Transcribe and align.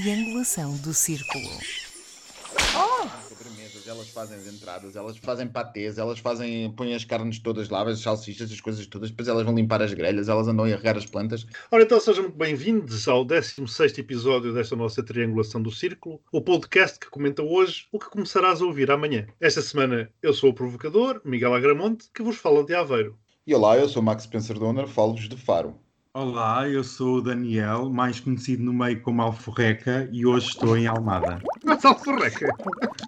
triangulação 0.00 0.76
do 0.76 0.92
círculo. 0.92 1.48
Sobremesas, 3.30 3.88
elas 3.88 4.10
fazem 4.10 4.36
as 4.36 4.46
entradas, 4.46 4.94
elas 4.94 5.16
fazem 5.16 5.48
patês, 5.48 5.96
elas 5.96 6.18
fazem, 6.18 6.70
põem 6.72 6.94
as 6.94 7.02
carnes 7.02 7.38
todas 7.38 7.70
lá, 7.70 7.82
as 7.88 8.00
salsichas, 8.00 8.52
as 8.52 8.60
coisas 8.60 8.86
todas, 8.86 9.08
depois 9.08 9.26
elas 9.26 9.46
vão 9.46 9.54
limpar 9.54 9.80
as 9.80 9.94
grelhas, 9.94 10.28
elas 10.28 10.48
andam 10.48 10.66
a 10.66 10.68
regar 10.68 10.98
as 10.98 11.06
plantas. 11.06 11.46
Ora, 11.70 11.82
então 11.82 11.98
sejam 11.98 12.24
muito 12.24 12.36
bem-vindos 12.36 13.08
ao 13.08 13.24
16 13.24 13.96
episódio 13.96 14.52
desta 14.52 14.76
nossa 14.76 15.02
triangulação 15.02 15.62
do 15.62 15.70
círculo, 15.70 16.20
o 16.30 16.42
podcast 16.42 16.98
que 16.98 17.08
comenta 17.08 17.42
hoje 17.42 17.86
o 17.90 17.98
que 17.98 18.10
começarás 18.10 18.60
a 18.60 18.66
ouvir 18.66 18.90
amanhã. 18.90 19.26
Esta 19.40 19.62
semana 19.62 20.10
eu 20.22 20.34
sou 20.34 20.50
o 20.50 20.54
provocador, 20.54 21.22
Miguel 21.24 21.54
Agramonte, 21.54 22.10
que 22.12 22.22
vos 22.22 22.36
fala 22.36 22.62
de 22.62 22.74
Aveiro. 22.74 23.18
E 23.46 23.54
olá, 23.54 23.78
eu 23.78 23.88
sou 23.88 24.02
Max 24.02 24.24
Spencer 24.24 24.58
Donner, 24.58 24.86
falo-vos 24.86 25.26
de 25.26 25.38
Faro. 25.38 25.85
Olá, 26.20 26.66
eu 26.66 26.82
sou 26.82 27.16
o 27.18 27.20
Daniel, 27.20 27.90
mais 27.90 28.18
conhecido 28.18 28.62
no 28.62 28.72
meio 28.72 29.02
como 29.02 29.20
Alforreca, 29.20 30.08
e 30.10 30.24
hoje 30.24 30.48
estou 30.48 30.74
em 30.74 30.86
Almada. 30.86 31.42
Mas 31.62 31.84
Alforreca, 31.84 32.48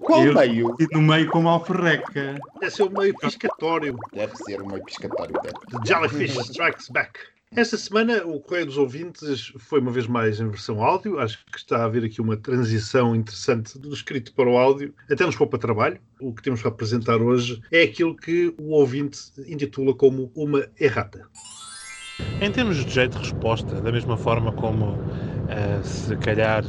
Qual 0.02 0.26
Eu- 0.26 0.34
meio? 0.34 0.66
Conhecido 0.74 1.00
no 1.00 1.06
meio 1.06 1.30
como 1.30 1.48
Alforreca. 1.48 2.38
esse 2.60 2.82
é 2.82 2.84
o 2.84 2.90
meio 2.92 3.14
piscatório 3.16 3.96
Deve 4.12 4.36
ser 4.36 4.60
um 4.60 4.66
meio 4.66 4.84
piscatório. 4.84 5.32
deve. 5.42 5.82
de 5.82 5.88
Jellyfish 5.88 6.36
Strikes 6.50 6.90
Back. 6.90 7.18
Esta 7.56 7.78
semana 7.78 8.26
o 8.26 8.40
Correio 8.40 8.66
dos 8.66 8.76
Ouvintes 8.76 9.54
foi 9.58 9.80
uma 9.80 9.90
vez 9.90 10.06
mais 10.06 10.38
em 10.38 10.50
versão 10.50 10.82
áudio. 10.84 11.18
Acho 11.18 11.38
que 11.50 11.56
está 11.56 11.78
a 11.78 11.84
haver 11.86 12.04
aqui 12.04 12.20
uma 12.20 12.36
transição 12.36 13.16
interessante 13.16 13.78
do 13.78 13.90
escrito 13.94 14.34
para 14.34 14.50
o 14.50 14.58
áudio. 14.58 14.92
Até 15.10 15.24
nos 15.24 15.34
poupa 15.34 15.56
trabalho. 15.56 15.98
O 16.20 16.34
que 16.34 16.42
temos 16.42 16.60
para 16.60 16.68
apresentar 16.70 17.22
hoje 17.22 17.58
é 17.72 17.84
aquilo 17.84 18.14
que 18.14 18.55
o 18.58 18.72
ouvinte 18.72 19.18
intitula 19.46 19.94
como 19.94 20.30
uma 20.36 20.66
errata. 20.78 21.27
Em 22.41 22.52
termos 22.52 22.77
de 22.77 22.88
jeito 22.88 23.19
de 23.19 23.19
resposta, 23.19 23.80
da 23.80 23.91
mesma 23.91 24.16
forma 24.16 24.52
como 24.52 24.97
eh, 25.48 25.80
se 25.83 26.14
calhar 26.16 26.62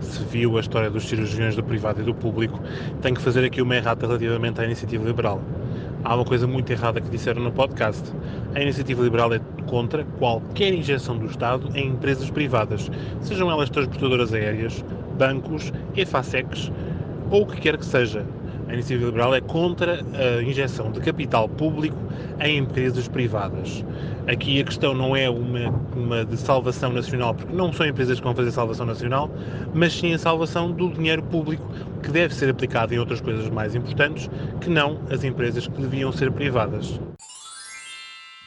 se 0.00 0.24
viu 0.24 0.56
a 0.56 0.60
história 0.60 0.90
dos 0.90 1.06
cirurgiões 1.08 1.54
do 1.54 1.62
privado 1.62 2.00
e 2.00 2.04
do 2.04 2.14
público, 2.14 2.60
tenho 3.02 3.14
que 3.14 3.20
fazer 3.20 3.44
aqui 3.44 3.60
uma 3.60 3.76
errata 3.76 4.06
relativamente 4.06 4.60
à 4.60 4.64
iniciativa 4.64 5.04
liberal. 5.04 5.40
Há 6.02 6.14
uma 6.14 6.24
coisa 6.24 6.46
muito 6.46 6.72
errada 6.72 7.00
que 7.00 7.10
disseram 7.10 7.42
no 7.42 7.52
podcast. 7.52 8.02
A 8.54 8.60
iniciativa 8.60 9.02
liberal 9.02 9.32
é 9.34 9.40
contra 9.66 10.04
qualquer 10.18 10.72
injeção 10.72 11.16
do 11.16 11.26
Estado 11.26 11.68
em 11.74 11.88
empresas 11.88 12.30
privadas, 12.30 12.90
sejam 13.20 13.50
elas 13.50 13.70
transportadoras 13.70 14.32
aéreas, 14.32 14.84
bancos, 15.18 15.72
EFASECs 15.94 16.72
ou 17.30 17.42
o 17.42 17.46
que 17.46 17.60
quer 17.60 17.76
que 17.76 17.84
seja. 17.84 18.24
A 18.72 18.74
iniciativa 18.74 19.04
liberal 19.04 19.34
é 19.34 19.40
contra 19.42 20.00
a 20.14 20.42
injeção 20.42 20.90
de 20.90 20.98
capital 20.98 21.46
público 21.46 21.98
em 22.40 22.56
empresas 22.56 23.06
privadas. 23.06 23.84
Aqui 24.26 24.62
a 24.62 24.64
questão 24.64 24.94
não 24.94 25.14
é 25.14 25.28
uma, 25.28 25.68
uma 25.94 26.24
de 26.24 26.38
salvação 26.38 26.90
nacional, 26.90 27.34
porque 27.34 27.54
não 27.54 27.70
são 27.70 27.84
empresas 27.84 28.18
que 28.18 28.24
vão 28.24 28.34
fazer 28.34 28.50
salvação 28.50 28.86
nacional, 28.86 29.30
mas 29.74 29.92
sim 29.92 30.14
a 30.14 30.18
salvação 30.18 30.72
do 30.72 30.88
dinheiro 30.88 31.22
público 31.24 31.62
que 32.02 32.10
deve 32.10 32.34
ser 32.34 32.48
aplicado 32.48 32.94
em 32.94 32.98
outras 32.98 33.20
coisas 33.20 33.50
mais 33.50 33.74
importantes 33.74 34.30
que 34.62 34.70
não 34.70 35.02
as 35.10 35.22
empresas 35.22 35.66
que 35.66 35.78
deviam 35.78 36.10
ser 36.10 36.32
privadas. 36.32 36.98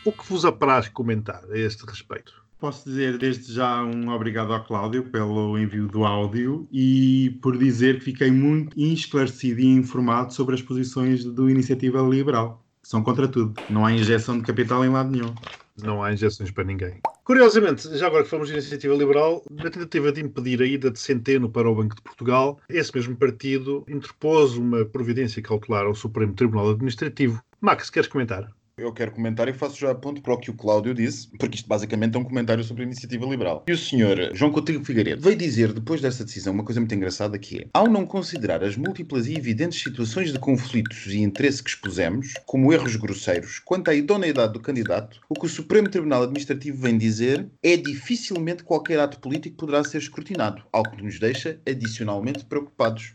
O 0.03 0.11
que 0.11 0.27
vos 0.27 0.43
apraz 0.43 0.87
comentar 0.87 1.43
a 1.51 1.55
este 1.55 1.85
respeito? 1.85 2.44
Posso 2.65 2.89
dizer 2.89 3.19
desde 3.19 3.53
já 3.53 3.83
um 3.83 4.09
obrigado 4.09 4.51
ao 4.51 4.63
Cláudio 4.63 5.03
pelo 5.03 5.55
envio 5.55 5.87
do 5.87 6.03
áudio 6.03 6.67
e 6.71 7.37
por 7.39 7.55
dizer 7.59 7.99
que 7.99 8.05
fiquei 8.05 8.31
muito 8.31 8.75
esclarecido 8.79 9.59
e 9.59 9.67
informado 9.67 10.33
sobre 10.33 10.55
as 10.55 10.63
posições 10.63 11.23
do 11.23 11.47
Iniciativa 11.47 12.01
Liberal. 12.01 12.65
São 12.81 13.03
contra 13.03 13.27
tudo. 13.27 13.53
Não 13.69 13.85
há 13.85 13.93
injeção 13.93 14.39
de 14.39 14.43
capital 14.43 14.83
em 14.83 14.89
lado 14.89 15.11
nenhum. 15.11 15.31
Não 15.83 16.01
há 16.01 16.11
injeções 16.11 16.49
para 16.49 16.63
ninguém. 16.63 16.99
Curiosamente, 17.23 17.95
já 17.99 18.07
agora 18.07 18.23
que 18.23 18.31
fomos 18.31 18.47
de 18.47 18.55
iniciativa 18.55 18.95
liberal, 18.95 19.43
na 19.51 19.69
tentativa 19.69 20.11
de 20.11 20.21
impedir 20.21 20.59
a 20.59 20.65
ida 20.65 20.89
de 20.89 20.97
Centeno 20.97 21.47
para 21.47 21.69
o 21.69 21.75
Banco 21.75 21.95
de 21.95 22.01
Portugal, 22.01 22.59
esse 22.67 22.91
mesmo 22.95 23.15
partido 23.15 23.85
interpôs 23.87 24.57
uma 24.57 24.83
providência 24.83 25.39
cautelar 25.39 25.85
ao 25.85 25.93
Supremo 25.93 26.33
Tribunal 26.33 26.71
Administrativo. 26.71 27.43
Max, 27.61 27.91
queres 27.91 28.09
comentar? 28.09 28.51
Eu 28.77 28.91
quero 28.91 29.11
comentar 29.11 29.47
e 29.47 29.53
faço 29.53 29.79
já 29.79 29.95
ponto 29.95 30.21
para 30.21 30.33
o 30.33 30.37
que 30.37 30.51
o 30.51 30.53
Cláudio 30.53 30.93
disse, 30.93 31.29
porque 31.39 31.55
isto 31.55 31.65
basicamente 31.65 32.17
é 32.17 32.19
um 32.19 32.25
comentário 32.25 32.61
sobre 32.61 32.83
a 32.83 32.85
iniciativa 32.85 33.25
liberal. 33.25 33.63
E 33.65 33.71
o 33.71 33.77
senhor 33.77 34.31
João 34.33 34.51
Coutinho 34.51 34.83
Figueiredo 34.83 35.21
veio 35.21 35.37
dizer, 35.37 35.71
depois 35.71 36.01
desta 36.01 36.25
decisão, 36.25 36.53
uma 36.53 36.63
coisa 36.65 36.81
muito 36.81 36.93
engraçada 36.93 37.39
que 37.39 37.59
é, 37.59 37.67
ao 37.73 37.87
não 37.87 38.05
considerar 38.05 38.61
as 38.65 38.75
múltiplas 38.75 39.27
e 39.27 39.37
evidentes 39.37 39.81
situações 39.81 40.33
de 40.33 40.39
conflitos 40.39 41.07
e 41.07 41.21
interesse 41.21 41.63
que 41.63 41.69
expusemos, 41.69 42.33
como 42.45 42.73
erros 42.73 42.97
grosseiros, 42.97 43.59
quanto 43.59 43.89
à 43.89 43.95
idoneidade 43.95 44.51
do 44.51 44.59
candidato, 44.59 45.21
o 45.29 45.35
que 45.35 45.45
o 45.45 45.49
Supremo 45.49 45.87
Tribunal 45.87 46.23
Administrativo 46.23 46.77
vem 46.77 46.97
dizer 46.97 47.47
é 47.63 47.77
dificilmente 47.77 48.65
qualquer 48.65 48.99
ato 48.99 49.21
político 49.21 49.55
poderá 49.55 49.85
ser 49.85 49.99
escrutinado, 49.99 50.61
algo 50.73 50.97
que 50.97 51.03
nos 51.03 51.17
deixa 51.17 51.61
adicionalmente 51.65 52.43
preocupados. 52.43 53.13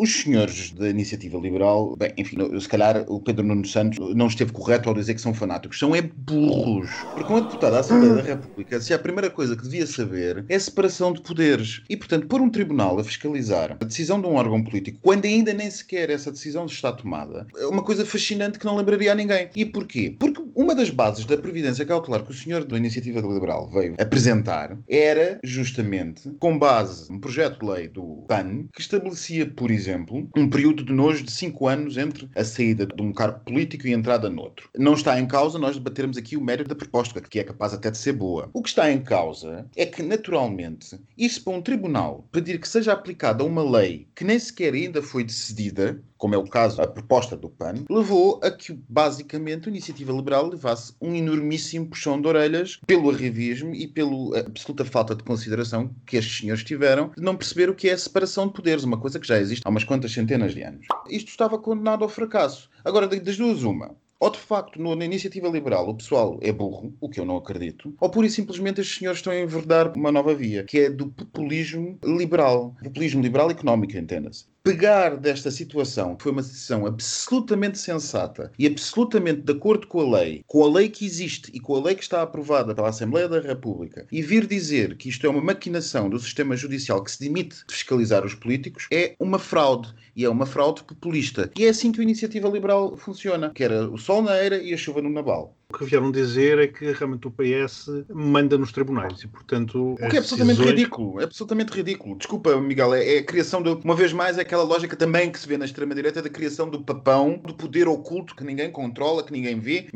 Os 0.00 0.20
senhores 0.20 0.70
da 0.70 0.88
iniciativa 0.88 1.36
liberal, 1.38 1.96
bem, 1.96 2.12
enfim, 2.16 2.36
se 2.60 2.68
calhar 2.68 3.04
o 3.08 3.18
Pedro 3.20 3.44
Nuno 3.44 3.66
Santos 3.66 3.98
não 4.14 4.28
esteve 4.28 4.52
correto 4.52 4.88
ao 4.88 4.94
dizer 4.94 5.12
que 5.12 5.20
são 5.20 5.34
fanáticos. 5.34 5.76
São 5.76 5.92
é 5.92 6.00
burros. 6.00 6.88
Porque 7.14 7.32
um 7.32 7.40
deputado 7.40 7.72
da 7.72 7.80
Assembleia 7.80 8.14
da 8.14 8.22
República, 8.22 8.80
se 8.80 8.94
a 8.94 8.98
primeira 9.00 9.28
coisa 9.28 9.56
que 9.56 9.64
devia 9.64 9.88
saber 9.88 10.44
é 10.48 10.54
a 10.54 10.60
separação 10.60 11.12
de 11.12 11.20
poderes. 11.20 11.82
E, 11.90 11.96
portanto, 11.96 12.28
pôr 12.28 12.40
um 12.40 12.48
tribunal 12.48 12.96
a 12.96 13.02
fiscalizar 13.02 13.72
a 13.72 13.84
decisão 13.84 14.20
de 14.20 14.28
um 14.28 14.36
órgão 14.36 14.62
político, 14.62 15.00
quando 15.02 15.24
ainda 15.24 15.52
nem 15.52 15.68
sequer 15.68 16.10
essa 16.10 16.30
decisão 16.30 16.66
está 16.66 16.92
tomada, 16.92 17.48
é 17.56 17.66
uma 17.66 17.82
coisa 17.82 18.06
fascinante 18.06 18.60
que 18.60 18.66
não 18.66 18.76
lembraria 18.76 19.10
a 19.10 19.16
ninguém. 19.16 19.50
E 19.56 19.64
porquê? 19.64 20.14
Porque 20.16 20.40
uma 20.54 20.76
das 20.76 20.90
bases 20.90 21.24
da 21.24 21.36
previdência 21.36 21.84
cautelar 21.84 22.22
que 22.22 22.30
o 22.30 22.34
senhor 22.34 22.64
da 22.64 22.76
iniciativa 22.76 23.18
liberal 23.18 23.68
veio 23.68 23.96
apresentar 23.98 24.78
era 24.88 25.40
justamente 25.42 26.30
com 26.38 26.56
base 26.56 27.10
num 27.10 27.18
projeto 27.18 27.58
de 27.58 27.66
lei 27.66 27.88
do 27.88 28.24
PAN 28.28 28.68
que 28.72 28.80
estabelecia, 28.80 29.44
por 29.44 29.72
exemplo, 29.72 29.87
um 30.36 30.48
período 30.48 30.84
de 30.84 30.92
nojo 30.92 31.24
de 31.24 31.30
5 31.30 31.68
anos 31.68 31.96
entre 31.96 32.28
a 32.34 32.44
saída 32.44 32.86
de 32.86 33.02
um 33.02 33.12
cargo 33.12 33.40
político 33.40 33.86
e 33.86 33.94
a 33.94 33.96
entrada 33.96 34.28
noutro. 34.28 34.68
Não 34.76 34.94
está 34.94 35.18
em 35.18 35.26
causa 35.26 35.58
nós 35.58 35.76
debatermos 35.76 36.16
aqui 36.16 36.36
o 36.36 36.40
mérito 36.40 36.68
da 36.68 36.74
proposta, 36.74 37.20
que 37.20 37.38
é 37.38 37.44
capaz 37.44 37.72
até 37.72 37.90
de 37.90 37.98
ser 37.98 38.12
boa. 38.12 38.50
O 38.52 38.62
que 38.62 38.68
está 38.68 38.90
em 38.90 39.00
causa 39.00 39.66
é 39.76 39.86
que, 39.86 40.02
naturalmente, 40.02 40.98
isso 41.16 41.42
para 41.42 41.52
um 41.52 41.62
tribunal 41.62 42.26
pedir 42.32 42.60
que 42.60 42.68
seja 42.68 42.92
aplicada 42.92 43.44
uma 43.44 43.62
lei 43.62 44.08
que 44.14 44.24
nem 44.24 44.38
sequer 44.38 44.74
ainda 44.74 45.02
foi 45.02 45.24
decidida, 45.24 46.02
como 46.18 46.34
é 46.34 46.38
o 46.38 46.44
caso, 46.44 46.82
a 46.82 46.86
proposta 46.86 47.36
do 47.36 47.48
PAN, 47.48 47.84
levou 47.88 48.40
a 48.42 48.50
que, 48.50 48.72
basicamente, 48.88 49.68
a 49.68 49.70
iniciativa 49.70 50.12
liberal 50.12 50.48
levasse 50.48 50.92
um 51.00 51.14
enormíssimo 51.14 51.86
puxão 51.86 52.20
de 52.20 52.26
orelhas 52.26 52.78
pelo 52.86 53.08
arrivismo 53.08 53.74
e 53.74 53.86
pela 53.86 54.40
absoluta 54.40 54.84
falta 54.84 55.14
de 55.14 55.22
consideração 55.22 55.94
que 56.04 56.16
estes 56.16 56.38
senhores 56.38 56.64
tiveram 56.64 57.10
de 57.16 57.22
não 57.22 57.36
perceber 57.36 57.70
o 57.70 57.74
que 57.74 57.88
é 57.88 57.92
a 57.92 57.98
separação 57.98 58.48
de 58.48 58.52
poderes, 58.52 58.84
uma 58.84 58.98
coisa 58.98 59.18
que 59.18 59.26
já 59.26 59.38
existe 59.38 59.62
há 59.64 59.70
umas 59.70 59.84
quantas 59.84 60.12
centenas 60.12 60.54
de 60.54 60.62
anos. 60.62 60.86
Isto 61.08 61.28
estava 61.28 61.58
condenado 61.58 62.02
ao 62.02 62.08
fracasso. 62.08 62.68
Agora, 62.84 63.06
das 63.06 63.36
duas, 63.36 63.62
uma. 63.62 63.94
Ou 64.20 64.30
de 64.30 64.38
facto, 64.38 64.80
na 64.80 65.04
iniciativa 65.04 65.46
liberal, 65.48 65.88
o 65.88 65.94
pessoal 65.94 66.40
é 66.42 66.50
burro, 66.50 66.92
o 67.00 67.08
que 67.08 67.20
eu 67.20 67.24
não 67.24 67.36
acredito, 67.36 67.94
ou 68.00 68.10
pura 68.10 68.26
e 68.26 68.30
simplesmente 68.30 68.80
estes 68.80 68.98
senhores 68.98 69.20
estão 69.20 69.32
a 69.32 69.38
enverdar 69.38 69.96
uma 69.96 70.10
nova 70.10 70.34
via, 70.34 70.64
que 70.64 70.80
é 70.80 70.90
do 70.90 71.06
populismo 71.06 71.96
liberal. 72.04 72.74
Populismo 72.82 73.22
liberal 73.22 73.48
económico, 73.48 73.96
entenda-se. 73.96 74.46
Pegar 74.62 75.16
desta 75.16 75.50
situação, 75.50 76.14
que 76.14 76.24
foi 76.24 76.32
uma 76.32 76.42
decisão 76.42 76.84
absolutamente 76.84 77.78
sensata 77.78 78.52
e 78.58 78.66
absolutamente 78.66 79.40
de 79.40 79.52
acordo 79.52 79.86
com 79.86 80.00
a 80.00 80.18
lei, 80.18 80.42
com 80.46 80.62
a 80.62 80.68
lei 80.70 80.88
que 80.88 81.06
existe 81.06 81.50
e 81.54 81.60
com 81.60 81.74
a 81.76 81.80
lei 81.80 81.94
que 81.94 82.02
está 82.02 82.22
aprovada 82.22 82.74
pela 82.74 82.88
Assembleia 82.88 83.28
da 83.28 83.40
República, 83.40 84.06
e 84.12 84.20
vir 84.20 84.46
dizer 84.46 84.96
que 84.96 85.08
isto 85.08 85.26
é 85.26 85.30
uma 85.30 85.40
maquinação 85.40 86.10
do 86.10 86.18
sistema 86.18 86.56
judicial 86.56 87.02
que 87.02 87.10
se 87.10 87.20
demite 87.20 87.56
de 87.66 87.74
fiscalizar 87.74 88.24
os 88.26 88.34
políticos, 88.34 88.86
é 88.92 89.14
uma 89.18 89.38
fraude. 89.38 89.94
E 90.14 90.24
é 90.24 90.28
uma 90.28 90.46
fraude 90.46 90.82
populista. 90.82 91.50
E 91.56 91.64
é 91.64 91.68
assim 91.68 91.92
que 91.92 92.00
a 92.00 92.02
iniciativa 92.02 92.48
liberal 92.48 92.96
funciona, 92.96 93.50
que 93.54 93.62
era 93.62 93.88
o 93.88 93.96
sol 93.96 94.20
na 94.22 94.36
eira 94.42 94.58
e 94.58 94.74
a 94.74 94.76
chuva 94.76 95.00
no 95.00 95.08
naval. 95.08 95.57
O 95.70 95.76
que 95.76 95.84
vieram 95.84 96.10
dizer 96.10 96.58
é 96.58 96.66
que 96.66 96.92
realmente 96.92 97.28
o 97.28 97.30
PS 97.30 97.90
manda 98.08 98.56
nos 98.56 98.72
tribunais 98.72 99.20
e, 99.20 99.28
portanto. 99.28 99.96
O 100.00 100.08
que 100.08 100.16
é 100.16 100.18
absolutamente 100.18 100.62
ridículo, 100.62 101.20
é 101.20 101.24
absolutamente 101.24 101.72
ridículo. 101.74 102.16
Desculpa, 102.16 102.58
Miguel, 102.58 102.94
é, 102.94 103.16
é 103.16 103.18
a 103.18 103.22
criação 103.22 103.62
de, 103.62 103.68
uma 103.84 103.94
vez 103.94 104.10
mais, 104.14 104.38
é 104.38 104.40
aquela 104.40 104.62
lógica 104.62 104.96
também 104.96 105.30
que 105.30 105.38
se 105.38 105.46
vê 105.46 105.58
na 105.58 105.66
extrema-direita 105.66 106.22
da 106.22 106.30
criação 106.30 106.70
do 106.70 106.82
papão, 106.82 107.38
do 107.44 107.52
poder 107.52 107.86
oculto 107.86 108.34
que 108.34 108.44
ninguém 108.44 108.70
controla, 108.72 109.22
que 109.22 109.30
ninguém 109.30 109.60
vê. 109.60 109.88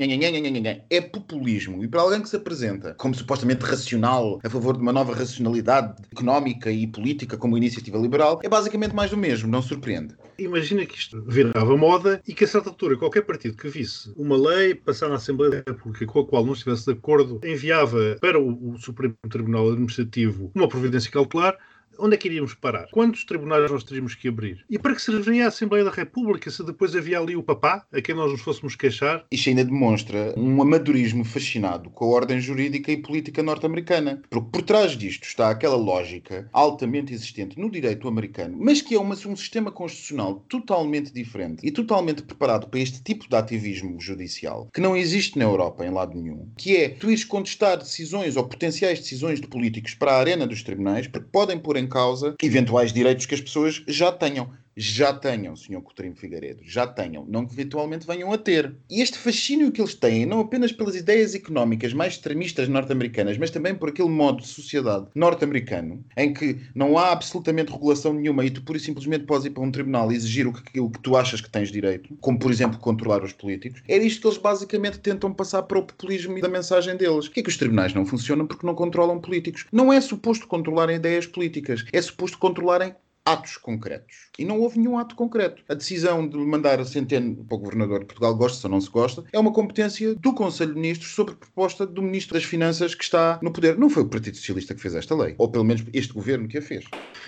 É 0.91 1.01
populismo. 1.01 1.83
E 1.83 1.89
para 1.89 2.03
alguém 2.03 2.21
que 2.21 2.29
se 2.29 2.37
apresenta 2.37 2.93
como 2.99 3.15
supostamente 3.15 3.65
racional, 3.65 4.41
a 4.45 4.51
favor 4.51 4.77
de 4.77 4.83
uma 4.83 4.93
nova 4.93 5.15
racionalidade 5.15 6.03
económica 6.13 6.71
e 6.71 6.87
política 6.87 7.39
como 7.39 7.57
iniciativa 7.57 7.97
liberal, 7.97 8.41
é 8.43 8.49
basicamente 8.49 8.95
mais 8.95 9.11
do 9.11 9.17
mesmo, 9.17 9.51
não 9.51 9.63
surpreende. 9.63 10.15
Imagina 10.39 10.87
que 10.87 10.97
isto 10.97 11.23
virava 11.27 11.77
moda 11.77 12.23
e 12.27 12.35
que 12.35 12.45
a 12.45 12.49
certa 12.49 12.71
altura 12.71 12.97
qualquer 12.97 13.23
partido 13.23 13.57
que 13.57 13.69
visse 13.69 14.13
uma 14.17 14.37
lei 14.37 14.75
passar 14.75 15.09
na 15.09 15.17
Assembleia 15.17 15.63
República 15.67 16.07
com 16.07 16.21
a 16.21 16.27
qual 16.27 16.45
não 16.45 16.53
estivesse 16.53 16.87
de 16.87 16.93
acordo 16.93 17.41
enviava 17.45 18.17
para 18.21 18.39
o, 18.39 18.73
o 18.73 18.79
Supremo 18.79 19.15
Tribunal 19.29 19.71
Administrativo 19.71 20.51
uma 20.55 20.69
providência 20.69 21.11
cautelar 21.11 21.57
onde 21.99 22.15
é 22.15 22.19
que 22.19 22.29
iríamos 22.29 22.55
parar? 22.55 22.89
Quantos 22.91 23.25
tribunais 23.25 23.71
nós 23.71 23.85
teríamos 23.85 24.15
que 24.15 24.29
abrir? 24.29 24.65
E 24.69 24.79
para 24.79 24.95
que 24.95 25.03
serviria 25.03 25.45
a 25.45 25.49
Assembleia 25.49 25.85
da 25.85 25.91
República 25.91 26.51
se 26.51 26.65
depois 26.65 26.95
havia 26.95 27.19
ali 27.19 27.37
o 27.37 27.43
papá 27.43 27.87
a 27.93 28.01
quem 28.01 28.15
nós 28.15 28.31
nos 28.31 28.41
fôssemos 28.41 28.77
queixar? 28.77 29.25
Isto 29.31 29.49
ainda 29.49 29.65
demonstra 29.65 30.35
um 30.37 30.61
amadorismo 30.61 31.25
fascinado 31.25 31.91
com 31.91 32.05
a 32.05 32.09
ordem 32.09 32.41
jurídica 32.41 32.91
e 32.91 32.97
política 32.97 33.43
norte-americana. 33.43 34.23
Porque 34.31 34.49
por 34.51 34.63
trás 34.63 34.93
disto 34.97 35.25
está 35.25 35.51
aquela 35.51 35.77
lógica 35.77 36.49
altamente 36.53 37.13
existente 37.13 37.59
no 37.59 37.71
direito 37.71 38.09
americano, 38.09 38.57
mas 38.59 38.81
que 38.81 38.95
é 38.95 39.01
uma, 39.01 39.15
um 39.15 39.37
sistema 39.37 39.71
constitucional 39.71 40.45
totalmente 40.49 41.13
diferente 41.13 41.67
e 41.67 41.71
totalmente 41.71 42.23
preparado 42.23 42.69
para 42.69 42.81
este 42.81 43.03
tipo 43.03 43.29
de 43.29 43.37
ativismo 43.37 44.01
judicial, 44.01 44.69
que 44.73 44.81
não 44.81 44.97
existe 44.97 45.39
na 45.39 45.45
Europa 45.45 45.85
em 45.85 45.91
lado 45.91 46.15
nenhum, 46.15 46.49
que 46.57 46.77
é 46.77 46.89
tu 46.89 47.11
ires 47.11 47.25
contestar 47.25 47.79
decisões 47.79 48.37
ou 48.37 48.45
potenciais 48.45 49.01
decisões 49.01 49.41
de 49.41 49.47
políticos 49.47 49.95
para 49.95 50.13
a 50.13 50.19
arena 50.19 50.47
dos 50.47 50.63
tribunais, 50.63 51.07
porque 51.07 51.29
podem 51.31 51.59
pôr 51.59 51.77
em 51.77 51.82
causa 51.87 52.35
eventuais 52.43 52.93
direitos 52.93 53.27
que 53.27 53.35
as 53.35 53.41
pessoas 53.41 53.83
já 53.87 54.11
tenham 54.13 54.51
já 54.77 55.13
tenham, 55.13 55.55
Sr. 55.55 55.81
Coutinho 55.81 56.15
Figueiredo, 56.15 56.63
já 56.65 56.87
tenham, 56.87 57.25
não 57.27 57.47
que 57.47 57.53
eventualmente 57.53 58.07
venham 58.07 58.33
a 58.33 58.39
ter. 58.39 58.75
E 58.91 59.01
este 59.03 59.19
fascínio 59.19 59.71
que 59.71 59.81
eles 59.81 59.95
têm, 59.95 60.27
não 60.27 60.41
apenas 60.41 60.73
pelas 60.73 60.95
ideias 60.95 61.35
económicas 61.35 61.93
mais 61.93 62.15
extremistas 62.15 62.69
norte-americanas, 62.69 63.39
mas 63.39 63.51
também 63.51 63.75
por 63.75 63.91
aquele 63.91 64.09
modo 64.09 64.43
de 64.43 64.49
sociedade 64.49 65.07
norte-americano, 65.15 66.05
em 66.17 66.33
que 66.33 66.61
não 66.75 66.97
há 66.97 67.13
absolutamente 67.13 67.73
regulação 67.73 68.13
nenhuma 68.13 68.45
e 68.45 68.51
tu 68.51 68.63
pura 68.63 68.79
e 68.79 68.81
simplesmente 68.81 69.25
podes 69.25 69.47
ir 69.47 69.51
para 69.51 69.63
um 69.63 69.71
tribunal 69.71 70.11
e 70.11 70.17
exigir 70.17 70.47
o 70.47 70.53
que, 70.53 70.81
o 70.81 70.91
que 70.91 71.01
tu 71.01 71.17
achas 71.17 71.41
que 71.41 71.51
tens 71.51 71.71
direito, 71.71 72.15
como 72.21 72.39
por 72.39 72.51
exemplo 72.51 72.79
controlar 72.79 73.23
os 73.23 73.33
políticos, 73.33 73.83
é 73.89 73.97
isto 73.99 74.21
que 74.21 74.27
eles 74.27 74.39
basicamente 74.39 74.99
tentam 74.99 75.33
passar 75.33 75.63
para 75.63 75.79
o 75.79 75.83
populismo 75.83 76.39
e 76.39 76.41
da 76.41 76.49
mensagem 76.49 76.97
deles. 76.97 77.29
que 77.29 77.41
é 77.41 77.43
que 77.43 77.49
os 77.49 77.57
tribunais 77.57 77.95
não 77.95 78.07
funcionam 78.07 78.47
porque 78.47 78.67
não 78.67 78.75
controlam 78.75 79.21
políticos? 79.21 79.67
Não 79.73 79.93
é 79.93 80.01
suposto 80.01 80.47
controlarem 80.47 80.97
ideias 80.97 81.27
políticas, 81.27 81.85
é 81.93 82.03
suposto 82.03 82.39
controlarem 82.39 82.95
atos 83.25 83.57
concretos. 83.57 84.31
E 84.39 84.45
não 84.45 84.61
houve 84.61 84.79
nenhum 84.79 84.99
ato 84.99 85.15
concreto. 85.15 85.63
A 85.69 85.75
decisão 85.75 86.27
de 86.27 86.37
mandar 86.37 86.81
a 86.81 86.85
Centeno 86.85 87.45
para 87.45 87.57
o 87.57 87.59
Governador 87.59 88.01
de 88.01 88.07
Portugal, 88.07 88.35
gosta 88.35 88.67
ou 88.67 88.73
não 88.73 88.81
se 88.81 88.91
gosta, 88.91 89.25
é 89.33 89.39
uma 89.39 89.53
competência 89.53 90.15
do 90.15 90.35
Conselho 90.35 90.75
de 90.75 90.81
Ministros 90.81 91.13
sobre 91.13 91.35
proposta 91.35 91.87
do 91.87 92.03
Ministro 92.03 92.35
das 92.35 92.45
Finanças 92.45 92.95
que 92.95 93.05
está 93.05 93.39
no 93.43 93.53
poder. 93.53 93.79
Não 93.79 93.91
foi 93.91 94.03
o 94.03 94.09
Partido 94.09 94.37
Socialista 94.37 94.75
que 94.75 94.81
fez 94.81 94.95
esta 94.95 95.15
lei. 95.15 95.35
Ou 95.39 95.51
pelo 95.51 95.65
menos 95.65 95.85
este 95.93 96.13
governo 96.13 96.49
que 96.49 96.59
a 96.59 96.63
fez. 96.63 96.85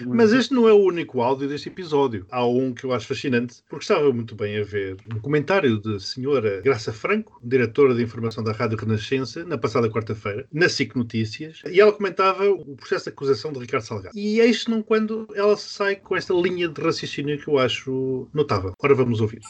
Mas 0.07 0.33
este 0.33 0.53
não 0.53 0.69
é 0.69 0.73
o 0.73 0.83
único 0.83 1.21
áudio 1.21 1.49
deste 1.49 1.69
episódio. 1.69 2.27
Há 2.31 2.47
um 2.47 2.73
que 2.73 2.85
eu 2.85 2.93
acho 2.93 3.07
fascinante, 3.07 3.63
porque 3.69 3.85
estava 3.85 4.13
muito 4.13 4.35
bem 4.35 4.59
a 4.61 4.65
ver 4.65 4.97
um 5.15 5.21
comentário 5.21 5.81
da 5.81 6.01
senhora 6.01 6.61
Graça 6.63 6.93
Franco, 6.93 7.39
diretora 7.43 7.95
de 7.95 8.03
informação 8.03 8.43
da 8.43 8.53
Rádio 8.53 8.79
Renascença, 8.79 9.45
na 9.45 9.59
passada 9.59 9.91
quarta-feira, 9.91 10.47
na 10.53 10.69
SIC 10.69 10.97
Notícias, 10.97 11.63
e 11.71 11.81
ela 11.81 11.93
comentava 11.93 12.49
o 12.49 12.77
processo 12.77 13.05
de 13.05 13.11
acusação 13.11 13.53
de 13.53 13.61
Ricardo 13.61 13.85
Salgado. 13.85 14.19
E 14.19 14.41
eis 14.41 14.67
não 14.67 14.83
quando 14.83 15.29
ela 15.35 15.57
sai 15.85 15.97
com 15.97 16.17
esta 16.17 16.33
linha 16.33 16.69
de 16.69 16.81
raciocínio 16.81 17.39
que 17.39 17.49
eu 17.49 17.59
acho 17.59 18.27
notável. 18.33 18.73
Agora 18.79 18.95
vamos 18.95 19.21
ouvir. 19.21 19.41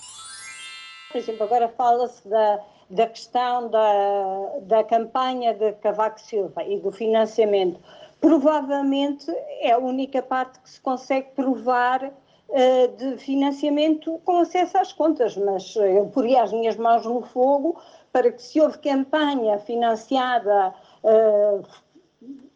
Por 1.11 1.19
exemplo, 1.19 1.45
agora 1.45 1.69
fala-se 1.69 2.29
da, 2.29 2.61
da 2.91 3.07
questão 3.07 3.71
da, 3.71 4.59
da 4.63 4.83
campanha 4.83 5.55
de 5.55 5.73
Cavaco 5.75 6.21
Silva 6.21 6.65
e 6.65 6.81
do 6.81 6.91
financiamento 6.91 7.79
provavelmente 8.21 9.31
é 9.61 9.73
a 9.73 9.79
única 9.79 10.23
parte 10.23 10.59
que 10.61 10.71
se 10.71 10.81
consegue 10.81 11.29
provar 11.37 12.03
uh, 12.05 12.97
de 12.97 13.19
financiamento 13.19 14.19
com 14.25 14.39
acesso 14.39 14.79
às 14.79 14.93
contas, 14.95 15.37
mas 15.37 15.77
eu 15.77 16.07
poria 16.07 16.43
as 16.43 16.51
minhas 16.51 16.77
mãos 16.77 17.05
no 17.05 17.21
fogo 17.21 17.79
para 18.11 18.33
que 18.33 18.43
se 18.43 18.61
houve 18.61 18.79
campanha 18.79 19.59
financiada 19.59 20.75
uh, 21.03 21.63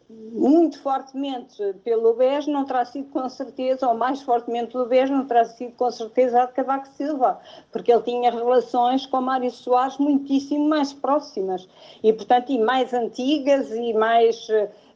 muito 0.09 0.81
fortemente 0.81 1.61
pelo 1.83 2.15
BES, 2.15 2.47
não 2.47 2.65
terá 2.65 2.83
sido 2.83 3.09
com 3.09 3.29
certeza, 3.29 3.87
ou 3.87 3.93
mais 3.93 4.21
fortemente 4.21 4.71
pelo 4.71 4.87
BES, 4.87 5.09
não 5.09 5.25
terá 5.25 5.45
sido 5.45 5.73
com 5.75 5.91
certeza 5.91 6.41
a 6.41 6.45
de 6.47 6.53
Cavaco 6.53 6.87
Silva, 6.87 7.39
porque 7.71 7.91
ele 7.91 8.01
tinha 8.01 8.31
relações 8.31 9.05
com 9.05 9.21
Mário 9.21 9.51
Soares 9.51 9.97
muitíssimo 9.97 10.67
mais 10.67 10.91
próximas 10.91 11.67
e, 12.01 12.11
portanto, 12.11 12.51
e 12.51 12.57
mais 12.57 12.93
antigas 12.93 13.71
e 13.71 13.93
mais 13.93 14.47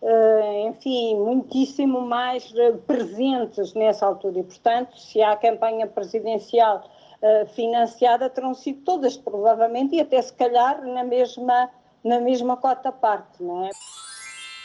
eh, 0.06 0.68
enfim, 0.68 1.15
muitíssimo 1.15 2.01
mais 2.01 2.54
eh, 2.57 2.74
presentes 2.86 3.74
nessa 3.74 4.06
altura. 4.06 4.39
E, 4.39 4.44
portanto, 4.44 5.00
se 5.00 5.21
há 5.21 5.36
campanha 5.38 5.88
presidencial 5.88 6.83
eh, 7.21 7.45
financiada, 7.45 8.30
terão 8.30 8.54
sido 8.54 8.81
todas, 8.83 9.15
provavelmente, 9.15 9.95
e 9.95 10.01
até 10.01 10.21
se 10.21 10.33
calhar 10.33 10.86
na 10.86 11.06
mesma, 11.06 11.69
na 12.04 12.19
mesma 12.19 12.57
cota 12.57 12.92
parte, 12.92 13.42
não 13.42 13.65
é? 13.65 13.69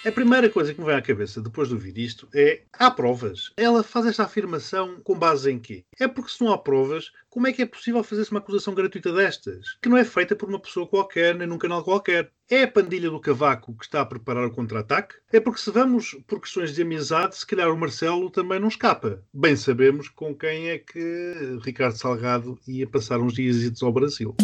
A 0.07 0.13
primeira 0.13 0.49
coisa 0.49 0.73
que 0.73 0.79
me 0.79 0.87
vem 0.87 0.95
à 0.95 1.03
cabeça 1.03 1.41
depois 1.41 1.69
de 1.69 1.75
ouvir 1.75 1.99
isto 1.99 2.29
é: 2.33 2.63
há 2.73 2.89
provas. 2.89 3.51
Ela 3.57 3.83
faz 3.83 4.07
esta 4.07 4.23
afirmação 4.23 5.01
com 5.03 5.19
base 5.19 5.51
em 5.51 5.59
quê? 5.59 5.85
É 5.99 6.07
porque 6.07 6.31
se 6.31 6.43
não 6.43 6.53
há 6.53 6.59
provas, 6.59 7.11
como 7.29 7.49
é 7.49 7.53
que 7.53 7.63
é 7.63 7.67
possível 7.67 8.05
fazer-se 8.05 8.31
uma 8.31 8.39
acusação 8.39 8.75
gratuita 8.75 9.13
destas? 9.13 9.77
Que 9.83 9.89
não 9.89 9.97
é 9.97 10.05
feita 10.05 10.37
por 10.37 10.49
uma 10.49 10.61
pessoa 10.61 10.87
qualquer, 10.87 11.35
nem 11.35 11.49
num 11.49 11.59
canal 11.59 11.83
qualquer. 11.83 12.31
É 12.49 12.63
a 12.63 12.69
pandilha 12.69 13.11
do 13.11 13.21
Cavaco 13.21 13.77
que 13.77 13.85
está 13.85 14.01
a 14.01 14.07
preparar 14.07 14.47
o 14.47 14.53
contra-ataque? 14.53 15.17
É 15.33 15.41
porque 15.41 15.61
se 15.61 15.71
vamos 15.73 16.17
por 16.29 16.41
questões 16.41 16.75
de 16.75 16.83
amizade, 16.83 17.37
se 17.37 17.47
calhar 17.47 17.69
o 17.69 17.77
Marcelo 17.77 18.31
também 18.31 18.61
não 18.61 18.69
escapa. 18.69 19.21
Bem 19.35 19.57
sabemos 19.57 20.09
com 20.09 20.33
quem 20.33 20.69
é 20.71 20.79
que 20.79 21.59
Ricardo 21.65 21.99
Salgado 21.99 22.57
ia 22.69 22.87
passar 22.87 23.19
uns 23.19 23.35
dias 23.35 23.83
ao 23.83 23.93
Brasil 23.93 24.35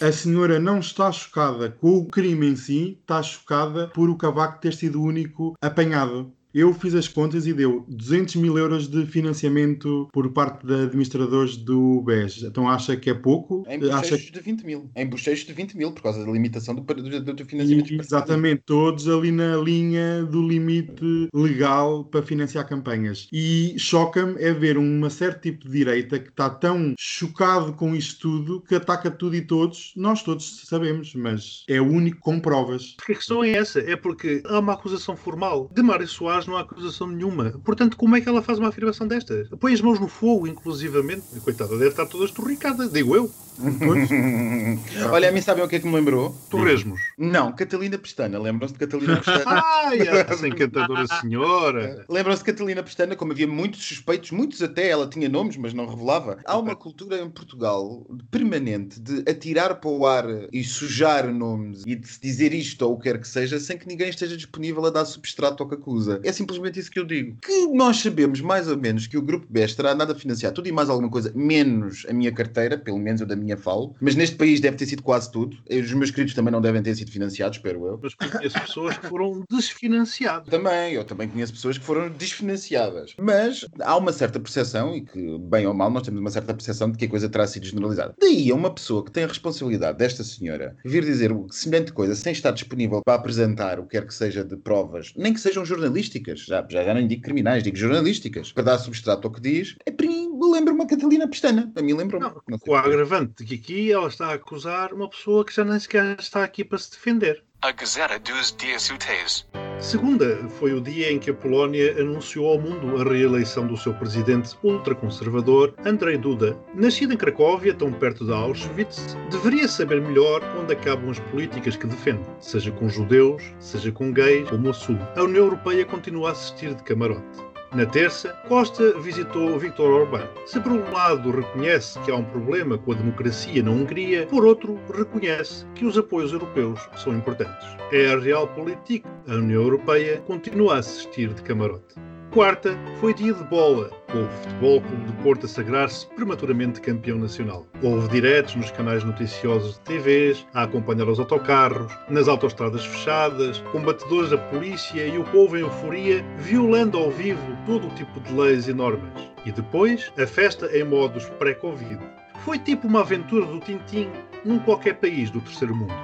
a 0.00 0.12
senhora 0.12 0.60
não 0.60 0.78
está 0.78 1.10
chocada 1.10 1.70
com 1.70 1.98
o 1.98 2.06
crime 2.06 2.46
em 2.46 2.56
si, 2.56 2.98
está 3.00 3.20
chocada 3.22 3.88
por 3.88 4.08
o 4.08 4.16
Cavaco 4.16 4.60
ter 4.60 4.72
sido 4.72 5.00
o 5.00 5.04
único 5.04 5.54
apanhado. 5.60 6.32
Eu 6.58 6.74
fiz 6.74 6.92
as 6.92 7.06
contas 7.06 7.46
e 7.46 7.52
deu 7.52 7.84
200 7.86 8.34
mil 8.34 8.58
euros 8.58 8.88
de 8.88 9.06
financiamento 9.06 10.08
por 10.12 10.28
parte 10.32 10.66
de 10.66 10.74
administradores 10.74 11.56
do 11.56 12.02
BES. 12.02 12.42
Então 12.42 12.68
acha 12.68 12.96
que 12.96 13.08
é 13.08 13.14
pouco? 13.14 13.64
Em 13.68 13.78
bochechos 13.78 14.12
acha... 14.12 14.32
de 14.32 14.40
20 14.40 14.66
mil. 14.66 14.90
Em 14.96 15.06
bochechos 15.06 15.46
de 15.46 15.52
20 15.52 15.76
mil, 15.76 15.92
por 15.92 16.02
causa 16.02 16.24
da 16.24 16.28
limitação 16.28 16.74
do, 16.74 16.82
do, 16.82 17.32
do 17.32 17.44
financiamento. 17.44 17.92
E, 17.92 18.00
exatamente, 18.00 18.62
todos 18.66 19.08
ali 19.08 19.30
na 19.30 19.56
linha 19.56 20.24
do 20.24 20.42
limite 20.42 21.28
legal 21.32 22.02
para 22.02 22.24
financiar 22.24 22.68
campanhas. 22.68 23.28
E 23.32 23.76
choca-me 23.78 24.42
é 24.42 24.52
ver 24.52 24.78
uma 24.78 25.10
certo 25.10 25.42
tipo 25.42 25.64
de 25.64 25.70
direita 25.70 26.18
que 26.18 26.28
está 26.28 26.50
tão 26.50 26.92
chocado 26.98 27.72
com 27.74 27.94
isto 27.94 28.18
tudo 28.18 28.60
que 28.62 28.74
ataca 28.74 29.12
tudo 29.12 29.36
e 29.36 29.42
todos. 29.42 29.92
Nós 29.94 30.24
todos 30.24 30.64
sabemos, 30.64 31.14
mas 31.14 31.62
é 31.68 31.80
o 31.80 31.86
único 31.86 32.18
com 32.18 32.40
provas. 32.40 32.96
A 33.00 33.06
questão 33.06 33.44
é 33.44 33.52
essa, 33.52 33.78
é 33.78 33.94
porque 33.94 34.42
há 34.44 34.58
uma 34.58 34.72
acusação 34.72 35.16
formal 35.16 35.70
de 35.72 35.82
Mário 35.84 36.08
Soares 36.08 36.47
não 36.48 36.56
há 36.56 36.60
acusação 36.60 37.06
nenhuma. 37.06 37.50
Portanto, 37.64 37.96
como 37.96 38.16
é 38.16 38.20
que 38.20 38.28
ela 38.28 38.42
faz 38.42 38.58
uma 38.58 38.68
afirmação 38.68 39.06
destas? 39.06 39.48
Põe 39.60 39.74
as 39.74 39.80
mãos 39.80 40.00
no 40.00 40.08
fogo, 40.08 40.46
inclusivamente. 40.46 41.22
Coitada, 41.44 41.76
deve 41.76 41.90
estar 41.90 42.06
toda 42.06 42.24
esturricada, 42.24 42.88
digo 42.88 43.14
eu. 43.14 43.30
Olha, 45.10 45.28
a 45.28 45.32
mim 45.32 45.40
sabem 45.40 45.64
o 45.64 45.68
que 45.68 45.76
é 45.76 45.80
que 45.80 45.86
me 45.86 45.94
lembrou? 45.94 46.34
Torresmos. 46.48 47.00
Não, 47.18 47.52
Catalina 47.52 47.98
Pestana. 47.98 48.38
Lembram-se 48.38 48.74
de 48.74 48.80
Catalina 48.80 49.16
Pestana? 49.20 49.62
Ai, 49.64 49.98
essa 49.98 50.46
encantadora 50.46 51.06
senhora. 51.20 52.04
Lembram-se 52.08 52.44
de 52.44 52.52
Catalina 52.52 52.82
Pestana, 52.82 53.16
como 53.16 53.32
havia 53.32 53.48
muitos 53.48 53.84
suspeitos, 53.84 54.30
muitos 54.30 54.62
até, 54.62 54.88
ela 54.88 55.08
tinha 55.08 55.28
nomes, 55.28 55.56
mas 55.56 55.74
não 55.74 55.86
revelava. 55.86 56.38
Há 56.44 56.56
uma 56.56 56.76
cultura 56.76 57.18
em 57.18 57.28
Portugal 57.28 58.06
permanente 58.30 59.00
de 59.00 59.28
atirar 59.28 59.80
para 59.80 59.90
o 59.90 60.06
ar 60.06 60.24
e 60.52 60.62
sujar 60.62 61.32
nomes 61.32 61.82
e 61.84 61.96
de 61.96 62.06
se 62.06 62.20
dizer 62.20 62.54
isto 62.54 62.82
ou 62.82 62.94
o 62.94 62.96
que 62.96 63.04
quer 63.04 63.18
que 63.20 63.26
seja 63.26 63.58
sem 63.58 63.76
que 63.76 63.88
ninguém 63.88 64.08
esteja 64.08 64.36
disponível 64.36 64.84
a 64.86 64.90
dar 64.90 65.04
substrato 65.04 65.62
ao 65.62 65.68
que 65.68 65.74
acusa. 65.74 66.20
É 66.28 66.32
simplesmente 66.32 66.78
isso 66.78 66.90
que 66.90 66.98
eu 66.98 67.06
digo. 67.06 67.38
Que 67.40 67.66
nós 67.68 67.96
sabemos 68.02 68.42
mais 68.42 68.68
ou 68.68 68.76
menos 68.76 69.06
que 69.06 69.16
o 69.16 69.22
Grupo 69.22 69.46
BES 69.48 69.74
terá 69.74 69.94
nada 69.94 70.12
a 70.12 70.14
financiar 70.14 70.52
tudo 70.52 70.68
e 70.68 70.72
mais 70.72 70.90
alguma 70.90 71.10
coisa, 71.10 71.32
menos 71.34 72.04
a 72.06 72.12
minha 72.12 72.30
carteira, 72.30 72.76
pelo 72.76 72.98
menos 72.98 73.22
eu 73.22 73.26
da 73.26 73.34
minha 73.34 73.56
falo, 73.56 73.96
mas 73.98 74.14
neste 74.14 74.36
país 74.36 74.60
deve 74.60 74.76
ter 74.76 74.84
sido 74.84 75.02
quase 75.02 75.32
tudo. 75.32 75.56
Os 75.70 75.90
meus 75.94 76.10
queridos 76.10 76.34
também 76.34 76.52
não 76.52 76.60
devem 76.60 76.82
ter 76.82 76.94
sido 76.94 77.10
financiados, 77.10 77.56
espero 77.56 77.86
eu. 77.86 77.98
Mas 78.02 78.12
conheço 78.12 78.60
pessoas 78.60 78.98
que 78.98 79.06
foram 79.06 79.42
desfinanciadas. 79.50 80.48
Também, 80.50 80.92
eu 80.92 81.02
também 81.02 81.28
conheço 81.28 81.54
pessoas 81.54 81.78
que 81.78 81.84
foram 81.86 82.10
desfinanciadas. 82.10 83.14
Mas 83.18 83.64
há 83.80 83.96
uma 83.96 84.12
certa 84.12 84.38
percepção, 84.38 84.94
e 84.94 85.00
que, 85.00 85.38
bem 85.38 85.66
ou 85.66 85.72
mal, 85.72 85.90
nós 85.90 86.02
temos 86.02 86.20
uma 86.20 86.30
certa 86.30 86.52
percepção 86.52 86.90
de 86.90 86.98
que 86.98 87.06
a 87.06 87.08
coisa 87.08 87.30
terá 87.30 87.46
sido 87.46 87.64
generalizada. 87.64 88.14
Daí 88.20 88.50
a 88.50 88.54
uma 88.54 88.74
pessoa 88.74 89.02
que 89.02 89.10
tem 89.10 89.24
a 89.24 89.28
responsabilidade 89.28 89.96
desta 89.96 90.22
senhora 90.22 90.76
vir 90.84 91.06
dizer 91.06 91.34
semelhante 91.50 91.90
coisa 91.90 92.14
sem 92.14 92.34
estar 92.34 92.50
disponível 92.50 93.00
para 93.02 93.14
apresentar 93.14 93.80
o 93.80 93.84
que 93.84 93.96
quer 93.96 94.06
que 94.06 94.12
seja 94.12 94.44
de 94.44 94.58
provas, 94.58 95.14
nem 95.16 95.32
que 95.32 95.40
sejam 95.40 95.64
jornalísticas, 95.64 96.17
já, 96.26 96.66
já, 96.68 96.84
já 96.84 96.94
não 96.94 97.06
digo 97.06 97.22
criminais, 97.22 97.62
digo 97.62 97.76
jornalísticas, 97.76 98.52
para 98.52 98.64
dar 98.64 98.78
substrato 98.78 99.26
ao 99.26 99.32
que 99.32 99.40
diz, 99.40 99.76
é 99.84 99.90
para 99.90 100.06
mim 100.06 100.28
lembra 100.50 100.72
uma 100.72 100.86
Catalina 100.86 101.28
Pestana. 101.28 101.72
A 101.74 101.82
mim 101.82 101.94
lembra-me. 101.94 102.26
O 102.66 102.74
agravante 102.74 103.44
de 103.44 103.44
que 103.44 103.54
aqui 103.54 103.92
ela 103.92 104.08
está 104.08 104.28
a 104.28 104.34
acusar 104.34 104.92
uma 104.92 105.08
pessoa 105.08 105.44
que 105.44 105.54
já 105.54 105.64
nem 105.64 105.78
sequer 105.78 106.16
está 106.18 106.44
aqui 106.44 106.64
para 106.64 106.78
se 106.78 106.90
defender. 106.90 107.44
A 107.60 107.72
Gazeta 107.72 108.20
dos 108.20 108.54
Dias 108.56 108.88
Úteis. 108.88 109.44
Segunda 109.80 110.36
foi 110.60 110.72
o 110.72 110.80
dia 110.80 111.10
em 111.10 111.18
que 111.18 111.30
a 111.30 111.34
Polónia 111.34 112.00
anunciou 112.00 112.52
ao 112.52 112.60
mundo 112.60 113.00
a 113.00 113.04
reeleição 113.04 113.66
do 113.66 113.76
seu 113.76 113.92
presidente 113.94 114.56
ultraconservador, 114.62 115.74
Andrzej 115.84 116.18
Duda. 116.18 116.56
Nascido 116.72 117.14
em 117.14 117.16
Cracóvia, 117.16 117.74
tão 117.74 117.92
perto 117.92 118.24
de 118.24 118.32
Auschwitz, 118.32 119.16
deveria 119.28 119.66
saber 119.66 120.00
melhor 120.00 120.40
onde 120.56 120.72
acabam 120.72 121.10
as 121.10 121.18
políticas 121.18 121.74
que 121.74 121.88
defende, 121.88 122.22
seja 122.38 122.70
com 122.70 122.88
judeus, 122.88 123.42
seja 123.58 123.90
com 123.90 124.12
gays 124.12 124.50
ou 124.52 124.58
moçul. 124.58 124.96
A 125.16 125.24
União 125.24 125.46
Europeia 125.46 125.84
continua 125.84 126.28
a 126.28 126.32
assistir 126.32 126.74
de 126.74 126.82
camarote. 126.84 127.47
Na 127.74 127.84
terça, 127.84 128.32
Costa 128.48 128.98
visitou 128.98 129.58
Viktor 129.58 129.90
Orbán. 129.90 130.26
Se 130.46 130.58
por 130.58 130.72
um 130.72 130.90
lado 130.90 131.30
reconhece 131.30 132.00
que 132.00 132.10
há 132.10 132.16
um 132.16 132.24
problema 132.24 132.78
com 132.78 132.92
a 132.92 132.94
democracia 132.94 133.62
na 133.62 133.70
Hungria, 133.70 134.26
por 134.26 134.46
outro 134.46 134.80
reconhece 134.94 135.66
que 135.74 135.84
os 135.84 135.98
apoios 135.98 136.32
europeus 136.32 136.80
são 136.96 137.14
importantes. 137.14 137.68
É 137.92 138.10
a 138.10 138.18
Realpolitik. 138.18 139.04
A 139.28 139.34
União 139.34 139.62
Europeia 139.62 140.22
continua 140.26 140.76
a 140.76 140.78
assistir 140.78 141.34
de 141.34 141.42
camarote. 141.42 141.94
Quarta 142.30 142.78
foi 143.00 143.14
dia 143.14 143.32
de 143.32 143.42
bola, 143.44 143.88
com 144.12 144.22
o 144.22 144.28
Futebol 144.28 144.82
Clube 144.82 145.04
de 145.06 145.12
Porto 145.22 145.46
a 145.46 145.48
sagrar-se 145.48 146.06
prematuramente 146.08 146.78
campeão 146.78 147.16
nacional. 147.16 147.66
Houve 147.82 148.06
diretos 148.08 148.54
nos 148.54 148.70
canais 148.70 149.02
noticiosos 149.02 149.74
de 149.74 149.80
TVs, 149.80 150.46
a 150.52 150.64
acompanhar 150.64 151.08
os 151.08 151.18
autocarros, 151.18 151.90
nas 152.10 152.28
autoestradas 152.28 152.84
fechadas, 152.84 153.60
combatedores 153.72 154.30
da 154.30 154.36
polícia 154.36 155.06
e 155.06 155.16
o 155.16 155.24
povo 155.24 155.56
em 155.56 155.60
euforia, 155.60 156.22
violando 156.36 156.98
ao 156.98 157.10
vivo 157.10 157.56
todo 157.64 157.86
o 157.86 157.94
tipo 157.94 158.20
de 158.20 158.34
leis 158.34 158.68
e 158.68 158.74
normas. 158.74 159.10
E 159.46 159.50
depois, 159.50 160.12
a 160.18 160.26
festa 160.26 160.66
em 160.76 160.84
modos 160.84 161.24
pré-Covid. 161.38 161.98
Foi 162.44 162.58
tipo 162.58 162.86
uma 162.86 163.00
aventura 163.00 163.46
do 163.46 163.58
Tintim 163.58 164.10
num 164.44 164.58
qualquer 164.58 164.96
país 164.96 165.30
do 165.30 165.40
terceiro 165.40 165.74
mundo. 165.74 165.94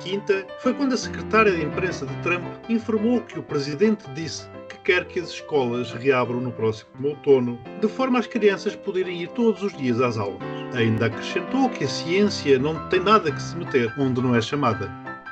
Quinta 0.00 0.46
foi 0.60 0.72
quando 0.72 0.94
a 0.94 0.96
secretária 0.96 1.52
de 1.52 1.62
imprensa 1.62 2.06
de 2.06 2.16
Trump 2.22 2.44
informou 2.70 3.20
que 3.20 3.38
o 3.38 3.42
presidente 3.42 4.08
disse 4.14 4.48
quer 4.88 5.04
que 5.04 5.20
as 5.20 5.28
escolas 5.28 5.92
reabram 5.92 6.40
no 6.40 6.50
próximo 6.50 7.08
outono, 7.08 7.58
de 7.78 7.86
forma 7.86 8.18
às 8.18 8.26
crianças 8.26 8.74
poderem 8.74 9.20
ir 9.20 9.28
todos 9.28 9.62
os 9.62 9.76
dias 9.76 10.00
às 10.00 10.16
aulas. 10.16 10.40
Ainda 10.74 11.04
acrescentou 11.04 11.68
que 11.68 11.84
a 11.84 11.88
ciência 11.88 12.58
não 12.58 12.88
tem 12.88 12.98
nada 12.98 13.30
que 13.30 13.42
se 13.42 13.54
meter 13.54 13.92
onde 13.98 14.22
não 14.22 14.34
é 14.34 14.40
chamada. 14.40 14.90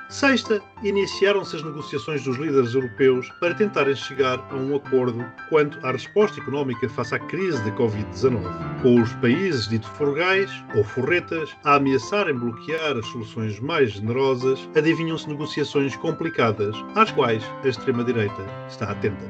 Sexta, 0.08 0.62
iniciaram-se 0.84 1.56
as 1.56 1.64
negociações 1.64 2.22
dos 2.22 2.36
líderes 2.36 2.75
europeus 2.75 3.28
para 3.40 3.54
tentarem 3.54 3.94
chegar 3.96 4.38
a 4.52 4.54
um 4.54 4.76
acordo 4.76 5.25
quanto 5.48 5.84
à 5.84 5.90
resposta 5.90 6.40
económica 6.40 6.88
face 6.88 7.16
à 7.16 7.18
crise 7.18 7.60
da 7.64 7.76
Covid-19, 7.76 8.82
com 8.82 9.02
os 9.02 9.12
países 9.14 9.68
dito 9.68 9.88
forgais 9.90 10.50
ou 10.76 10.84
forretas 10.84 11.50
a 11.64 11.75
ameaçarem 11.75 12.38
bloquear 12.38 12.96
as 12.96 13.06
soluções 13.06 13.58
mais 13.58 13.92
generosas, 13.92 14.68
adivinham-se 14.76 15.28
negociações 15.28 15.96
complicadas, 15.96 16.76
às 16.94 17.10
quais 17.10 17.42
a 17.64 17.68
extrema-direita 17.68 18.46
está 18.68 18.92
atenta. 18.92 19.28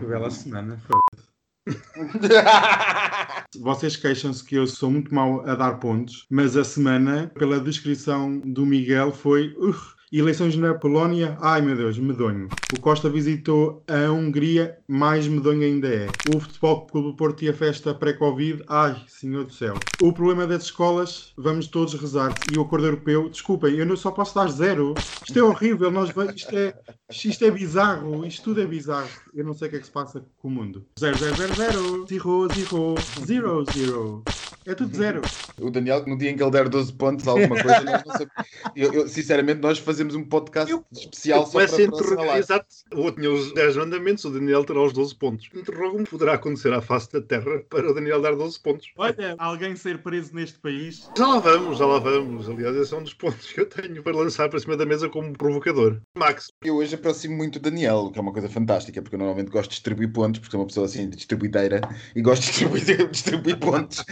Que 0.00 0.04
bela 0.04 0.30
semana, 0.30 0.76
foda-se. 0.78 1.35
Vocês 3.60 3.96
queixam-se 3.96 4.44
que 4.44 4.54
eu 4.54 4.66
sou 4.66 4.90
muito 4.90 5.14
mau 5.14 5.44
a 5.46 5.54
dar 5.54 5.74
pontos, 5.74 6.26
mas 6.30 6.56
a 6.56 6.64
semana, 6.64 7.30
pela 7.38 7.60
descrição 7.60 8.38
do 8.38 8.64
Miguel, 8.64 9.12
foi. 9.12 9.54
Uh, 9.58 9.95
Eleições 10.18 10.56
na 10.56 10.72
Polónia, 10.72 11.36
ai 11.42 11.60
meu 11.60 11.76
Deus, 11.76 11.98
medonho. 11.98 12.48
O 12.74 12.80
Costa 12.80 13.10
visitou 13.10 13.84
a 13.86 14.10
Hungria, 14.10 14.78
mais 14.88 15.28
medonho 15.28 15.60
ainda 15.60 15.88
é. 15.88 16.06
O 16.34 16.40
Futebol 16.40 16.86
Clube 16.86 17.08
do 17.08 17.16
Porto 17.18 17.44
e 17.44 17.50
a 17.50 17.52
festa 17.52 17.92
pré-Covid, 17.92 18.64
ai, 18.66 18.96
senhor 19.06 19.44
do 19.44 19.52
céu. 19.52 19.74
O 20.00 20.14
problema 20.14 20.46
das 20.46 20.62
escolas, 20.62 21.34
vamos 21.36 21.66
todos 21.66 21.92
rezar. 21.92 22.32
E 22.50 22.58
o 22.58 22.62
acordo 22.62 22.86
europeu, 22.86 23.28
desculpem, 23.28 23.74
eu 23.76 23.84
não 23.84 23.94
só 23.94 24.10
posso 24.10 24.34
dar 24.34 24.48
zero. 24.48 24.94
Isto 25.22 25.38
é 25.38 25.42
horrível, 25.42 25.90
nós, 25.90 26.08
isto, 26.34 26.56
é, 26.56 26.74
isto 27.10 27.44
é 27.44 27.50
bizarro, 27.50 28.24
isto 28.24 28.42
tudo 28.42 28.62
é 28.62 28.66
bizarro. 28.66 29.10
Eu 29.34 29.44
não 29.44 29.52
sei 29.52 29.68
o 29.68 29.70
que 29.70 29.76
é 29.76 29.80
que 29.80 29.86
se 29.86 29.92
passa 29.92 30.24
com 30.38 30.48
o 30.48 30.50
mundo. 30.50 30.86
Zero, 30.98 31.18
zero, 31.18 31.36
zero, 31.36 31.54
zero. 31.54 32.06
Zero, 32.08 32.48
zero, 32.54 32.86
zero, 33.26 33.64
zero. 33.70 34.22
É 34.66 34.74
tudo 34.74 34.96
zero. 34.96 35.22
O 35.58 35.70
Daniel, 35.70 36.04
no 36.06 36.18
dia 36.18 36.30
em 36.30 36.36
que 36.36 36.42
ele 36.42 36.50
der 36.50 36.68
12 36.68 36.92
pontos, 36.92 37.26
alguma 37.26 37.48
coisa, 37.62 37.80
nós 37.80 38.04
não 38.04 38.12
sabemos. 38.12 38.30
Eu, 38.76 38.92
eu, 38.92 39.08
sinceramente, 39.08 39.58
nós 39.58 39.78
fazemos 39.78 40.14
um 40.14 40.22
podcast 40.22 40.70
Eu- 40.70 40.84
especial 40.92 41.40
Eu 41.40 41.46
só 41.46 41.52
para, 41.66 41.82
interrogar. 41.82 42.38
Exato. 42.38 42.66
O 42.94 43.00
outro 43.00 43.22
tinha 43.22 43.32
os 43.32 43.54
10 43.54 43.74
mandamentos, 43.76 44.22
o 44.26 44.30
Daniel 44.30 44.64
terá 44.66 44.82
os 44.82 44.92
12 44.92 45.14
pontos. 45.14 45.48
Interrogo-me, 45.54 46.04
poderá 46.04 46.34
acontecer 46.34 46.70
à 46.74 46.82
face 46.82 47.10
da 47.10 47.22
Terra 47.22 47.62
para 47.70 47.90
o 47.90 47.94
Daniel 47.94 48.20
dar 48.20 48.34
12 48.36 48.60
pontos. 48.60 48.86
Olha, 48.98 49.34
alguém 49.38 49.74
ser 49.76 50.02
preso 50.02 50.34
neste 50.34 50.58
país. 50.58 51.08
Já 51.16 51.26
lá 51.26 51.38
vamos, 51.38 51.78
já 51.78 51.86
lá 51.86 51.98
vamos. 52.00 52.46
Aliás, 52.50 52.76
esse 52.76 52.92
é 52.92 52.96
um 52.98 53.02
dos 53.02 53.14
pontos 53.14 53.50
que 53.50 53.58
eu 53.58 53.66
tenho 53.66 54.02
para 54.02 54.14
lançar 54.14 54.50
para 54.50 54.60
cima 54.60 54.76
da 54.76 54.84
mesa 54.84 55.08
como 55.08 55.32
provocador. 55.32 56.02
Max, 56.18 56.52
Eu 56.62 56.76
hoje 56.76 56.96
aproximo 56.96 57.34
muito 57.34 57.56
o 57.56 57.60
Daniel, 57.60 57.96
o 58.00 58.12
que 58.12 58.18
é 58.18 58.22
uma 58.22 58.32
coisa 58.32 58.50
fantástica, 58.50 59.00
porque 59.00 59.14
eu 59.14 59.18
normalmente 59.20 59.50
gosto 59.50 59.70
de 59.70 59.76
distribuir 59.76 60.12
pontos, 60.12 60.38
porque 60.38 60.50
sou 60.50 60.60
uma 60.60 60.66
pessoa 60.66 60.84
assim 60.84 61.08
de 61.08 61.16
distribuideira 61.16 61.80
e 62.14 62.20
gosto 62.20 62.42
de 62.42 62.48
distribuir, 62.48 63.08
distribuir 63.08 63.58
pontos 63.58 64.04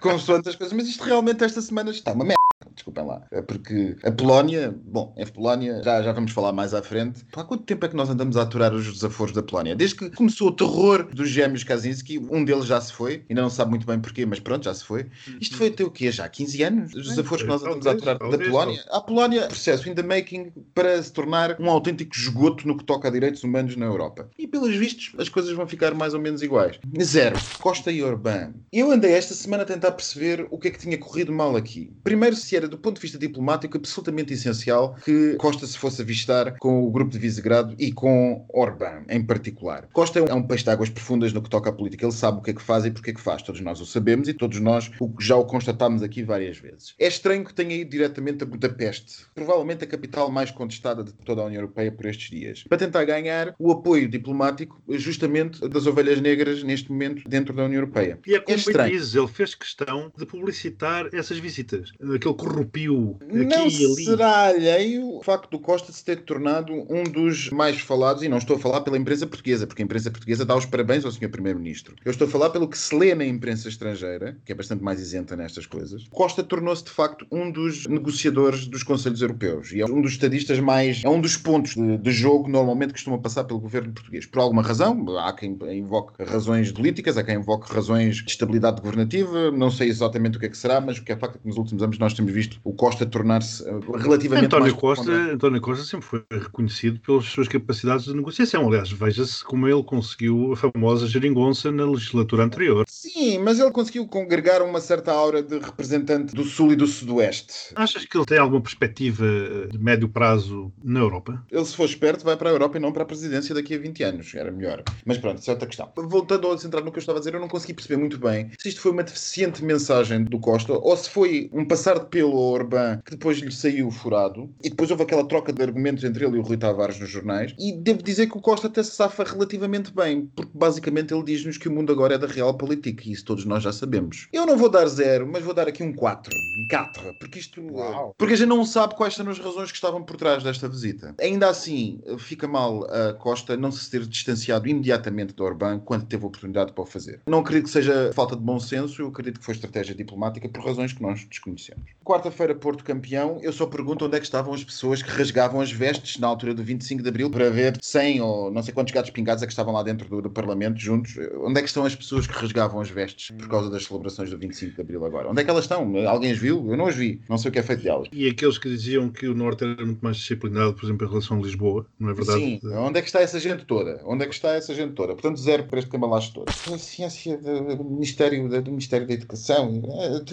consoante 0.00 0.48
as 0.48 0.56
coisas, 0.56 0.76
mas 0.76 0.88
isto 0.88 1.04
realmente 1.04 1.44
esta 1.44 1.60
semana 1.60 1.90
está 1.90 2.12
uma 2.12 2.24
merda. 2.24 2.45
Desculpem 2.74 3.04
lá, 3.04 3.26
É 3.30 3.42
porque 3.42 3.96
a 4.02 4.10
Polónia, 4.10 4.74
bom, 4.84 5.14
a 5.20 5.26
Polónia, 5.26 5.82
já, 5.82 6.02
já 6.02 6.12
vamos 6.12 6.32
falar 6.32 6.52
mais 6.52 6.72
à 6.72 6.82
frente. 6.82 7.24
Há 7.34 7.44
quanto 7.44 7.64
tempo 7.64 7.84
é 7.84 7.88
que 7.88 7.96
nós 7.96 8.08
andamos 8.08 8.36
a 8.36 8.42
aturar 8.42 8.72
os 8.74 8.92
desaforos 8.92 9.34
da 9.34 9.42
Polónia? 9.42 9.76
Desde 9.76 9.96
que 9.96 10.10
começou 10.10 10.48
o 10.48 10.52
terror 10.52 11.06
dos 11.12 11.28
gêmeos 11.28 11.64
Kaczynski, 11.64 12.18
um 12.18 12.44
deles 12.44 12.66
já 12.66 12.80
se 12.80 12.92
foi, 12.92 13.24
ainda 13.28 13.42
não 13.42 13.50
sabe 13.50 13.70
muito 13.70 13.86
bem 13.86 14.00
porquê, 14.00 14.24
mas 14.24 14.40
pronto, 14.40 14.64
já 14.64 14.74
se 14.74 14.84
foi. 14.84 15.06
Isto 15.40 15.56
foi 15.56 15.68
até 15.68 15.84
o 15.84 15.90
quê? 15.90 16.10
Já 16.10 16.24
há 16.24 16.28
15 16.28 16.62
anos? 16.62 16.94
Os 16.94 17.08
desaforos 17.08 17.42
que 17.42 17.48
nós 17.48 17.62
andamos 17.62 17.86
a 17.86 17.92
aturar 17.92 18.18
da 18.18 18.38
Polónia? 18.38 18.84
A 18.90 19.00
Polónia, 19.00 19.46
processo 19.48 19.88
in 19.88 19.94
the 19.94 20.02
making 20.02 20.52
para 20.74 21.02
se 21.02 21.12
tornar 21.12 21.60
um 21.60 21.68
autêntico 21.68 22.14
esgoto 22.16 22.66
no 22.66 22.76
que 22.76 22.84
toca 22.84 23.08
a 23.08 23.10
direitos 23.10 23.44
humanos 23.44 23.76
na 23.76 23.86
Europa. 23.86 24.30
E 24.38 24.46
pelos 24.46 24.74
vistos, 24.74 25.12
as 25.18 25.28
coisas 25.28 25.52
vão 25.52 25.66
ficar 25.66 25.94
mais 25.94 26.14
ou 26.14 26.20
menos 26.20 26.42
iguais. 26.42 26.78
Zero. 27.02 27.36
Costa 27.60 27.90
e 27.90 28.02
Orbán. 28.02 28.54
Eu 28.72 28.90
andei 28.90 29.12
esta 29.12 29.34
semana 29.34 29.62
a 29.62 29.66
tentar 29.66 29.92
perceber 29.92 30.46
o 30.50 30.58
que 30.58 30.68
é 30.68 30.70
que 30.70 30.78
tinha 30.78 30.96
corrido 30.96 31.32
mal 31.32 31.56
aqui. 31.56 31.92
Primeiro, 32.02 32.36
se 32.46 32.56
era 32.56 32.68
do 32.68 32.78
ponto 32.78 32.96
de 32.96 33.02
vista 33.02 33.18
diplomático 33.18 33.76
absolutamente 33.76 34.32
essencial 34.32 34.94
que 35.04 35.34
Costa 35.34 35.66
se 35.66 35.76
fosse 35.76 36.02
avistar 36.02 36.56
com 36.58 36.82
o 36.86 36.90
grupo 36.90 37.10
de 37.10 37.18
Visegrado 37.18 37.74
e 37.78 37.92
com 37.92 38.44
Orbán 38.48 39.04
em 39.08 39.22
particular. 39.24 39.88
Costa 39.92 40.20
é 40.20 40.34
um 40.34 40.42
peixe 40.42 40.64
de 40.64 40.70
águas 40.70 40.88
profundas 40.88 41.32
no 41.32 41.42
que 41.42 41.50
toca 41.50 41.70
à 41.70 41.72
política. 41.72 42.04
Ele 42.04 42.12
sabe 42.12 42.38
o 42.38 42.42
que 42.42 42.50
é 42.50 42.54
que 42.54 42.62
faz 42.62 42.84
e 42.84 42.90
porque 42.90 43.10
é 43.10 43.14
que 43.14 43.20
faz. 43.20 43.42
Todos 43.42 43.60
nós 43.60 43.80
o 43.80 43.86
sabemos 43.86 44.28
e 44.28 44.34
todos 44.34 44.60
nós 44.60 44.90
já 45.20 45.36
o 45.36 45.44
constatámos 45.44 46.02
aqui 46.02 46.22
várias 46.22 46.58
vezes. 46.58 46.94
É 46.98 47.06
estranho 47.08 47.44
que 47.44 47.52
tenha 47.54 47.74
ido 47.74 47.90
diretamente 47.90 48.42
a 48.44 48.46
Budapeste, 48.46 49.26
provavelmente 49.34 49.84
a 49.84 49.86
capital 49.86 50.30
mais 50.30 50.50
contestada 50.50 51.02
de 51.02 51.12
toda 51.12 51.42
a 51.42 51.46
União 51.46 51.60
Europeia 51.60 51.90
por 51.90 52.06
estes 52.06 52.30
dias, 52.30 52.62
para 52.68 52.78
tentar 52.78 53.04
ganhar 53.04 53.54
o 53.58 53.72
apoio 53.72 54.08
diplomático 54.08 54.80
justamente 54.90 55.66
das 55.68 55.86
ovelhas 55.86 56.20
negras 56.20 56.62
neste 56.62 56.90
momento 56.90 57.28
dentro 57.28 57.54
da 57.54 57.64
União 57.64 57.80
Europeia. 57.80 58.18
e 58.26 58.34
é 58.34 58.40
como 58.40 58.54
É 58.56 58.58
estranho. 58.58 58.94
ele 58.94 59.28
fez 59.28 59.54
questão 59.54 60.12
de 60.16 60.24
publicitar 60.26 61.08
essas 61.12 61.38
visitas. 61.38 61.90
Aquele 62.14 62.34
corrupio 62.36 63.16
aqui 63.22 63.44
Não 63.44 63.66
e 63.66 63.84
ali. 63.84 64.04
será 64.04 64.46
alheio 64.48 65.16
o 65.16 65.22
facto 65.22 65.50
do 65.50 65.58
Costa 65.58 65.92
se 65.92 66.04
ter 66.04 66.22
tornado 66.22 66.72
um 66.90 67.04
dos 67.04 67.50
mais 67.50 67.78
falados, 67.80 68.22
e 68.22 68.28
não 68.28 68.38
estou 68.38 68.56
a 68.56 68.58
falar 68.58 68.80
pela 68.82 68.98
imprensa 68.98 69.26
portuguesa, 69.26 69.66
porque 69.66 69.82
a 69.82 69.84
imprensa 69.84 70.10
portuguesa 70.10 70.44
dá 70.44 70.56
os 70.56 70.66
parabéns 70.66 71.04
ao 71.04 71.10
Sr. 71.10 71.28
Primeiro-Ministro. 71.28 71.94
Eu 72.04 72.10
estou 72.10 72.26
a 72.26 72.30
falar 72.30 72.50
pelo 72.50 72.68
que 72.68 72.78
se 72.78 72.94
lê 72.94 73.14
na 73.14 73.24
imprensa 73.24 73.68
estrangeira, 73.68 74.36
que 74.44 74.52
é 74.52 74.54
bastante 74.54 74.82
mais 74.82 75.00
isenta 75.00 75.36
nestas 75.36 75.66
coisas. 75.66 76.04
Costa 76.10 76.42
tornou-se, 76.42 76.84
de 76.84 76.90
facto, 76.90 77.26
um 77.30 77.50
dos 77.50 77.86
negociadores 77.86 78.66
dos 78.66 78.82
Conselhos 78.82 79.20
Europeus 79.20 79.72
e 79.72 79.80
é 79.80 79.84
um 79.86 80.00
dos 80.00 80.12
estadistas 80.12 80.58
mais. 80.60 81.02
é 81.04 81.08
um 81.08 81.20
dos 81.20 81.36
pontos 81.36 81.74
de, 81.74 81.98
de 81.98 82.10
jogo 82.10 82.48
normalmente 82.48 82.88
que 82.88 82.94
costumam 82.94 83.20
passar 83.20 83.44
pelo 83.44 83.60
governo 83.60 83.92
português. 83.92 84.26
Por 84.26 84.40
alguma 84.40 84.62
razão, 84.62 85.04
há 85.18 85.32
quem 85.32 85.58
invoque 85.72 86.22
razões 86.22 86.70
políticas, 86.72 87.16
há 87.16 87.24
quem 87.24 87.36
invoque 87.36 87.72
razões 87.72 88.16
de 88.16 88.30
estabilidade 88.30 88.80
governativa, 88.80 89.50
não 89.50 89.70
sei 89.70 89.88
exatamente 89.88 90.36
o 90.36 90.40
que 90.40 90.46
é 90.46 90.48
que 90.48 90.56
será, 90.56 90.80
mas 90.80 90.98
o 90.98 91.02
que 91.02 91.12
é 91.12 91.16
facto 91.16 91.36
é 91.36 91.38
que 91.38 91.46
nos 91.46 91.56
últimos 91.56 91.82
anos 91.82 91.98
nós 91.98 92.14
temos 92.14 92.25
visto 92.32 92.58
o 92.64 92.72
Costa 92.72 93.06
tornar-se 93.06 93.66
eh, 93.66 93.72
relativamente 93.96 94.46
António 94.46 94.74
Costa. 94.74 95.10
António 95.10 95.60
Costa 95.60 95.84
sempre 95.84 96.06
foi 96.06 96.24
reconhecido 96.30 97.00
pelas 97.00 97.24
suas 97.26 97.48
capacidades 97.48 98.06
de 98.06 98.14
negociação. 98.14 98.66
Aliás, 98.66 98.90
veja-se 98.90 99.44
como 99.44 99.68
ele 99.68 99.82
conseguiu 99.82 100.52
a 100.52 100.56
famosa 100.56 101.06
geringonça 101.06 101.70
na 101.70 101.84
legislatura 101.84 102.44
anterior. 102.44 102.84
Sim, 102.88 103.38
mas 103.38 103.58
ele 103.58 103.70
conseguiu 103.70 104.06
congregar 104.06 104.62
uma 104.62 104.80
certa 104.80 105.12
aura 105.12 105.42
de 105.42 105.58
representante 105.58 106.34
do 106.34 106.44
Sul 106.44 106.72
e 106.72 106.76
do 106.76 106.86
Sudoeste. 106.86 107.72
Achas 107.74 108.04
que 108.04 108.16
ele 108.16 108.26
tem 108.26 108.38
alguma 108.38 108.60
perspectiva 108.60 109.26
de 109.70 109.78
médio 109.78 110.08
prazo 110.08 110.72
na 110.82 111.00
Europa? 111.00 111.44
Ele, 111.50 111.64
se 111.64 111.74
for 111.74 111.84
esperto, 111.84 112.24
vai 112.24 112.36
para 112.36 112.50
a 112.50 112.52
Europa 112.52 112.76
e 112.76 112.80
não 112.80 112.92
para 112.92 113.02
a 113.02 113.06
presidência 113.06 113.54
daqui 113.54 113.74
a 113.74 113.78
20 113.78 114.02
anos. 114.02 114.34
Era 114.34 114.50
melhor. 114.50 114.82
Mas 115.04 115.18
pronto, 115.18 115.38
isso 115.38 115.50
é 115.50 115.52
outra 115.52 115.66
questão. 115.66 115.90
Voltando 115.96 116.50
a 116.50 116.58
centrar 116.58 116.84
no 116.84 116.90
que 116.90 116.98
eu 116.98 117.00
estava 117.00 117.18
a 117.18 117.20
dizer, 117.20 117.34
eu 117.34 117.40
não 117.40 117.48
consegui 117.48 117.74
perceber 117.74 117.96
muito 117.96 118.18
bem 118.18 118.50
se 118.58 118.68
isto 118.68 118.80
foi 118.80 118.92
uma 118.92 119.02
deficiente 119.02 119.64
mensagem 119.64 120.24
do 120.24 120.38
Costa 120.38 120.72
ou 120.72 120.96
se 120.96 121.08
foi 121.10 121.50
um 121.52 121.64
passar 121.64 121.98
de 121.98 122.06
pelo 122.16 122.38
Orbán, 122.38 123.02
que 123.04 123.10
depois 123.10 123.36
lhe 123.36 123.52
saiu 123.52 123.90
furado, 123.90 124.48
e 124.64 124.70
depois 124.70 124.90
houve 124.90 125.02
aquela 125.02 125.28
troca 125.28 125.52
de 125.52 125.62
argumentos 125.62 126.02
entre 126.02 126.24
ele 126.24 126.36
e 126.36 126.38
o 126.38 126.42
Rui 126.42 126.56
Tavares 126.56 126.98
nos 126.98 127.10
jornais, 127.10 127.54
e 127.58 127.72
devo 127.72 128.02
dizer 128.02 128.26
que 128.26 128.38
o 128.38 128.40
Costa 128.40 128.68
até 128.68 128.82
se 128.82 128.92
safa 128.92 129.22
relativamente 129.22 129.92
bem, 129.92 130.30
porque 130.34 130.52
basicamente 130.54 131.12
ele 131.12 131.22
diz-nos 131.22 131.58
que 131.58 131.68
o 131.68 131.70
mundo 131.70 131.92
agora 131.92 132.14
é 132.14 132.18
da 132.18 132.26
Realpolitik, 132.26 133.06
e 133.06 133.12
isso 133.12 133.26
todos 133.26 133.44
nós 133.44 133.62
já 133.62 133.70
sabemos. 133.70 134.28
Eu 134.32 134.46
não 134.46 134.56
vou 134.56 134.70
dar 134.70 134.86
zero, 134.86 135.28
mas 135.30 135.44
vou 135.44 135.52
dar 135.52 135.68
aqui 135.68 135.82
um 135.82 135.92
4, 135.92 136.32
um 136.34 136.68
4, 136.70 137.02
porque 137.20 137.38
isto... 137.38 137.60
Uau. 137.60 138.14
Porque 138.16 138.32
a 138.32 138.36
gente 138.38 138.48
não 138.48 138.64
sabe 138.64 138.94
quais 138.94 139.14
são 139.14 139.28
as 139.28 139.38
razões 139.38 139.70
que 139.70 139.76
estavam 139.76 140.02
por 140.02 140.16
trás 140.16 140.42
desta 140.42 140.66
visita. 140.66 141.14
Ainda 141.20 141.50
assim, 141.50 142.00
fica 142.18 142.48
mal 142.48 142.84
a 142.84 143.12
Costa 143.12 143.58
não 143.58 143.70
se 143.70 143.90
ter 143.90 144.06
distanciado 144.06 144.66
imediatamente 144.66 145.34
do 145.34 145.44
Orbán 145.44 145.80
quando 145.80 146.06
teve 146.06 146.24
a 146.24 146.28
oportunidade 146.28 146.72
para 146.72 146.82
o 146.82 146.86
fazer. 146.86 147.20
Não 147.26 147.40
acredito 147.40 147.64
que 147.64 147.72
seja 147.72 148.10
falta 148.14 148.34
de 148.34 148.40
bom 148.40 148.58
senso, 148.58 149.02
eu 149.02 149.08
acredito 149.08 149.38
que 149.38 149.44
foi 149.44 149.54
estratégia 149.54 149.94
diplomática 149.94 150.48
por 150.48 150.64
razões 150.64 150.94
que 150.94 151.02
nós 151.02 151.26
desconhecemos. 151.28 151.84
Quarta-feira, 152.06 152.54
Porto 152.54 152.84
campeão, 152.84 153.40
eu 153.42 153.52
só 153.52 153.66
pergunto 153.66 154.04
onde 154.04 154.16
é 154.16 154.20
que 154.20 154.24
estavam 154.24 154.54
as 154.54 154.62
pessoas 154.62 155.02
que 155.02 155.10
rasgavam 155.10 155.60
as 155.60 155.72
vestes 155.72 156.18
na 156.20 156.28
altura 156.28 156.54
do 156.54 156.62
25 156.62 157.02
de 157.02 157.08
Abril 157.08 157.28
para 157.28 157.50
ver 157.50 157.76
100 157.82 158.20
ou 158.20 158.48
não 158.48 158.62
sei 158.62 158.72
quantos 158.72 158.94
gatos 158.94 159.10
pingados 159.10 159.42
é 159.42 159.46
que 159.46 159.52
estavam 159.52 159.74
lá 159.74 159.82
dentro 159.82 160.08
do, 160.08 160.22
do 160.22 160.30
Parlamento 160.30 160.78
juntos. 160.78 161.16
Onde 161.42 161.58
é 161.58 161.62
que 161.62 161.68
estão 161.68 161.84
as 161.84 161.96
pessoas 161.96 162.28
que 162.28 162.32
rasgavam 162.32 162.80
as 162.80 162.88
vestes 162.88 163.32
por 163.36 163.48
causa 163.48 163.68
das 163.68 163.86
celebrações 163.86 164.30
do 164.30 164.38
25 164.38 164.76
de 164.76 164.80
Abril 164.80 165.04
agora? 165.04 165.28
Onde 165.28 165.40
é 165.40 165.44
que 165.44 165.50
elas 165.50 165.64
estão? 165.64 165.96
Alguém 166.06 166.30
as 166.30 166.38
viu? 166.38 166.64
Eu 166.70 166.76
não 166.76 166.86
as 166.86 166.94
vi. 166.94 167.20
Não 167.28 167.36
sei 167.36 167.48
o 167.48 167.52
que 167.52 167.58
é 167.58 167.62
feito 167.64 167.82
delas. 167.82 168.06
E 168.12 168.28
aqueles 168.28 168.56
que 168.56 168.68
diziam 168.68 169.08
que 169.08 169.26
o 169.26 169.34
Norte 169.34 169.64
era 169.64 169.84
muito 169.84 170.00
mais 170.00 170.16
disciplinado, 170.16 170.74
por 170.74 170.84
exemplo, 170.84 171.08
em 171.08 171.10
relação 171.10 171.40
a 171.40 171.42
Lisboa, 171.42 171.86
não 171.98 172.10
é 172.10 172.14
verdade? 172.14 172.38
Sim, 172.38 172.60
onde 172.76 173.00
é 173.00 173.02
que 173.02 173.08
está 173.08 173.20
essa 173.20 173.40
gente 173.40 173.64
toda? 173.64 174.00
Onde 174.04 174.22
é 174.22 174.28
que 174.28 174.34
está 174.34 174.50
essa 174.50 174.72
gente 174.72 174.92
toda? 174.92 175.14
Portanto, 175.14 175.40
zero 175.40 175.64
para 175.64 175.80
este 175.80 175.90
cambalacho 175.90 176.34
todo. 176.34 176.48
A 176.48 176.78
ciência 176.78 177.36
do 177.36 177.82
Ministério, 177.82 178.48
do 178.62 178.70
Ministério 178.70 179.08
da 179.08 179.14
Educação 179.14 179.82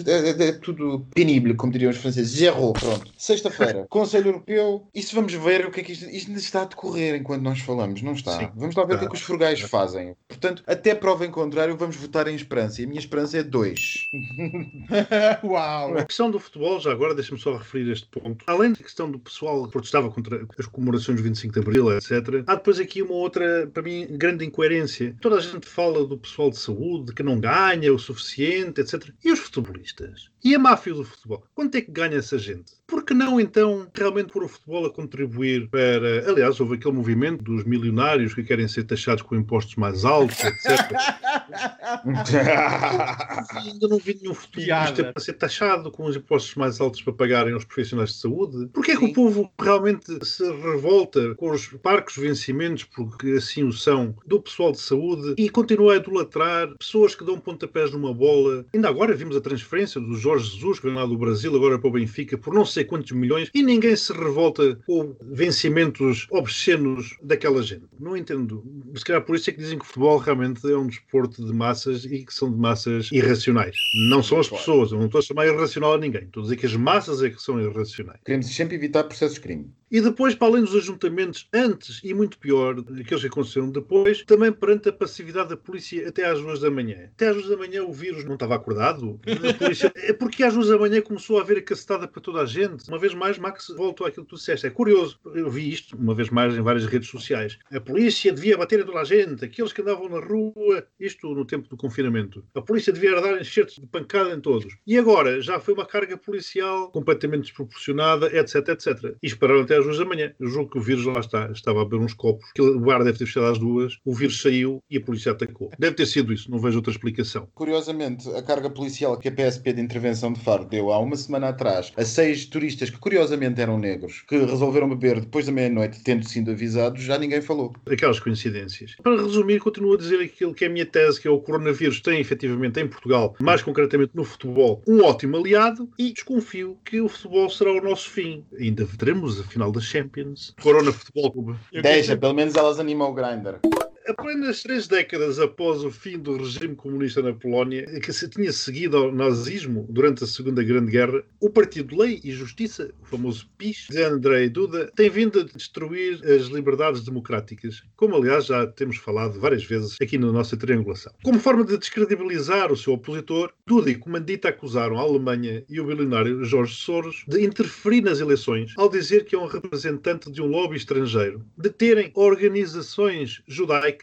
é, 0.06 0.44
é, 0.44 0.48
é 0.50 0.52
tudo 0.52 1.04
penível, 1.12 1.56
como 1.64 1.72
diriam 1.72 1.90
os 1.90 1.96
franceses. 1.96 2.30
Zero. 2.30 2.72
Pronto. 2.74 3.10
Sexta-feira, 3.16 3.86
Conselho 3.88 4.28
Europeu. 4.28 4.86
Isso 4.94 5.14
vamos 5.14 5.32
ver 5.32 5.66
o 5.66 5.70
que 5.70 5.80
é 5.80 5.82
que 5.82 5.92
isto, 5.92 6.04
isto 6.10 6.28
ainda 6.28 6.40
está 6.40 6.62
a 6.62 6.66
decorrer 6.66 7.14
enquanto 7.14 7.42
nós 7.42 7.60
falamos, 7.60 8.02
não 8.02 8.12
está? 8.12 8.38
Sim. 8.38 8.50
Vamos 8.54 8.74
lá 8.74 8.84
ver 8.84 8.96
o 8.96 8.98
que 8.98 9.04
é 9.06 9.08
que 9.08 9.14
os 9.14 9.22
frugais 9.22 9.60
fazem. 9.60 10.14
Portanto, 10.28 10.62
até 10.66 10.94
prova 10.94 11.24
em 11.24 11.30
contrário, 11.30 11.76
vamos 11.76 11.96
votar 11.96 12.28
em 12.28 12.34
esperança. 12.34 12.82
E 12.82 12.84
a 12.84 12.88
minha 12.88 12.98
esperança 12.98 13.38
é 13.38 13.42
2. 13.42 14.10
Uau! 15.42 15.96
A 15.96 16.04
questão 16.04 16.30
do 16.30 16.38
futebol, 16.38 16.78
já 16.78 16.92
agora, 16.92 17.14
deixa-me 17.14 17.40
só 17.40 17.56
referir 17.56 17.90
este 17.90 18.06
ponto. 18.08 18.44
Além 18.46 18.72
da 18.72 18.78
questão 18.78 19.10
do 19.10 19.18
pessoal 19.18 19.64
que 19.64 19.72
protestava 19.72 20.10
contra 20.10 20.46
as 20.58 20.66
comemorações 20.66 21.16
do 21.16 21.22
25 21.22 21.54
de 21.54 21.60
Abril, 21.60 21.96
etc., 21.96 22.44
há 22.46 22.56
depois 22.56 22.78
aqui 22.78 23.00
uma 23.00 23.14
outra, 23.14 23.66
para 23.72 23.82
mim, 23.82 24.06
grande 24.10 24.44
incoerência. 24.44 25.16
Toda 25.20 25.36
a 25.36 25.40
gente 25.40 25.66
fala 25.66 26.04
do 26.06 26.18
pessoal 26.18 26.50
de 26.50 26.58
saúde, 26.58 27.14
que 27.14 27.22
não 27.22 27.40
ganha 27.40 27.92
o 27.92 27.98
suficiente, 27.98 28.82
etc. 28.82 29.08
E 29.24 29.32
os 29.32 29.38
futebolistas? 29.38 30.28
E 30.44 30.54
a 30.54 30.58
máfia 30.58 30.92
do 30.92 31.04
futebol? 31.04 31.42
Quanto 31.54 31.76
é 31.76 31.80
que 31.80 31.90
ganha 31.90 32.16
essa 32.16 32.36
gente? 32.36 32.72
Por 32.86 33.04
que 33.04 33.14
não, 33.14 33.40
então, 33.40 33.86
realmente 33.94 34.32
pôr 34.32 34.44
o 34.44 34.48
futebol 34.48 34.86
a 34.86 34.90
contribuir 34.90 35.68
para. 35.68 36.28
Aliás, 36.28 36.60
houve 36.60 36.74
aquele 36.74 36.94
movimento 36.94 37.42
dos 37.42 37.64
milionários 37.64 38.34
que 38.34 38.42
querem 38.42 38.68
ser 38.68 38.84
taxados 38.84 39.22
com 39.22 39.36
impostos 39.36 39.76
mais 39.76 40.04
altos, 40.04 40.38
etc. 40.38 40.64
Ainda 43.54 43.88
não 43.88 43.98
vi 43.98 44.18
nenhum 44.20 44.34
futebolista 44.34 45.12
para 45.12 45.22
ser 45.22 45.34
taxado 45.34 45.90
com 45.90 46.04
os 46.04 46.16
impostos 46.16 46.54
mais 46.56 46.80
altos 46.80 47.02
para 47.02 47.12
pagarem 47.12 47.54
aos 47.54 47.64
profissionais 47.64 48.10
de 48.10 48.18
saúde. 48.18 48.68
Porquê 48.72 48.92
é 48.92 48.96
que 48.96 49.06
Sim. 49.06 49.10
o 49.10 49.14
povo 49.14 49.52
realmente 49.60 50.24
se 50.24 50.44
revolta 50.44 51.34
com 51.36 51.50
os 51.50 51.68
parcos 51.82 52.16
vencimentos, 52.16 52.84
porque 52.84 53.32
assim 53.32 53.64
o 53.64 53.72
são, 53.72 54.14
do 54.26 54.40
pessoal 54.40 54.72
de 54.72 54.80
saúde 54.80 55.34
e 55.38 55.48
continua 55.48 55.94
a 55.94 55.96
idolatrar 55.96 56.68
pessoas 56.78 57.14
que 57.14 57.24
dão 57.24 57.38
pontapés 57.38 57.92
numa 57.92 58.12
bola? 58.12 58.64
Ainda 58.74 58.88
agora 58.88 59.14
vimos 59.14 59.36
a 59.36 59.40
transferência 59.40 60.00
do 60.00 60.16
Jorge 60.16 60.50
Jesus, 60.50 60.78
que 60.78 60.86
vem 60.86 60.94
lá 60.94 61.06
do 61.06 61.16
Brasil, 61.16 61.43
agora 61.52 61.78
para 61.78 61.88
o 61.88 61.92
Benfica, 61.92 62.38
por 62.38 62.54
não 62.54 62.64
sei 62.64 62.84
quantos 62.84 63.12
milhões, 63.12 63.50
e 63.54 63.62
ninguém 63.62 63.96
se 63.96 64.12
revolta 64.12 64.76
com 64.86 65.16
vencimentos 65.22 66.26
obscenos 66.30 67.16
daquela 67.22 67.62
gente. 67.62 67.84
Não 67.98 68.16
entendo. 68.16 68.64
Se 68.94 69.04
calhar 69.04 69.22
por 69.22 69.36
isso 69.36 69.50
é 69.50 69.52
que 69.52 69.58
dizem 69.58 69.78
que 69.78 69.84
o 69.84 69.88
futebol 69.88 70.18
realmente 70.18 70.60
é 70.70 70.76
um 70.76 70.86
desporto 70.86 71.44
de 71.44 71.52
massas 71.52 72.04
e 72.04 72.24
que 72.24 72.32
são 72.32 72.50
de 72.50 72.56
massas 72.56 73.10
irracionais. 73.12 73.76
Não 74.08 74.22
são 74.22 74.38
as 74.38 74.48
pessoas, 74.48 74.92
eu 74.92 74.98
não 74.98 75.06
estou 75.06 75.18
a 75.18 75.22
chamar 75.22 75.46
irracional 75.46 75.94
a 75.94 75.98
ninguém. 75.98 76.22
Estou 76.22 76.42
a 76.42 76.44
dizer 76.44 76.56
que 76.56 76.66
as 76.66 76.76
massas 76.76 77.22
é 77.22 77.30
que 77.30 77.40
são 77.40 77.60
irracionais. 77.60 78.20
Queremos 78.24 78.54
sempre 78.54 78.76
evitar 78.76 79.04
processos 79.04 79.34
de 79.34 79.40
crime. 79.40 79.70
E 79.94 80.00
depois, 80.00 80.34
para 80.34 80.48
além 80.48 80.64
dos 80.64 80.74
ajuntamentos, 80.74 81.48
antes 81.54 82.00
e 82.02 82.12
muito 82.12 82.36
pior, 82.36 82.80
aqueles 82.80 83.20
que 83.20 83.28
aconteceram 83.28 83.70
depois, 83.70 84.24
também 84.24 84.50
perante 84.50 84.88
a 84.88 84.92
passividade 84.92 85.50
da 85.50 85.56
polícia 85.56 86.08
até 86.08 86.26
às 86.26 86.40
duas 86.40 86.58
da 86.58 86.68
manhã. 86.68 87.10
Até 87.14 87.28
às 87.28 87.36
duas 87.36 87.48
da 87.48 87.56
manhã 87.56 87.84
o 87.84 87.92
vírus 87.92 88.24
não 88.24 88.34
estava 88.34 88.56
acordado. 88.56 89.20
A 89.24 89.54
polícia... 89.54 89.92
É 90.04 90.12
porque 90.12 90.42
às 90.42 90.52
duas 90.52 90.66
da 90.66 90.76
manhã 90.76 91.00
começou 91.00 91.38
a 91.38 91.42
haver 91.42 91.58
a 91.58 91.62
cacetada 91.62 92.08
para 92.08 92.20
toda 92.20 92.40
a 92.40 92.44
gente. 92.44 92.88
Uma 92.88 92.98
vez 92.98 93.14
mais, 93.14 93.38
Max, 93.38 93.68
voltou 93.76 94.04
àquilo 94.04 94.24
que 94.26 94.30
tu 94.30 94.36
disseste. 94.36 94.66
É 94.66 94.70
curioso. 94.70 95.18
Eu 95.32 95.48
vi 95.48 95.72
isto, 95.72 95.96
uma 95.96 96.14
vez 96.14 96.28
mais, 96.28 96.56
em 96.56 96.60
várias 96.60 96.86
redes 96.86 97.08
sociais. 97.08 97.56
A 97.72 97.80
polícia 97.80 98.32
devia 98.32 98.58
bater 98.58 98.80
em 98.80 98.84
toda 98.84 98.98
a 98.98 99.04
gente. 99.04 99.44
Aqueles 99.44 99.72
que 99.72 99.80
andavam 99.80 100.08
na 100.08 100.18
rua, 100.18 100.84
isto 100.98 101.32
no 101.32 101.44
tempo 101.44 101.68
do 101.68 101.76
confinamento. 101.76 102.44
A 102.52 102.60
polícia 102.60 102.92
devia 102.92 103.20
dar 103.20 103.40
enxertos 103.40 103.76
de 103.76 103.86
pancada 103.86 104.34
em 104.34 104.40
todos. 104.40 104.76
E 104.84 104.98
agora, 104.98 105.40
já 105.40 105.60
foi 105.60 105.72
uma 105.72 105.86
carga 105.86 106.16
policial 106.16 106.90
completamente 106.90 107.42
desproporcionada, 107.42 108.26
etc, 108.36 108.68
etc. 108.70 109.16
E 109.22 109.26
esperaram 109.28 109.62
até 109.62 109.76
às 109.76 109.83
duas 109.84 109.98
da 109.98 110.04
manhã. 110.04 110.32
Eu 110.38 110.48
julgo 110.48 110.70
que 110.70 110.78
o 110.78 110.82
vírus 110.82 111.04
lá 111.04 111.20
está, 111.20 111.50
estava 111.50 111.82
a 111.82 111.84
beber 111.84 112.04
uns 112.04 112.14
copos, 112.14 112.50
que 112.54 112.62
o 112.62 112.80
bar 112.80 113.04
deve 113.04 113.18
ter 113.18 113.26
fechado 113.26 113.46
às 113.46 113.58
duas, 113.58 113.98
o 114.04 114.14
vírus 114.14 114.40
saiu 114.40 114.82
e 114.90 114.96
a 114.96 115.00
polícia 115.00 115.32
atacou. 115.32 115.70
Deve 115.78 115.96
ter 115.96 116.06
sido 116.06 116.32
isso, 116.32 116.50
não 116.50 116.58
vejo 116.58 116.76
outra 116.76 116.92
explicação. 116.92 117.48
Curiosamente, 117.54 118.28
a 118.30 118.42
carga 118.42 118.70
policial 118.70 119.18
que 119.18 119.28
a 119.28 119.32
PSP 119.32 119.72
de 119.72 119.80
intervenção 119.80 120.32
de 120.32 120.40
Faro 120.40 120.64
deu 120.64 120.92
há 120.92 120.98
uma 120.98 121.16
semana 121.16 121.48
atrás 121.48 121.92
a 121.96 122.04
seis 122.04 122.46
turistas 122.46 122.90
que 122.90 122.98
curiosamente 122.98 123.60
eram 123.60 123.78
negros, 123.78 124.22
que 124.28 124.36
resolveram 124.38 124.88
beber 124.88 125.20
depois 125.20 125.46
da 125.46 125.52
meia-noite, 125.52 126.02
tendo 126.02 126.26
sido 126.28 126.50
avisados, 126.50 127.02
já 127.02 127.18
ninguém 127.18 127.40
falou. 127.40 127.72
Aquelas 127.90 128.20
coincidências. 128.20 128.96
Para 129.02 129.20
resumir, 129.20 129.60
continuo 129.60 129.94
a 129.94 129.98
dizer 129.98 130.20
aquilo 130.20 130.54
que 130.54 130.64
é 130.64 130.68
a 130.68 130.70
minha 130.70 130.86
tese, 130.86 131.20
que 131.20 131.28
é 131.28 131.30
o 131.30 131.40
coronavírus 131.40 132.00
tem 132.00 132.20
efetivamente 132.20 132.80
em 132.80 132.88
Portugal, 132.88 133.34
mais 133.40 133.62
concretamente 133.62 134.12
no 134.14 134.24
futebol, 134.24 134.82
um 134.86 135.02
ótimo 135.02 135.36
aliado 135.36 135.88
e 135.98 136.12
desconfio 136.12 136.78
que 136.84 137.00
o 137.00 137.08
futebol 137.08 137.48
será 137.50 137.72
o 137.72 137.80
nosso 137.80 138.10
fim. 138.10 138.44
Ainda 138.58 138.86
teremos 138.98 139.40
a 139.40 139.44
final 139.44 139.70
da 139.74 139.80
Champions. 139.80 140.54
Corona 140.62 140.92
Futebol 140.92 141.32
Clube. 141.32 141.56
Deixa, 141.72 142.16
pelo 142.16 142.34
menos 142.34 142.54
elas 142.54 142.78
animam 142.78 143.10
o 143.10 143.14
grinder. 143.14 143.60
Apenas 144.06 144.62
três 144.62 144.86
décadas 144.86 145.38
após 145.40 145.82
o 145.82 145.90
fim 145.90 146.18
do 146.18 146.36
regime 146.36 146.76
comunista 146.76 147.22
na 147.22 147.32
Polónia, 147.32 147.86
que 148.00 148.12
se 148.12 148.28
tinha 148.28 148.52
seguido 148.52 148.98
ao 148.98 149.10
nazismo 149.10 149.86
durante 149.88 150.24
a 150.24 150.26
Segunda 150.26 150.62
Grande 150.62 150.90
Guerra, 150.90 151.22
o 151.40 151.48
Partido 151.48 151.96
Lei 151.96 152.20
e 152.22 152.30
Justiça, 152.30 152.92
o 153.00 153.06
famoso 153.06 153.48
PIS, 153.56 153.86
de 153.88 154.02
Andrei 154.02 154.50
Duda, 154.50 154.92
tem 154.94 155.08
vindo 155.08 155.40
a 155.40 155.44
destruir 155.44 156.20
as 156.22 156.48
liberdades 156.48 157.02
democráticas, 157.02 157.82
como 157.96 158.14
aliás 158.16 158.44
já 158.44 158.66
temos 158.66 158.98
falado 158.98 159.40
várias 159.40 159.64
vezes 159.64 159.96
aqui 159.98 160.18
na 160.18 160.30
nossa 160.30 160.54
triangulação. 160.54 161.14
Como 161.22 161.40
forma 161.40 161.64
de 161.64 161.78
descredibilizar 161.78 162.70
o 162.70 162.76
seu 162.76 162.92
opositor, 162.92 163.54
Duda 163.66 163.90
e 163.90 163.94
Comandita 163.94 164.50
acusaram 164.50 164.98
a 164.98 165.00
Alemanha 165.00 165.64
e 165.66 165.80
o 165.80 165.86
bilionário 165.86 166.44
Jorge 166.44 166.74
Soros 166.74 167.24
de 167.26 167.42
interferir 167.42 168.02
nas 168.02 168.20
eleições 168.20 168.74
ao 168.76 168.90
dizer 168.90 169.24
que 169.24 169.34
é 169.34 169.38
um 169.38 169.46
representante 169.46 170.30
de 170.30 170.42
um 170.42 170.46
lobby 170.46 170.76
estrangeiro, 170.76 171.42
de 171.56 171.70
terem 171.70 172.10
organizações 172.14 173.42
judaicas 173.48 173.93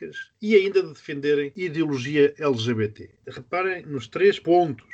e 0.42 0.56
ainda 0.56 0.82
de 0.82 0.94
defenderem 0.94 1.52
ideologia 1.56 2.34
LGBT. 2.38 3.10
Reparem 3.28 3.86
nos 3.86 4.08
três 4.08 4.40
pontos: 4.40 4.88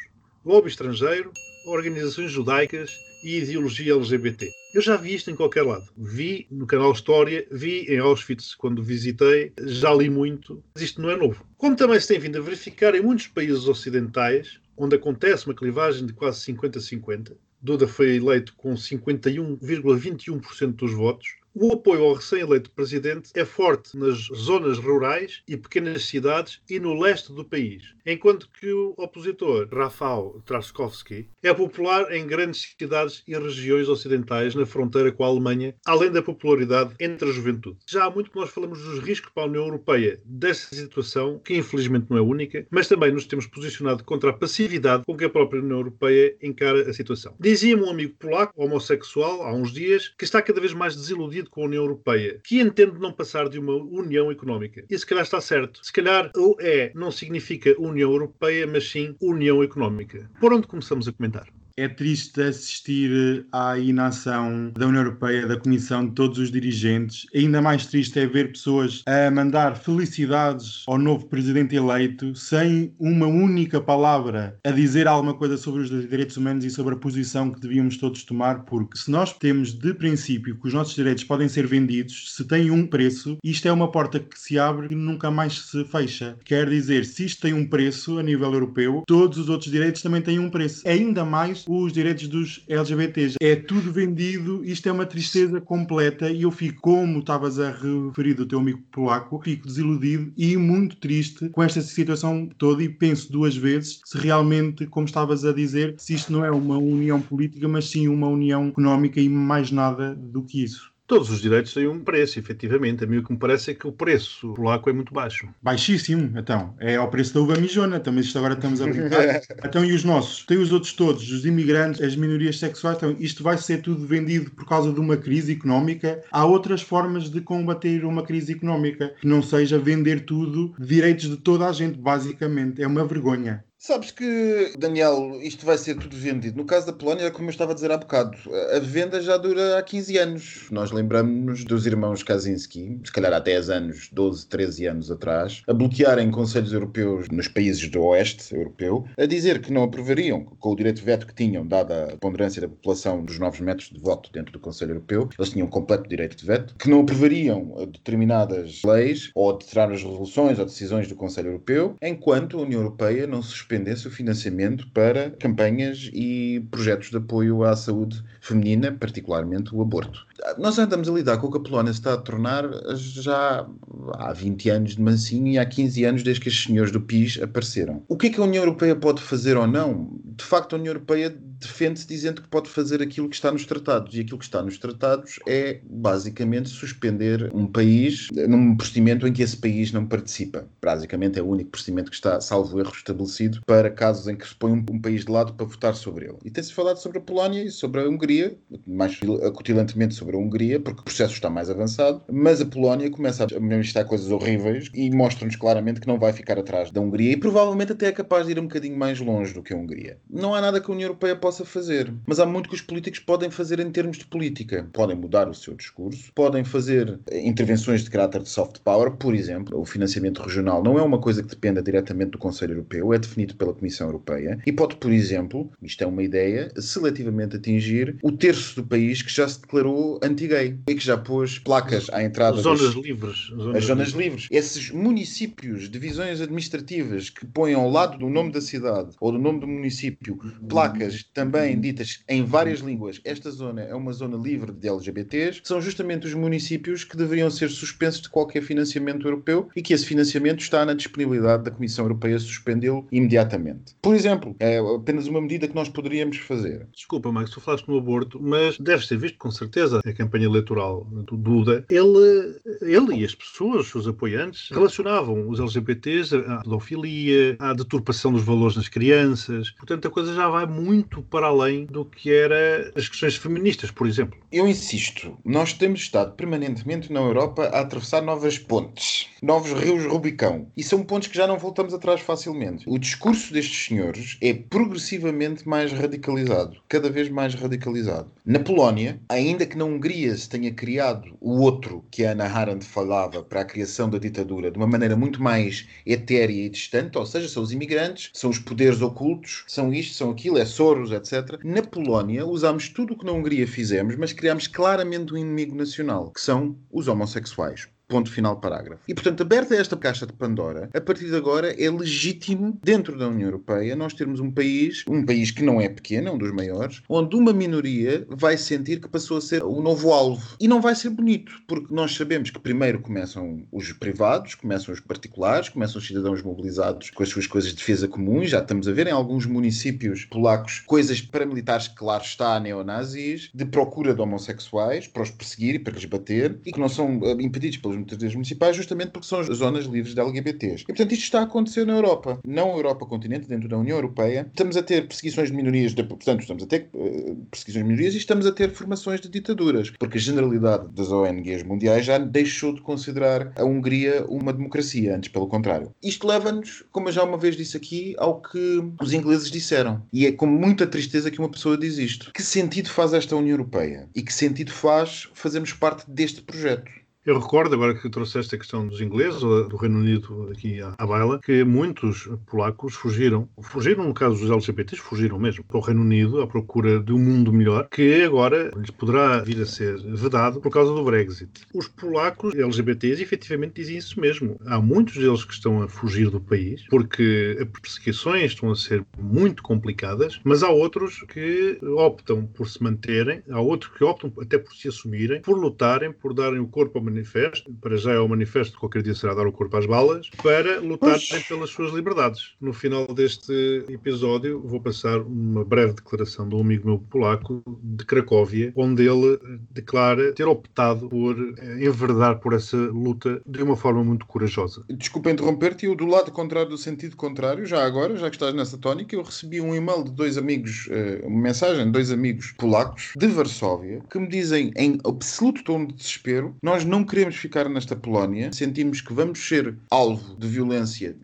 lobby 0.44 0.70
estrangeiro, 0.70 1.32
organizações 1.66 2.32
judaicas 2.32 2.92
e 3.24 3.40
ideologia 3.40 3.94
LGBT. 3.94 4.50
Eu 4.74 4.82
já 4.82 4.96
vi 4.96 5.16
isto 5.16 5.32
em 5.32 5.36
qualquer 5.36 5.64
lado. 5.64 5.86
Vi 5.98 6.48
no 6.50 6.68
canal 6.68 6.92
História, 6.92 7.46
vi 7.52 7.86
em 7.88 7.98
Auschwitz 7.98 8.56
quando 8.56 8.84
visitei, 8.84 9.52
já 9.60 9.94
li 9.94 10.10
muito, 10.10 10.64
mas 10.76 10.84
isto 10.84 11.02
não 11.02 11.10
é 11.10 11.18
novo. 11.18 11.46
Como 11.58 11.76
também 11.76 12.00
se 12.00 12.08
tem 12.08 12.20
vindo 12.20 12.38
a 12.38 12.42
verificar 12.42 12.96
em 12.96 13.02
muitos 13.02 13.28
países 13.28 13.68
ocidentais, 13.68 14.60
onde 14.78 14.96
acontece 14.96 15.46
uma 15.46 15.56
clivagem 15.56 16.06
de 16.06 16.14
quase 16.14 16.54
50-50, 16.54 17.36
Duda 17.60 17.88
foi 17.88 18.16
eleito 18.16 18.54
com 18.56 18.76
51,21% 18.76 20.76
dos 20.76 20.94
votos. 20.94 21.28
O 21.60 21.74
apoio 21.74 22.04
ao 22.04 22.13
recém-eleito 22.13 22.70
presidente 22.70 23.32
é 23.34 23.43
forte 23.43 23.98
nas 23.98 24.28
zonas 24.36 24.78
rurais 24.78 25.41
e 25.48 25.58
pequenas 25.58 26.06
cidades 26.06 26.62
e 26.70 26.80
no 26.80 26.93
leste 26.93 27.34
do 27.34 27.43
país, 27.43 27.96
enquanto 28.06 28.48
que 28.60 28.72
o 28.72 28.93
opositor 28.96 29.67
Rafał 29.74 30.39
Trzaskowski 30.46 31.28
é 31.41 31.52
popular 31.52 32.13
em 32.13 32.28
grandes 32.28 32.76
cidades 32.80 33.24
e 33.28 33.36
regiões 33.36 33.89
ocidentais 33.89 34.54
na 34.54 34.67
fronteira 34.67 35.12
com 35.12 35.24
a 35.24 35.28
Alemanha, 35.28 35.74
além 35.84 36.12
da 36.12 36.22
popularidade 36.22 36.93
entre 37.00 37.28
a 37.28 37.32
juventude. 37.32 37.80
Já 37.88 38.06
há 38.06 38.12
muito 38.12 38.30
que 38.30 38.38
nós 38.38 38.52
falamos 38.52 38.80
dos 38.80 39.00
riscos 39.00 39.32
para 39.34 39.41
a 39.41 39.48
União 39.48 39.65
Europeia 39.65 40.22
desta 40.24 40.76
situação, 40.76 41.39
que 41.39 41.58
infelizmente 41.58 42.06
não 42.08 42.17
é 42.17 42.22
única, 42.22 42.67
mas 42.70 42.88
também 42.88 43.12
nos 43.12 43.26
temos 43.26 43.48
posicionado 43.48 44.04
contra 44.04 44.30
a 44.30 44.34
passividade 44.34 45.06
com 45.08 45.17
que 45.17 45.26
a 45.26 45.30
própria 45.30 45.63
União 45.63 45.80
Europeia 45.80 46.38
encara 46.39 46.88
a 46.88 46.93
situação. 46.93 47.36
Dizia-me 47.39 47.82
um 47.82 47.89
amigo 47.89 48.13
polaco, 48.20 48.54
homossexual, 48.56 49.41
há 49.41 49.52
uns 49.52 49.72
dias, 49.72 50.13
que 50.15 50.24
está 50.24 50.39
cada 50.39 50.62
vez 50.62 50.72
mais 50.72 50.96
desiludido 50.96 51.47
com 51.50 51.62
a 51.62 51.66
União 51.66 51.84
Europeia, 51.84 52.40
que 52.44 52.60
entende 52.60 53.00
não 53.00 53.12
passar 53.12 53.50
de 53.50 53.60
uma 53.60 53.74
união 53.74 54.32
económica. 54.32 54.86
E 54.90 54.98
se 54.98 55.06
calhar 55.06 55.24
está 55.24 55.42
certo. 55.42 55.84
Se 55.84 55.92
calhar 55.92 56.32
o 56.36 56.56
é 56.60 56.92
não 56.96 57.12
significa 57.12 57.76
União 57.80 58.12
Europeia, 58.12 58.68
mas 58.68 58.90
sim 58.90 59.16
União 59.22 59.64
Económica. 59.64 60.30
Por 60.40 60.54
onde 60.54 60.68
começamos 60.68 61.08
a 61.08 61.12
comentar? 61.12 61.48
É 61.80 61.88
triste 61.88 62.42
assistir 62.42 63.46
à 63.52 63.78
inação 63.78 64.72
da 64.76 64.88
União 64.88 65.04
Europeia, 65.04 65.46
da 65.46 65.60
Comissão, 65.60 66.08
de 66.08 66.16
todos 66.16 66.40
os 66.40 66.52
dirigentes. 66.52 67.28
Ainda 67.36 67.62
mais 67.62 67.86
triste 67.86 68.18
é 68.18 68.26
ver 68.26 68.52
pessoas 68.52 69.04
a 69.06 69.30
mandar 69.30 69.78
felicidades 69.78 70.84
ao 70.88 70.98
novo 70.98 71.28
presidente 71.28 71.76
eleito 71.76 72.34
sem 72.34 72.92
uma 72.98 73.28
única 73.28 73.80
palavra 73.80 74.58
a 74.66 74.72
dizer 74.72 75.08
alguma 75.08 75.36
coisa 75.36 75.56
sobre 75.56 75.82
os 75.82 75.90
direitos 75.90 76.36
humanos 76.36 76.66
e 76.66 76.72
sobre 76.72 76.96
a 76.96 76.98
posição 76.98 77.52
que 77.52 77.60
devíamos 77.60 77.98
todos 77.98 78.24
tomar, 78.24 78.66
porque 78.66 78.98
se 78.98 79.12
nós 79.12 79.32
temos 79.34 79.72
de 79.72 79.94
princípio 79.94 80.60
que 80.60 80.68
os 80.68 80.74
nossos 80.74 80.96
direitos 80.96 81.26
podem 81.26 81.48
ser 81.48 81.68
vendidos, 81.68 82.34
se 82.34 82.44
tem 82.44 82.72
um 82.72 82.88
preço, 82.88 83.38
isto 83.44 83.68
é 83.68 83.72
uma 83.72 83.92
porta 83.92 84.20
que 84.20 84.40
se 84.40 84.58
abre 84.58 84.88
e 84.90 84.96
nunca 84.96 85.30
mais 85.30 85.60
se 85.60 85.86
fecha. 85.86 86.36
Quer 86.44 86.68
dizer, 86.68 87.06
se 87.06 87.26
isto 87.26 87.44
tem 87.44 87.54
um 87.54 87.68
preço 87.68 88.18
a 88.18 88.24
nível 88.24 88.52
europeu, 88.52 89.04
todos 89.06 89.38
os 89.38 89.48
outros 89.48 89.72
direitos 89.72 90.02
também 90.02 90.24
têm 90.24 90.40
um 90.40 90.50
preço. 90.50 90.82
Ainda 90.88 91.24
mais 91.24 91.67
os 91.76 91.94
direitos 91.94 92.28
dos 92.28 92.64
LGBTs. 92.68 93.36
É 93.42 93.56
tudo 93.56 93.92
vendido, 93.92 94.64
isto 94.64 94.88
é 94.88 94.92
uma 94.92 95.06
tristeza 95.06 95.60
completa 95.60 96.30
e 96.30 96.44
eu 96.44 96.52
fico, 96.52 96.82
como 96.82 97.20
estavas 97.20 97.60
a 97.60 97.72
referir 97.72 98.34
do 98.34 98.46
teu 98.46 98.60
amigo 98.60 98.82
polaco, 98.92 99.42
fico 99.44 99.68
desiludido 99.68 100.32
e 100.38 100.58
muito 100.58 100.98
triste 100.98 101.50
com 101.50 101.64
esta 101.64 101.82
situação 101.82 102.50
toda 102.58 102.84
e 102.84 102.90
penso 102.90 103.32
duas 103.32 103.56
vezes 103.56 104.02
se 104.06 104.18
realmente, 104.18 104.86
como 104.86 105.06
estavas 105.06 105.46
a 105.46 105.54
dizer, 105.54 105.96
se 105.98 106.14
isto 106.14 106.32
não 106.32 106.44
é 106.44 106.52
uma 106.52 106.78
união 106.78 107.22
política, 107.22 107.68
mas 107.68 107.90
sim 107.90 108.08
uma 108.08 108.28
união 108.28 108.68
económica 108.68 109.20
e 109.20 109.30
mais 109.30 109.72
nada 109.72 110.16
do 110.16 110.44
que 110.44 110.64
isso. 110.64 110.97
Todos 111.08 111.30
os 111.30 111.41
direitos 111.41 111.74
têm 111.74 111.88
um 111.88 112.02
preço, 112.02 112.38
efetivamente. 112.38 113.06
A 113.06 113.08
mim 113.08 113.20
o 113.20 113.24
que 113.24 113.32
me 113.32 113.39
parece 113.39 113.72
é 113.72 113.74
que 113.74 113.88
o 113.88 113.93
preço 113.93 114.54
polaco 114.54 114.89
é 114.89 114.93
muito 114.93 115.13
baixo. 115.13 115.48
Baixíssimo, 115.62 116.38
então. 116.38 116.76
É 116.80 116.98
ao 116.98 117.10
preço 117.10 117.34
da 117.34 117.39
uva 117.39 117.56
mijona, 117.56 117.98
também 117.98 118.20
isto 118.20 118.38
agora 118.38 118.56
estamos 118.56 118.82
a 118.82 118.88
brincar. 118.88 119.41
então 119.63 119.86
e 119.86 119.93
os 119.93 120.04
nossos? 120.04 120.46
Tem 120.46 120.58
os 120.58 120.74
outros 120.74 120.91
todos, 120.91 121.32
os 121.32 121.46
imigrantes, 121.46 122.02
as 122.02 122.17
minorias 122.17 122.60
sexuais, 122.60 122.98
então 122.98 123.15
isto 123.20 123.41
vai 123.41 123.58
ser 123.58 123.82
tudo 123.82 124.06
vendido 124.06 124.52
por 124.52 124.65
causa 124.67 124.91
de 124.91 125.00
uma 125.00 125.15
crise 125.15 125.54
económica. 125.54 126.22
Há 126.30 126.46
outras 126.46 126.82
formas 126.82 127.30
de 127.30 127.39
combater 127.39 128.04
uma 128.04 128.24
crise 128.24 128.52
económica, 128.52 129.13
que 129.22 129.28
não 129.28 129.41
seja 129.41 129.80
vender 129.80 130.26
tudo, 130.26 130.76
direitos 130.78 131.30
de 131.30 131.38
toda 131.38 131.67
a 131.67 131.72
gente, 131.72 131.98
basicamente. 131.98 132.84
É 132.84 132.88
uma 132.88 133.06
vergonha. 133.06 133.63
Sabes 133.88 134.12
que, 134.12 134.73
Daniel, 134.78 135.39
isto 135.41 135.65
vai 135.65 135.78
ser 135.78 135.95
tudo 135.95 136.13
vendido. 136.13 136.58
No 136.58 136.65
caso 136.65 136.88
da 136.88 136.91
Polónia, 136.91 137.32
como 137.32 137.47
eu 137.47 137.52
estava 137.52 137.71
a 137.71 137.73
dizer 137.73 137.89
há 137.89 137.97
bocado, 137.97 138.38
a 138.76 138.80
venda 138.80 139.21
já 139.21 139.38
dura 139.38 139.78
há 139.78 139.82
15 139.82 140.17
anos. 140.17 140.67
Nós 140.69 140.91
lembramos-nos 140.91 141.63
dos 141.63 141.86
irmãos 141.86 142.21
Kaczynski, 142.21 143.00
se 143.06 143.12
calhar 143.13 143.32
há 143.32 143.39
10 143.39 143.69
anos, 143.69 144.10
12, 144.12 144.45
13 144.47 144.88
anos 144.88 145.10
atrás, 145.10 145.63
a 145.65 145.73
bloquearem 145.73 146.30
conselhos 146.30 146.73
europeus 146.73 147.30
nos 147.30 147.47
países 147.47 147.88
do 147.88 148.02
oeste 148.02 148.54
europeu, 148.54 149.06
a 149.17 149.26
dizer 149.26 149.62
que 149.62 149.71
não 149.71 149.84
aprovariam, 149.84 150.43
com 150.43 150.73
o 150.73 150.76
direito 150.76 150.97
de 150.97 151.06
veto 151.06 151.26
que 151.26 151.34
tinham, 151.34 151.65
dada 151.65 152.12
a 152.12 152.17
ponderância 152.17 152.62
da 152.62 152.67
população 152.67 153.23
dos 153.23 153.39
novos 153.39 153.62
métodos 153.62 153.89
de 153.89 154.02
voto 154.02 154.30
dentro 154.34 154.52
do 154.52 154.60
Conselho 154.60 154.95
Europeu, 154.95 155.30
eles 155.39 155.52
tinham 155.52 155.65
completo 155.65 156.10
direito 156.10 156.36
de 156.36 156.45
veto, 156.45 156.76
que 156.78 156.89
não 156.89 157.00
aprovariam 157.00 157.73
determinadas 157.89 158.82
leis 158.86 159.32
ou 159.34 159.58
determinadas 159.58 160.04
resoluções 160.04 160.60
ou 160.60 160.65
decisões 160.65 161.08
do 161.08 161.15
Conselho 161.15 161.52
Europeu, 161.52 161.95
enquanto 162.02 162.58
a 162.58 162.63
União 162.63 162.82
Europeia 162.82 163.26
não 163.26 163.41
se 163.41 163.54
suspendesse 163.78 164.08
o 164.08 164.12
financiamento 164.12 164.88
para 164.90 165.30
campanhas 165.32 166.10
e 166.12 166.66
projetos 166.72 167.12
de 167.12 167.18
apoio 167.18 167.63
à 167.63 167.76
saúde 167.76 168.24
feminina, 168.42 168.92
particularmente 168.92 169.74
o 169.74 169.82
aborto. 169.82 170.27
Nós 170.58 170.78
andamos 170.78 171.10
a 171.10 171.12
lidar 171.12 171.38
com 171.38 171.47
o 171.47 171.52
que 171.52 171.58
a 171.58 171.62
Polónia 171.62 171.91
se 171.91 172.00
está 172.00 172.13
a 172.13 172.17
tornar 172.17 172.65
já 172.95 173.67
há 174.13 174.34
20 174.34 174.69
anos 174.69 174.95
de 174.95 175.02
mansinho 175.02 175.47
e 175.47 175.58
há 175.58 175.65
15 175.65 176.04
anos 176.06 176.23
desde 176.23 176.41
que 176.41 176.50
os 176.50 176.63
senhores 176.63 176.91
do 176.91 177.02
PIS 177.02 177.39
apareceram. 177.41 178.04
O 178.08 178.17
que 178.17 178.28
é 178.28 178.30
que 178.30 178.39
a 178.39 178.43
União 178.43 178.63
Europeia 178.63 178.95
pode 178.95 179.21
fazer 179.21 179.58
ou 179.58 179.67
não? 179.67 180.19
De 180.23 180.43
facto, 180.43 180.76
a 180.76 180.80
União 180.80 180.91
Europeia 180.91 181.36
defende-se 181.60 182.08
dizendo 182.08 182.41
que 182.41 182.47
pode 182.47 182.69
fazer 182.69 183.02
aquilo 183.02 183.28
que 183.30 183.36
está 183.36 183.52
nos 183.52 183.65
tratados. 183.65 184.15
E 184.15 184.21
aquilo 184.21 184.38
que 184.38 184.45
está 184.45 184.62
nos 184.62 184.78
tratados 184.78 185.39
é, 185.47 185.80
basicamente, 185.84 186.69
suspender 186.69 187.52
um 187.54 187.65
país 187.65 188.30
num 188.47 188.76
procedimento 188.76 189.28
em 189.28 189.34
que 189.34 189.41
esse 189.41 189.58
país 189.58 189.91
não 189.91 190.06
participa. 190.06 190.67
Basicamente, 190.82 191.39
é 191.39 191.41
o 191.41 191.47
único 191.47 191.71
procedimento 191.71 192.12
que 192.12 192.15
está, 192.15 192.39
salvo 192.39 192.80
erro, 192.80 192.91
estabelecido 192.93 193.62
para 193.65 193.89
casos 193.89 194.28
em 194.28 194.36
que 194.36 194.47
se 194.47 194.56
põe 194.56 194.71
um, 194.71 194.86
um 194.91 195.02
país 195.02 195.26
de 195.26 195.32
lado 195.32 195.54
para 195.54 195.65
votar 195.65 195.95
sobre 195.95 196.26
ele. 196.26 196.38
E 196.45 196.52
tem-se 196.52 196.73
falado 196.73 196.97
sobre 196.97 197.17
a 197.17 197.21
Polónia 197.21 197.63
e 197.63 197.71
sobre 197.71 198.02
a 198.02 198.08
Hungria, 198.08 198.58
mais 198.86 199.19
acutilantemente 199.43 200.13
sobre 200.13 200.27
a 200.36 200.40
Hungria, 200.40 200.80
porque 200.80 201.02
o 201.02 201.04
processo 201.04 201.34
está 201.34 201.50
mais 201.50 201.70
avançado, 201.70 202.22
mas 202.32 202.62
a 202.62 202.66
Polónia 202.66 203.10
começa 203.10 203.46
a 203.46 203.60
manifestar 203.60 204.06
coisas 204.06 204.32
horríveis 204.32 204.90
e 204.94 205.10
mostra-nos 205.10 205.56
claramente 205.56 206.00
que 206.00 206.08
não 206.08 206.20
vai 206.20 206.34
ficar 206.34 206.58
atrás 206.58 206.92
da 206.92 207.02
Hungria 207.02 207.32
e 207.32 207.38
provavelmente 207.38 207.92
até 207.92 208.08
é 208.08 208.12
capaz 208.12 208.46
de 208.46 208.52
ir 208.52 208.60
um 208.60 208.63
bocadinho 208.63 208.98
mais 208.98 209.20
longe 209.20 209.54
do 209.54 209.63
que 209.63 209.74
a 209.74 209.78
Hungria. 209.78 210.18
Não 210.30 210.54
há 210.54 210.62
nada 210.62 210.82
que 210.82 210.90
a 210.90 210.94
União 210.94 211.08
Europeia 211.08 211.36
possa 211.36 211.66
fazer, 211.66 212.13
mas 212.26 212.40
há 212.40 212.46
muito 212.46 212.70
que 212.70 212.76
os 212.76 212.82
políticos 212.82 213.20
podem 213.20 213.50
fazer 213.50 213.80
em 213.80 213.92
termos 213.92 214.18
de 214.18 214.26
política. 214.26 214.88
Podem 214.94 215.16
mudar 215.16 215.48
o 215.50 215.54
seu 215.54 215.74
discurso, 215.74 216.32
podem 216.34 216.63
fazer 216.63 217.20
intervenções 217.32 218.04
de 218.04 218.10
caráter 218.10 218.42
de 218.42 218.50
soft 218.50 218.80
power, 218.84 219.12
por 219.12 219.34
exemplo, 219.34 219.80
o 219.80 219.86
financiamento 219.86 220.42
regional 220.42 220.84
não 220.84 220.98
é 220.98 221.02
uma 221.02 221.20
coisa 221.20 221.42
que 221.42 221.50
dependa 221.50 221.82
diretamente 221.82 222.32
do 222.32 222.38
Conselho 222.38 222.74
Europeu, 222.74 223.13
é 223.13 223.20
definido 223.20 223.56
pela 223.56 223.74
Comissão 223.74 224.08
Europeia 224.08 224.60
e 224.66 224.72
pode, 224.72 224.96
por 224.98 225.12
exemplo, 225.12 225.72
isto 225.82 226.04
é 226.04 226.08
uma 226.08 226.24
ideia, 226.24 226.72
seletivamente 226.78 227.56
atingir 227.56 228.18
o 228.22 228.32
terço 228.32 228.82
do 228.82 228.88
país 228.88 229.22
que 229.22 229.32
já 229.32 229.48
se 229.48 229.62
declarou 229.62 230.17
anti-gay 230.24 230.80
e 230.88 230.96
que 230.96 231.04
já 231.04 231.18
pôs 231.18 231.60
placas 231.60 232.10
à 232.12 232.24
entrada 232.24 232.58
Zonas 232.58 232.82
das, 232.82 232.96
livres. 232.96 233.52
as 233.76 233.86
zonas 233.86 234.10
livres. 234.10 234.48
Esses 234.52 234.92
municípios, 234.92 235.90
divisões 235.90 236.42
administrativas 236.42 237.30
que 237.30 237.46
põem 237.46 237.74
ao 237.74 237.90
lado 237.90 238.18
do 238.18 238.30
nome 238.30 238.52
da 238.52 238.62
cidade 238.62 239.16
ou 239.20 239.32
do 239.32 239.40
nome 239.40 239.60
do 239.60 239.68
município 239.68 240.38
placas 240.68 241.24
também 241.34 241.80
ditas 241.80 242.24
em 242.28 242.44
várias 242.44 242.80
línguas, 242.80 243.20
esta 243.24 243.52
zona 243.52 243.82
é 243.82 243.96
uma 243.96 244.14
zona 244.14 244.38
livre 244.38 244.72
de 244.72 244.88
LGBTs, 244.88 245.62
são 245.64 245.82
justamente 245.82 246.28
os 246.28 246.34
municípios 246.34 247.04
que 247.04 247.18
deveriam 247.18 247.50
ser 247.50 247.70
suspensos 247.70 248.22
de 248.22 248.30
qualquer 248.30 248.62
financiamento 248.62 249.28
europeu 249.28 249.70
e 249.76 249.82
que 249.82 249.94
esse 249.94 250.06
financiamento 250.06 250.62
está 250.62 250.86
na 250.86 250.94
disponibilidade 250.94 251.64
da 251.64 251.72
Comissão 251.72 252.06
Europeia 252.06 252.40
suspendê-lo 252.40 253.08
imediatamente. 253.12 253.96
Por 254.02 254.16
exemplo, 254.16 254.56
é 254.60 254.78
apenas 254.78 255.28
uma 255.28 255.42
medida 255.42 255.68
que 255.68 255.76
nós 255.76 255.90
poderíamos 255.90 256.38
fazer. 256.38 256.88
Desculpa, 256.94 257.32
Max, 257.32 257.52
tu 257.52 257.62
falaste 257.62 257.88
no 257.88 257.98
aborto, 257.98 258.40
mas 258.42 258.78
deves 258.78 259.08
ter 259.08 259.18
visto 259.18 259.38
com 259.38 259.52
certeza 259.52 260.02
a 260.10 260.13
campanha 260.13 260.46
eleitoral 260.46 261.06
do 261.06 261.38
Duda. 261.38 261.86
Ele, 261.89 262.56
ele 262.82 263.22
e 263.22 263.26
as 263.26 263.36
pessoas, 263.36 263.86
os 263.86 263.91
seus 263.91 264.08
apoiantes, 264.08 264.70
relacionavam 264.70 265.50
os 265.50 265.60
LGBTs 265.60 266.36
à 266.36 266.58
pedofilia, 266.58 267.56
à 267.60 267.74
deturpação 267.74 268.32
dos 268.32 268.43
valores 268.43 268.76
nas 268.76 268.89
crianças. 268.89 269.72
Portanto, 269.72 270.08
a 270.08 270.12
coisa 270.12 270.34
já 270.34 270.48
vai 270.48 270.65
muito 270.65 271.22
para 271.24 271.48
além 271.48 271.86
do 271.86 272.06
que 272.06 272.32
era 272.32 272.91
as 272.96 273.08
questões 273.08 273.36
feministas, 273.36 273.91
por 273.91 274.08
exemplo. 274.08 274.38
Eu 274.52 274.67
insisto, 274.67 275.38
nós 275.43 275.74
temos 275.74 276.02
estado 276.02 276.34
permanentemente 276.36 277.12
na 277.12 277.20
Europa 277.20 277.63
a 277.63 277.82
atravessar 277.82 278.22
novas 278.22 278.58
pontes, 278.58 279.28
novos 279.41 279.72
rios 279.74 280.06
Rubicão, 280.06 280.67
e 280.76 280.84
são 280.84 281.04
pontos 281.04 281.28
que 281.28 281.38
já 281.38 281.48
não 281.48 281.58
voltamos 281.58 281.93
atrás 281.93 282.22
facilmente. 282.22 282.84
O 282.88 282.98
discurso 282.98 283.54
destes 283.54 283.88
senhores 283.88 284.38
é 284.41 284.54
progressivamente 284.54 285.67
mais 285.67 285.91
radicalizado, 285.91 286.78
cada 286.88 287.10
vez 287.10 287.30
mais 287.30 287.54
radicalizado. 287.54 288.32
Na 288.46 288.60
Polónia, 288.60 289.20
ainda 289.30 289.65
que 289.65 289.78
na 289.78 289.86
Hungria 289.98 290.38
se 290.38 290.48
tenha 290.48 290.72
criado 290.72 291.36
o 291.42 291.60
outro 291.60 292.06
que 292.12 292.24
a 292.24 292.32
Ana 292.32 292.46
Arendt 292.46 292.86
falava 292.86 293.42
para 293.44 293.62
a 293.62 293.66
criação 293.66 294.08
da 294.08 294.20
ditadura 294.20 294.70
de 294.70 294.78
uma 294.78 294.86
maneira 294.86 295.16
muito 295.16 295.42
mais 295.42 295.88
etérea 296.06 296.66
e 296.66 296.70
distante, 296.70 297.18
ou 297.18 297.26
seja, 297.26 297.50
são 297.50 297.64
os 297.64 297.72
imigrantes, 297.72 298.30
são 298.32 298.52
os 298.52 298.60
poderes 298.60 299.02
ocultos, 299.02 299.64
são 299.68 299.92
isto, 299.92 300.14
são 300.14 300.30
aquilo, 300.30 300.60
é 300.60 300.66
Soros, 300.66 301.12
etc. 301.12 301.60
Na 301.64 301.82
Polónia, 301.82 302.46
usámos 302.46 302.90
tudo 302.90 303.14
o 303.14 303.18
que 303.18 303.26
na 303.26 303.32
Hungria 303.32 303.68
fizemos, 303.68 304.16
mas 304.16 304.34
criámos 304.34 304.68
claramente 304.68 305.34
um 305.34 305.38
inimigo 305.38 305.76
nacional, 305.76 306.30
que 306.30 306.42
são 306.42 306.78
os 306.92 307.08
homossexuais. 307.08 307.88
Ponto 308.08 308.32
final 308.32 308.56
parágrafo. 308.62 309.04
E, 309.06 309.13
portanto, 309.13 309.41
aberta 309.41 309.76
esta 309.76 309.98
caixa 309.98 310.26
de 310.26 310.32
Pandora, 310.32 310.89
a 310.93 311.02
partir 311.02 311.26
de 311.26 311.36
agora 311.36 311.74
é 311.74 311.91
legítimo, 311.91 312.80
dentro 312.82 313.17
da 313.17 313.28
União 313.28 313.48
Europeia, 313.48 313.98
nós 313.98 314.13
termos 314.13 314.39
um 314.39 314.50
país, 314.50 315.04
um 315.10 315.26
país 315.26 315.52
que 315.52 315.62
não 315.62 315.82
é 315.82 315.89
pequeno, 315.89 316.30
é 316.30 316.32
um 316.32 316.38
dos 316.38 316.54
maiores, 316.54 317.02
onde 317.10 317.36
uma 317.36 317.52
minoria 317.52 318.26
vai 318.30 318.56
sentir 318.56 319.02
que 319.02 319.10
passou 319.10 319.38
a 319.38 319.41
ser 319.41 319.62
o 319.62 319.82
novo 319.82 320.13
alvo. 320.13 320.56
E 320.58 320.70
não 320.70 320.80
vai 320.80 320.96
ser 320.96 321.10
bonito, 321.10 321.52
porque 321.67 321.93
nós 321.93 322.15
sabemos 322.15 322.50
que 322.50 322.60
primeiro 322.60 323.02
começam 323.02 323.67
os 323.74 323.91
privados, 323.91 324.56
começam 324.56 324.93
os 324.93 325.02
particulares, 325.02 325.67
começam 325.67 326.00
os 326.00 326.08
cidadãos 326.08 326.41
mobilizados 326.41 327.10
com 327.10 327.24
as 327.24 327.28
suas 327.28 327.46
coisas 327.46 327.72
de 327.72 327.76
defesa 327.76 328.08
comum, 328.08 328.46
já 328.46 328.60
estamos 328.60 328.88
a 328.88 328.93
ver 328.93 329.08
em 329.08 329.12
alguns 329.12 329.46
municípios 329.46 330.24
polacos 330.24 330.80
coisas 330.88 331.20
paramilitares, 331.20 331.89
claro 331.89 332.24
está, 332.24 332.58
neonazis, 332.58 333.50
de 333.54 333.65
procura 333.65 334.15
de 334.15 334.22
homossexuais, 334.22 335.08
para 335.08 335.24
os 335.24 335.32
perseguir 335.32 335.76
e 335.76 335.80
para 335.80 335.93
lhes 335.93 336.06
bater, 336.06 336.58
e 336.65 336.72
que 336.72 336.80
não 336.80 336.88
são 336.88 337.20
impedidos 337.38 337.78
pelos 337.78 337.97
vezes 338.06 338.36
municipais, 338.36 338.76
justamente 338.76 339.12
porque 339.12 339.28
são 339.28 339.42
zonas 339.44 339.86
livres 339.86 340.14
de 340.14 340.22
LGBTs. 340.22 340.84
E, 340.84 340.86
portanto, 340.88 341.12
isto 341.12 341.24
está 341.24 341.40
a 341.40 341.44
acontecer 341.44 341.86
na 341.86 341.94
Europa. 341.94 342.40
Não 342.46 342.74
a 342.74 342.78
Europa 342.78 343.06
continente, 343.06 343.48
dentro 343.48 343.68
da 343.68 343.78
União 343.78 343.98
Europeia. 343.98 344.48
Estamos 344.50 344.78
a 344.78 344.84
ter 344.84 345.08
perseguições 345.08 345.50
de 345.50 345.56
minorias, 345.56 345.94
de, 345.94 346.04
portanto, 346.04 346.42
estamos 346.42 346.64
a 346.64 346.68
ter 346.68 346.90
uh, 346.94 347.36
perseguições 347.50 347.84
de 347.84 347.90
minorias 347.90 348.14
e 348.14 348.18
estamos 348.18 348.46
a 348.46 348.52
ter 348.52 348.72
formações 348.72 349.22
de 349.22 349.30
ditaduras. 349.30 349.92
Porque 349.92 350.18
a 350.18 350.22
generalidade 350.22 350.88
das 350.94 351.12
ONGs 351.12 351.64
mundiais 351.64 352.06
já 352.06 352.18
deixou 352.18 352.74
de 352.74 352.82
considerar 352.82 353.52
a 353.56 353.64
Hungria 353.64 354.26
uma 354.28 354.54
democracia, 354.54 355.16
antes 355.16 355.30
pelo 355.30 355.48
contrário. 355.48 355.92
Isto 356.04 356.28
leva-nos, 356.28 356.84
como 356.92 357.10
eu 357.10 357.12
já 357.12 357.24
uma 357.24 357.38
vez 357.38 357.56
disse 357.56 357.78
aqui, 357.78 358.16
ao 358.18 358.42
que 358.42 358.84
os 359.02 359.14
ingleses 359.14 359.50
disseram. 359.50 360.02
E 360.12 360.26
é 360.26 360.32
com 360.32 360.46
muita 360.46 360.88
tristeza 360.88 361.32
que 361.32 361.40
uma 361.40 361.50
pessoa 361.50 361.78
diz 361.78 361.98
isto. 361.98 362.32
Que 362.32 362.44
sentido 362.44 362.90
faz 362.90 363.14
esta 363.14 363.36
União 363.36 363.54
Europeia? 363.54 364.10
E 364.16 364.22
que 364.22 364.34
sentido 364.34 364.72
faz 364.72 365.28
fazermos 365.34 365.74
parte 365.74 366.10
deste 366.10 366.42
projeto? 366.42 366.92
Eu 367.28 367.38
recordo, 367.38 367.76
agora 367.76 367.94
que 367.94 368.10
trouxeste 368.10 368.56
a 368.56 368.58
questão 368.58 368.88
dos 368.88 369.02
ingleses, 369.02 369.42
do 369.42 369.76
Reino 369.76 370.00
Unido 370.00 370.50
aqui 370.50 370.80
à, 370.80 370.96
à 370.98 371.06
baila, 371.06 371.42
que 371.42 371.62
muitos 371.62 372.30
polacos 372.46 372.96
fugiram, 372.96 373.50
fugiram 373.62 374.06
no 374.06 374.13
caso 374.13 374.40
dos 374.40 374.50
LGBTs, 374.50 375.02
fugiram 375.02 375.38
mesmo 375.38 375.62
para 375.66 375.78
o 375.78 375.82
Reino 375.82 376.04
Unido 376.04 376.42
à 376.42 376.48
procura 376.48 377.02
de 377.02 377.12
um 377.12 377.20
mundo 377.20 377.52
melhor, 377.52 377.90
que 377.90 378.24
agora 378.24 378.72
lhes 378.78 378.92
poderá 378.92 379.42
vir 379.42 379.62
a 379.62 379.66
ser 379.66 379.98
vedado 380.16 380.62
por 380.62 380.72
causa 380.72 380.94
do 380.94 381.04
Brexit. 381.04 381.68
Os 381.74 381.90
polacos 381.90 382.56
LGBTs 382.56 383.22
efetivamente 383.22 383.74
dizem 383.74 383.98
isso 383.98 384.22
mesmo. 384.22 384.58
Há 384.66 384.80
muitos 384.80 385.16
deles 385.16 385.44
que 385.44 385.54
estão 385.54 385.82
a 385.82 385.90
fugir 385.90 386.30
do 386.30 386.40
país 386.40 386.86
porque 386.90 387.58
as 387.60 387.82
perseguições 387.82 388.54
estão 388.54 388.72
a 388.72 388.76
ser 388.78 389.06
muito 389.20 389.62
complicadas, 389.63 390.40
mas 390.46 390.63
há 390.63 390.70
outros 390.70 391.24
que 391.24 391.78
optam 391.98 392.46
por 392.46 392.70
se 392.70 392.82
manterem, 392.82 393.44
há 393.50 393.60
outros 393.60 393.92
que 393.98 394.06
optam 394.06 394.32
até 394.40 394.58
por 394.58 394.74
se 394.74 394.88
assumirem, 394.88 395.42
por 395.42 395.60
lutarem, 395.60 396.13
por 396.13 396.34
darem 396.34 396.62
o 396.62 396.68
corpo 396.70 397.00
a 397.00 397.17
manifesto, 397.18 397.74
para 397.82 397.98
já 397.98 398.14
é 398.14 398.20
o 398.20 398.28
manifesto, 398.28 398.78
qualquer 398.80 399.02
dia 399.02 399.16
será 399.16 399.34
dar 399.34 399.48
o 399.48 399.52
corpo 399.52 399.76
às 399.76 399.86
balas, 399.86 400.30
para 400.44 400.80
lutarem 400.80 401.20
pelas 401.48 401.70
suas 401.72 401.92
liberdades. 401.94 402.54
No 402.62 402.72
final 402.72 403.08
deste 403.08 403.84
episódio, 403.90 404.62
vou 404.62 404.80
passar 404.80 405.20
uma 405.22 405.66
breve 405.66 405.94
declaração 405.94 406.48
de 406.48 406.56
um 406.56 406.62
amigo 406.62 406.88
meu 406.88 407.00
polaco 407.00 407.64
de 407.82 408.06
Cracóvia, 408.06 408.72
onde 408.76 409.08
ele 409.08 409.40
declara 409.72 410.32
ter 410.34 410.48
optado 410.48 411.10
por 411.10 411.36
eh, 411.58 411.86
enverdar 411.86 412.40
por 412.40 412.54
essa 412.54 412.78
luta 412.78 413.42
de 413.46 413.64
uma 413.64 413.76
forma 413.76 414.04
muito 414.04 414.26
corajosa. 414.26 414.84
Desculpa 414.90 415.32
interromper-te, 415.32 415.86
eu 415.86 415.96
do 415.96 416.06
lado 416.06 416.32
contrário, 416.32 416.70
do 416.70 416.78
sentido 416.78 417.16
contrário, 417.16 417.66
já 417.66 417.84
agora, 417.84 418.16
já 418.16 418.30
que 418.30 418.36
estás 418.36 418.54
nessa 418.54 418.78
tónica, 418.78 419.16
eu 419.16 419.24
recebi 419.24 419.60
um 419.60 419.74
e-mail 419.74 420.04
de 420.04 420.12
dois 420.12 420.38
amigos, 420.38 420.88
eh, 420.92 421.22
uma 421.24 421.42
mensagem 421.42 421.86
de 421.86 421.92
dois 421.92 422.12
amigos 422.12 422.54
polacos 422.58 423.14
de 423.18 423.28
Varsóvia, 423.28 424.02
que 424.10 424.20
me 424.20 424.28
dizem 424.28 424.72
em 424.76 425.00
absoluto 425.06 425.64
tom 425.64 425.86
de 425.86 425.94
desespero, 425.94 426.56
nós 426.62 426.86
não 426.86 427.04
queremos 427.08 427.36
ficar 427.38 427.70
nesta 427.70 427.96
Polónia, 427.96 428.52
sentimos 428.52 429.02
que 429.02 429.13
vamos 429.13 429.39
ser 429.39 429.78
alvo 429.89 430.36
de 430.36 430.48
violência 430.48 431.15